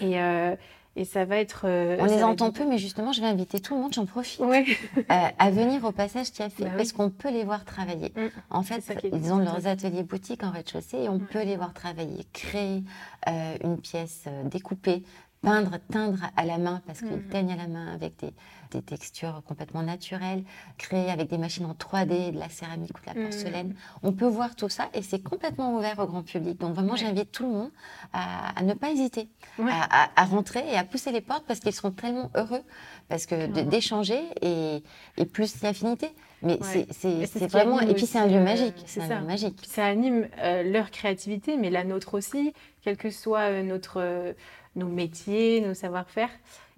Et, 0.00 0.20
euh, 0.20 0.54
et 0.96 1.04
ça 1.04 1.24
va 1.24 1.36
être... 1.36 1.62
euh, 1.64 1.96
On 2.00 2.04
les 2.04 2.22
entend 2.22 2.50
peu, 2.52 2.64
mais 2.66 2.78
justement, 2.78 3.12
je 3.12 3.20
vais 3.20 3.26
inviter 3.26 3.60
tout 3.60 3.74
le 3.74 3.80
monde, 3.80 3.92
j'en 3.94 4.06
profite, 4.06 4.40
Ouais. 4.40 4.64
euh, 4.98 5.02
à 5.38 5.50
venir 5.50 5.84
au 5.84 5.92
passage 5.92 6.30
qui 6.32 6.42
a 6.42 6.50
fait, 6.50 6.64
Bah 6.64 6.70
oui. 6.72 6.76
parce 6.78 6.92
qu'on 6.92 7.10
peut 7.10 7.30
les 7.30 7.44
voir 7.44 7.64
travailler. 7.64 8.12
Mm. 8.16 8.26
En 8.50 8.62
fait, 8.62 8.78
est 8.90 9.10
ils 9.12 9.32
ont 9.32 9.38
leurs 9.38 9.66
ateliers 9.66 10.02
boutiques 10.02 10.42
en 10.44 10.50
rez-de-chaussée 10.50 10.98
et 10.98 11.08
on 11.08 11.14
Ouais. 11.16 11.20
peut 11.30 11.42
les 11.44 11.56
voir 11.56 11.72
travailler, 11.72 12.26
créer 12.32 12.82
euh, 13.28 13.54
une 13.64 13.78
pièce 13.78 14.24
découpée, 14.44 15.02
peindre, 15.42 15.78
teindre 15.90 16.20
à 16.36 16.44
la 16.44 16.58
main 16.58 16.82
parce 16.86 17.00
qu'ils 17.00 17.08
Mhm. 17.16 17.28
teignent 17.30 17.52
à 17.52 17.56
la 17.56 17.66
main 17.68 17.92
avec 17.92 18.18
des, 18.20 18.32
des 18.72 18.82
textures 18.82 19.42
complètement 19.46 19.82
naturelles, 19.82 20.42
créer 20.78 21.10
avec 21.10 21.28
des 21.28 21.38
machines 21.38 21.64
en 21.66 21.74
3D, 21.74 22.32
de 22.32 22.38
la 22.38 22.48
céramique 22.48 22.92
ou 22.98 23.00
de 23.02 23.06
la 23.14 23.20
Mhm. 23.22 23.30
porcelaine. 23.30 23.74
On 24.02 24.12
peut 24.12 24.26
voir 24.26 24.56
tout 24.56 24.68
ça 24.68 24.88
et 24.94 25.02
c'est 25.02 25.22
complètement 25.22 25.76
ouvert 25.76 25.98
au 25.98 26.06
grand 26.06 26.22
public. 26.22 26.58
Donc 26.60 26.74
vraiment, 26.74 26.92
Ouais. 26.92 26.98
j'invite 26.98 27.30
tout 27.32 27.44
le 27.44 27.50
monde 27.52 27.70
à, 28.12 28.58
à 28.58 28.62
ne 28.62 28.74
pas 28.74 28.90
hésiter, 28.90 29.28
Ouais. 29.58 29.70
à, 29.70 30.04
à- 30.04 30.10
à 30.16 30.24
rentrer 30.24 30.64
et 30.70 30.76
à 30.76 30.84
pousser 30.84 31.12
les 31.12 31.20
portes 31.20 31.44
parce 31.46 31.60
qu'ils 31.60 31.72
seront 31.72 31.90
tellement 31.92 32.30
heureux 32.34 32.62
parce 33.08 33.26
que 33.26 33.46
d'échanger 33.62 34.20
et, 34.40 34.82
et 35.16 35.24
plus 35.26 35.60
d'affinité. 35.60 36.10
Mais 36.42 36.58
Ouais. 36.60 36.86
c'est- 36.90 37.46
vraiment... 37.46 37.78
Et 37.80 37.94
puis 37.94 38.06
c'est 38.06 38.18
un 38.18 38.26
lieu 38.26 38.36
euh, 38.38 38.42
magique. 38.44 38.74
c'est 38.86 39.00
ça. 39.00 39.20
lieu 39.20 39.26
magique. 39.26 39.60
Ça 39.66 39.84
anime 39.86 40.26
euh, 40.38 40.62
leur 40.64 40.90
créativité, 40.90 41.56
mais 41.56 41.70
la 41.70 41.84
nôtre 41.84 42.14
aussi, 42.14 42.52
quel 42.82 42.96
que 42.96 43.10
soit 43.10 43.42
euh, 43.50 43.62
notre, 43.62 44.00
euh, 44.00 44.32
nos 44.74 44.88
métiers, 44.88 45.60
nos 45.60 45.74
savoir-faire. 45.74 46.30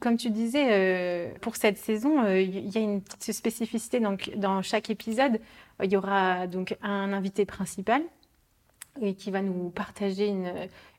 Comme 0.04 0.18
tu 0.18 0.28
disais, 0.28 0.66
euh, 0.68 1.30
pour 1.40 1.56
cette 1.56 1.78
saison, 1.78 2.22
euh, 2.24 2.38
il 2.38 2.68
y 2.68 2.76
a 2.76 2.80
une 2.82 3.00
petite 3.00 3.32
spécificité. 3.32 4.00
Donc, 4.00 4.30
dans 4.36 4.60
chaque 4.60 4.90
épisode, 4.90 5.36
euh, 5.80 5.84
il 5.86 5.92
y 5.92 5.96
aura 5.96 6.46
donc 6.46 6.76
un 6.82 7.14
invité 7.14 7.46
principal 7.46 8.02
et 9.00 9.14
qui 9.14 9.30
va 9.30 9.40
nous 9.40 9.70
partager 9.70 10.26
une, 10.28 10.52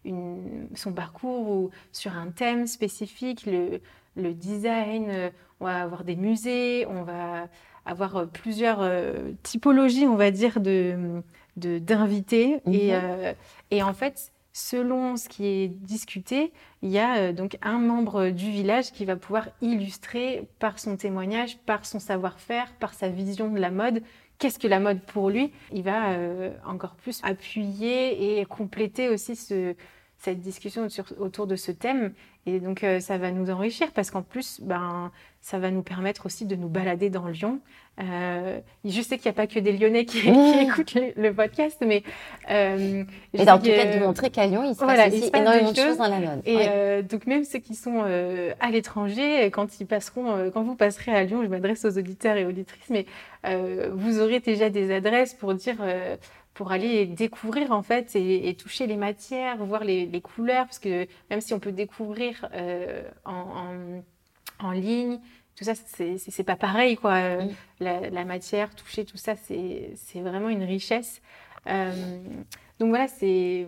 une- 0.05 0.67
son 0.73 0.91
parcours 0.91 1.47
ou 1.47 1.69
sur 1.91 2.17
un 2.17 2.29
thème 2.31 2.65
spécifique, 2.65 3.45
le, 3.45 3.79
le 4.15 4.33
design. 4.33 5.05
euh, 5.11 5.29
On 5.59 5.65
va 5.65 5.83
avoir 5.83 6.03
des 6.03 6.15
musées, 6.15 6.87
on 6.87 7.03
va 7.03 7.47
avoir 7.85 8.17
euh, 8.17 8.25
plusieurs 8.25 8.79
euh, 8.81 9.31
typologies, 9.43 10.07
on 10.07 10.15
va 10.15 10.31
dire, 10.31 10.59
de 10.59 11.21
d'invités. 11.57 12.59
et, 12.65 12.91
Mhm. 12.91 13.01
euh, 13.03 13.33
et 13.71 13.81
en 13.83 13.93
fait, 13.93 14.31
selon 14.55 15.17
ce 15.17 15.27
qui 15.27 15.45
est 15.45 15.67
discuté, 15.67 16.53
il 16.81 16.89
y 16.89 16.97
a 16.97 17.17
euh, 17.17 17.33
donc 17.33 17.57
un 17.61 17.77
membre 17.77 18.29
du 18.29 18.49
village 18.51 18.93
qui 18.93 19.03
va 19.03 19.17
pouvoir 19.17 19.49
illustrer 19.61 20.47
par 20.59 20.79
son 20.79 20.95
témoignage, 20.95 21.57
par 21.65 21.85
son 21.85 21.99
savoir-faire, 21.99 22.71
par 22.79 22.93
sa 22.93 23.09
vision 23.09 23.49
de 23.51 23.59
la 23.59 23.69
mode. 23.69 24.01
Qu'est-ce 24.39 24.57
que 24.57 24.69
la 24.69 24.79
mode 24.79 25.01
pour 25.01 25.29
lui 25.29 25.51
Il 25.73 25.83
va 25.83 26.11
euh, 26.11 26.53
encore 26.65 26.95
plus 26.95 27.19
appuyer 27.23 28.39
et 28.39 28.45
compléter 28.45 29.09
aussi 29.09 29.35
ce, 29.35 29.75
cette 30.25 30.39
discussion 30.41 30.89
sur- 30.89 31.05
autour 31.19 31.47
de 31.47 31.55
ce 31.55 31.71
thème. 31.71 32.11
Et 32.47 32.59
donc, 32.59 32.83
euh, 32.83 32.99
ça 32.99 33.17
va 33.17 33.31
nous 33.31 33.49
enrichir 33.49 33.91
parce 33.91 34.11
qu'en 34.11 34.21
plus, 34.21 34.59
ben, 34.61 35.11
ça 35.41 35.57
va 35.57 35.71
nous 35.71 35.81
permettre 35.81 36.25
aussi 36.27 36.45
de 36.45 36.55
nous 36.55 36.67
balader 36.67 37.09
dans 37.09 37.27
Lyon. 37.27 37.59
Euh, 37.99 38.59
je 38.83 39.01
sais 39.01 39.17
qu'il 39.17 39.29
n'y 39.31 39.35
a 39.35 39.39
pas 39.41 39.47
que 39.47 39.57
des 39.59 39.71
Lyonnais 39.71 40.05
qui, 40.05 40.19
qui 40.21 40.29
écoutent 40.61 40.93
le, 40.95 41.13
le 41.15 41.33
podcast, 41.33 41.83
mais. 41.87 42.03
euh, 42.51 43.03
sais 43.33 43.49
en 43.49 43.57
tout 43.57 43.65
cas, 43.65 43.97
de 43.97 43.99
montrer 44.03 44.29
qu'à 44.29 44.45
Lyon, 44.47 44.63
il 44.67 44.75
se 44.75 44.83
Voilà, 44.83 45.05
passe 45.05 45.13
il 45.13 45.17
aussi 45.17 45.25
se 45.27 45.31
passe 45.31 45.41
énormément 45.41 45.71
de 45.71 45.75
choses 45.77 45.97
dans 45.97 46.07
la 46.07 46.19
mode. 46.19 46.41
et 46.45 46.55
Ouais. 46.55 46.65
euh, 46.69 47.01
donc 47.01 47.25
même 47.25 47.45
ceux 47.45 47.59
qui 47.59 47.73
sont 47.73 48.01
euh, 48.05 48.51
à 48.59 48.69
l'étranger, 48.69 49.45
quand 49.51 49.79
ils 49.79 49.87
passeront, 49.87 50.51
quand 50.53 50.61
vous 50.63 50.75
passerez 50.75 51.13
à 51.15 51.23
Lyon, 51.23 51.41
je 51.43 51.47
m'adresse 51.47 51.83
aux 51.85 51.97
auditeurs 51.97 52.35
et 52.37 52.45
auditrices, 52.45 52.89
mais 52.89 53.05
vous 53.93 54.19
aurez 54.19 54.39
déjà 54.39 54.69
des 54.69 54.93
adresses 54.93 55.33
pour 55.33 55.53
dire, 55.53 55.77
pour 56.55 56.71
aller 56.71 57.05
découvrir 57.05 57.71
en 57.71 57.83
fait 57.83 58.15
et, 58.15 58.47
et 58.49 58.55
toucher 58.55 58.87
les 58.87 58.95
matières, 58.95 59.63
voir 59.63 59.83
les, 59.83 60.07
les 60.07 60.21
couleurs, 60.21 60.65
parce 60.65 60.79
que 60.79 61.05
même 61.29 61.41
si 61.41 61.53
on 61.53 61.59
peut 61.59 61.73
découvrir 61.73 62.47
euh, 62.53 63.03
en, 63.25 64.01
en, 64.61 64.67
en 64.67 64.71
ligne, 64.71 65.19
tout 65.55 65.65
ça, 65.65 65.73
c'est 65.75 66.43
pas 66.43 66.55
pareil 66.55 66.95
quoi. 66.95 67.19
La, 67.79 68.09
la 68.09 68.25
matière, 68.25 68.73
toucher 68.73 69.05
tout 69.05 69.17
ça, 69.17 69.35
c'est 69.35 70.21
vraiment 70.21 70.49
une 70.49 70.63
richesse. 70.63 71.21
Euh, 71.67 71.91
donc 72.79 72.89
voilà, 72.89 73.07
c'est 73.07 73.67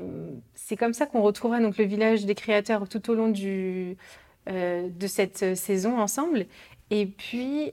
comme 0.78 0.93
ça 0.93 1.06
qu'on 1.06 1.21
retrouvera 1.21 1.60
donc 1.60 1.78
le 1.78 1.86
village 1.86 2.26
des 2.26 2.36
créateurs 2.36 2.88
tout 2.89 3.10
au 3.10 3.15
long 3.15 3.30
du, 3.30 3.97
euh, 4.50 4.89
de 4.89 5.08
cette 5.08 5.56
saison 5.56 6.00
ensemble. 6.00 6.45
Et 6.89 7.06
puis, 7.06 7.71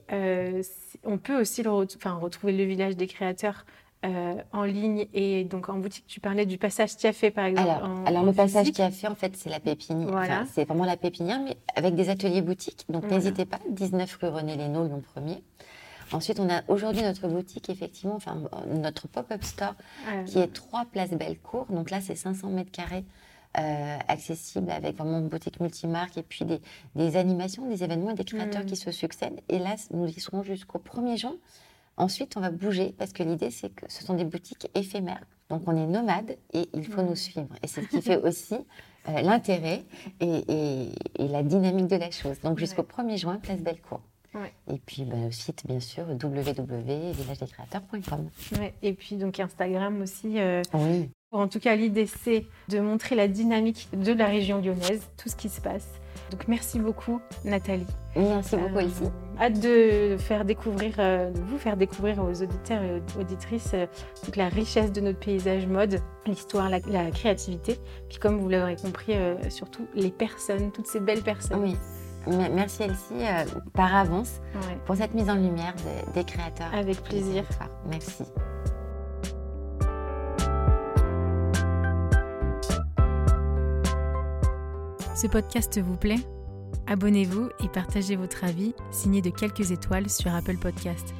on 1.04 1.18
peut 1.18 1.40
aussi 1.40 1.62
le 1.62 1.70
enfin, 1.70 2.14
retrouver 2.14 2.52
le 2.52 2.64
village 2.64 2.96
des 2.96 3.06
créateurs 3.06 3.64
euh, 4.04 4.34
en 4.52 4.62
ligne 4.64 5.06
et 5.14 5.44
donc 5.44 5.68
en 5.68 5.78
boutique. 5.78 6.04
Tu 6.06 6.20
parlais 6.20 6.46
du 6.46 6.58
passage 6.58 6.96
Tiafé, 6.96 7.30
par 7.30 7.46
exemple. 7.46 7.68
Alors, 7.70 7.88
en- 7.90 8.04
alors 8.04 8.22
en 8.22 8.26
le 8.26 8.32
passage 8.32 8.66
physique. 8.66 8.92
fait, 8.92 9.08
en 9.08 9.14
fait, 9.14 9.36
c'est 9.36 9.50
la 9.50 9.60
pépinière. 9.60 10.08
Voilà. 10.10 10.40
Enfin, 10.42 10.48
c'est 10.52 10.64
vraiment 10.64 10.84
la 10.84 10.96
pépinière, 10.96 11.40
mais 11.42 11.56
avec 11.74 11.94
des 11.94 12.10
ateliers 12.10 12.42
boutiques. 12.42 12.84
Donc, 12.88 13.02
Voilà. 13.02 13.16
n'hésitez 13.16 13.44
pas. 13.46 13.58
19 13.70 14.14
rue 14.20 14.28
René 14.28 14.56
Lénaud, 14.56 14.84
Lyon 14.86 15.02
1er. 15.16 15.42
Ensuite, 16.12 16.38
on 16.38 16.48
a 16.50 16.60
aujourd'hui 16.68 17.02
notre 17.02 17.26
boutique, 17.28 17.70
effectivement, 17.70 18.14
enfin, 18.16 18.36
notre 18.68 19.08
pop-up 19.08 19.42
store, 19.42 19.74
qui 20.26 20.38
est 20.38 20.52
3 20.52 20.84
places 20.84 21.10
Bellecour. 21.10 21.66
Donc 21.70 21.90
là, 21.90 22.00
c'est 22.00 22.14
500 22.14 22.48
mètres 22.50 22.70
carrés. 22.70 23.04
euh, 23.56 23.98
accessible 24.08 24.68
avec 24.72 24.96
vraiment 24.96 25.20
une 25.20 25.28
boutique 25.28 25.60
multimarque 25.60 26.18
et 26.18 26.24
puis 26.24 26.44
des, 26.44 26.60
des 26.96 27.16
animations, 27.16 27.68
des 27.68 27.84
événements 27.84 28.10
et 28.10 28.14
des 28.14 28.24
créateurs 28.24 28.62
Mm. 28.64 28.66
qui 28.66 28.74
se 28.74 28.90
succèdent. 28.90 29.38
Et 29.48 29.60
là, 29.60 29.76
nous 29.92 30.08
y 30.08 30.18
serons 30.18 30.42
jusqu'au 30.42 30.80
1er 30.80 31.16
juin. 31.16 31.36
Ensuite, 31.96 32.36
on 32.36 32.40
va 32.40 32.50
bouger 32.50 32.92
parce 32.98 33.12
que 33.12 33.22
l'idée, 33.22 33.50
c'est 33.50 33.70
que 33.70 33.86
ce 33.90 34.04
sont 34.04 34.14
des 34.14 34.24
boutiques 34.24 34.68
éphémères. 34.74 35.24
Donc, 35.50 35.62
on 35.66 35.76
est 35.76 35.86
nomade 35.86 36.36
et 36.52 36.68
il 36.74 36.84
faut 36.84 37.02
Mm. 37.02 37.06
nous 37.08 37.16
suivre. 37.16 37.48
Et 37.62 37.66
c'est 37.68 37.82
ce 37.82 37.88
qui 37.88 38.00
fait 38.02 38.16
aussi 38.24 38.56
euh, 39.08 39.20
l'intérêt 39.20 39.84
et, 40.20 40.42
et- 40.48 40.88
et 41.18 41.28
la 41.28 41.42
dynamique 41.42 41.86
de 41.88 41.96
la 41.96 42.10
chose. 42.10 42.40
Donc, 42.40 42.58
jusqu'au 42.58 42.82
1er 42.82 43.18
juin, 43.18 43.36
place 43.36 43.60
Bellecour. 43.60 44.00
Ouais. 44.34 44.52
Et 44.72 44.78
puis, 44.78 45.04
bah, 45.04 45.16
le 45.22 45.30
site, 45.30 45.64
bien 45.66 45.78
sûr, 45.78 46.06
www.villagedescréateurs.com. 46.08 48.30
ouais. 48.58 48.74
Et 48.82 48.94
puis 48.94 49.14
donc 49.16 49.38
Instagram 49.38 50.00
aussi. 50.02 50.40
euh, 50.40 50.62
Oui. 50.72 51.10
En 51.34 51.48
tout 51.48 51.58
cas, 51.58 51.74
l'idée, 51.74 52.06
c'est 52.06 52.46
de 52.68 52.78
montrer 52.78 53.16
la 53.16 53.26
dynamique 53.26 53.88
de 53.92 54.12
la 54.12 54.26
région 54.26 54.60
lyonnaise, 54.60 55.10
tout 55.16 55.28
ce 55.28 55.34
qui 55.34 55.48
se 55.48 55.60
passe. 55.60 55.88
Donc 56.30 56.46
merci 56.46 56.78
beaucoup, 56.78 57.20
Nathalie. 57.44 57.86
Merci 58.14 58.56
beaucoup, 58.56 58.78
Elsie. 58.78 59.10
Hâte 59.40 59.58
de, 59.58 60.16
faire 60.16 60.44
découvrir, 60.44 60.96
de 60.96 61.40
vous 61.40 61.58
faire 61.58 61.76
découvrir 61.76 62.22
aux 62.22 62.40
auditeurs 62.40 62.82
et 62.84 63.00
aux 63.00 63.20
auditrices 63.20 63.72
donc 64.24 64.36
la 64.36 64.48
richesse 64.48 64.92
de 64.92 65.00
notre 65.00 65.18
paysage 65.18 65.66
mode, 65.66 66.00
l'histoire, 66.24 66.70
la, 66.70 67.10
créativité. 67.10 67.78
Puis 68.08 68.18
comme 68.18 68.38
vous 68.38 68.48
l'aurez 68.48 68.76
compris, 68.76 69.14
surtout 69.48 69.88
les 69.94 70.10
personnes, 70.10 70.70
toutes 70.70 70.86
ces 70.86 71.00
belles 71.00 71.22
personnes. 71.22 71.60
Oui. 71.60 71.76
Merci 72.52 72.84
Elsie 72.84 73.26
par 73.74 73.94
avance 73.94 74.40
pour 74.86 74.94
cette 74.94 75.14
mise 75.14 75.28
en 75.28 75.34
lumière 75.34 75.74
des 76.14 76.24
créateurs. 76.24 76.72
Avec 76.72 77.02
plaisir. 77.02 77.44
Merci. 77.90 78.22
Ce 85.14 85.28
podcast 85.28 85.80
vous 85.80 85.96
plaît? 85.96 86.18
Abonnez-vous 86.88 87.48
et 87.62 87.68
partagez 87.68 88.16
votre 88.16 88.42
avis 88.42 88.74
signé 88.90 89.22
de 89.22 89.30
quelques 89.30 89.70
étoiles 89.70 90.10
sur 90.10 90.34
Apple 90.34 90.56
Podcast. 90.56 91.14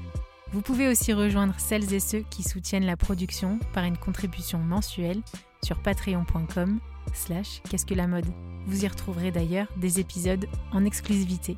Vous 0.53 0.63
pouvez 0.63 0.89
aussi 0.89 1.13
rejoindre 1.13 1.55
celles 1.59 1.95
et 1.95 2.01
ceux 2.01 2.25
qui 2.29 2.43
soutiennent 2.43 2.87
la 2.87 2.97
production 2.97 3.61
par 3.73 3.85
une 3.85 3.97
contribution 3.97 4.59
mensuelle 4.59 5.23
sur 5.63 5.81
patreon.com 5.81 6.81
slash 7.13 7.63
qu'est-ce 7.71 7.87
que 7.87 7.95
la 7.95 8.09
mode. 8.09 8.27
Vous 8.67 8.85
y 8.85 8.89
retrouverez 8.89 9.31
d'ailleurs 9.31 9.69
des 9.77 10.01
épisodes 10.01 10.47
en 10.73 10.85
exclusivité. 10.85 11.57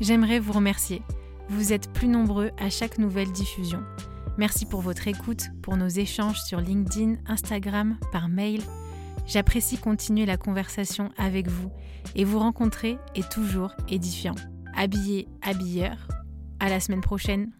J'aimerais 0.00 0.38
vous 0.38 0.54
remercier. 0.54 1.02
Vous 1.50 1.74
êtes 1.74 1.92
plus 1.92 2.08
nombreux 2.08 2.50
à 2.58 2.70
chaque 2.70 2.96
nouvelle 2.96 3.30
diffusion. 3.30 3.82
Merci 4.38 4.64
pour 4.64 4.80
votre 4.80 5.06
écoute, 5.06 5.44
pour 5.62 5.76
nos 5.76 5.88
échanges 5.88 6.42
sur 6.44 6.60
LinkedIn, 6.60 7.16
Instagram, 7.26 7.98
par 8.10 8.30
mail 8.30 8.62
J'apprécie 9.26 9.78
continuer 9.78 10.26
la 10.26 10.36
conversation 10.36 11.10
avec 11.16 11.48
vous 11.48 11.70
et 12.14 12.24
vous 12.24 12.38
rencontrer 12.38 12.98
est 13.14 13.30
toujours 13.30 13.74
édifiant. 13.88 14.34
Habillé, 14.74 15.28
habilleur. 15.42 16.08
À 16.60 16.68
la 16.68 16.80
semaine 16.80 17.00
prochaine. 17.00 17.52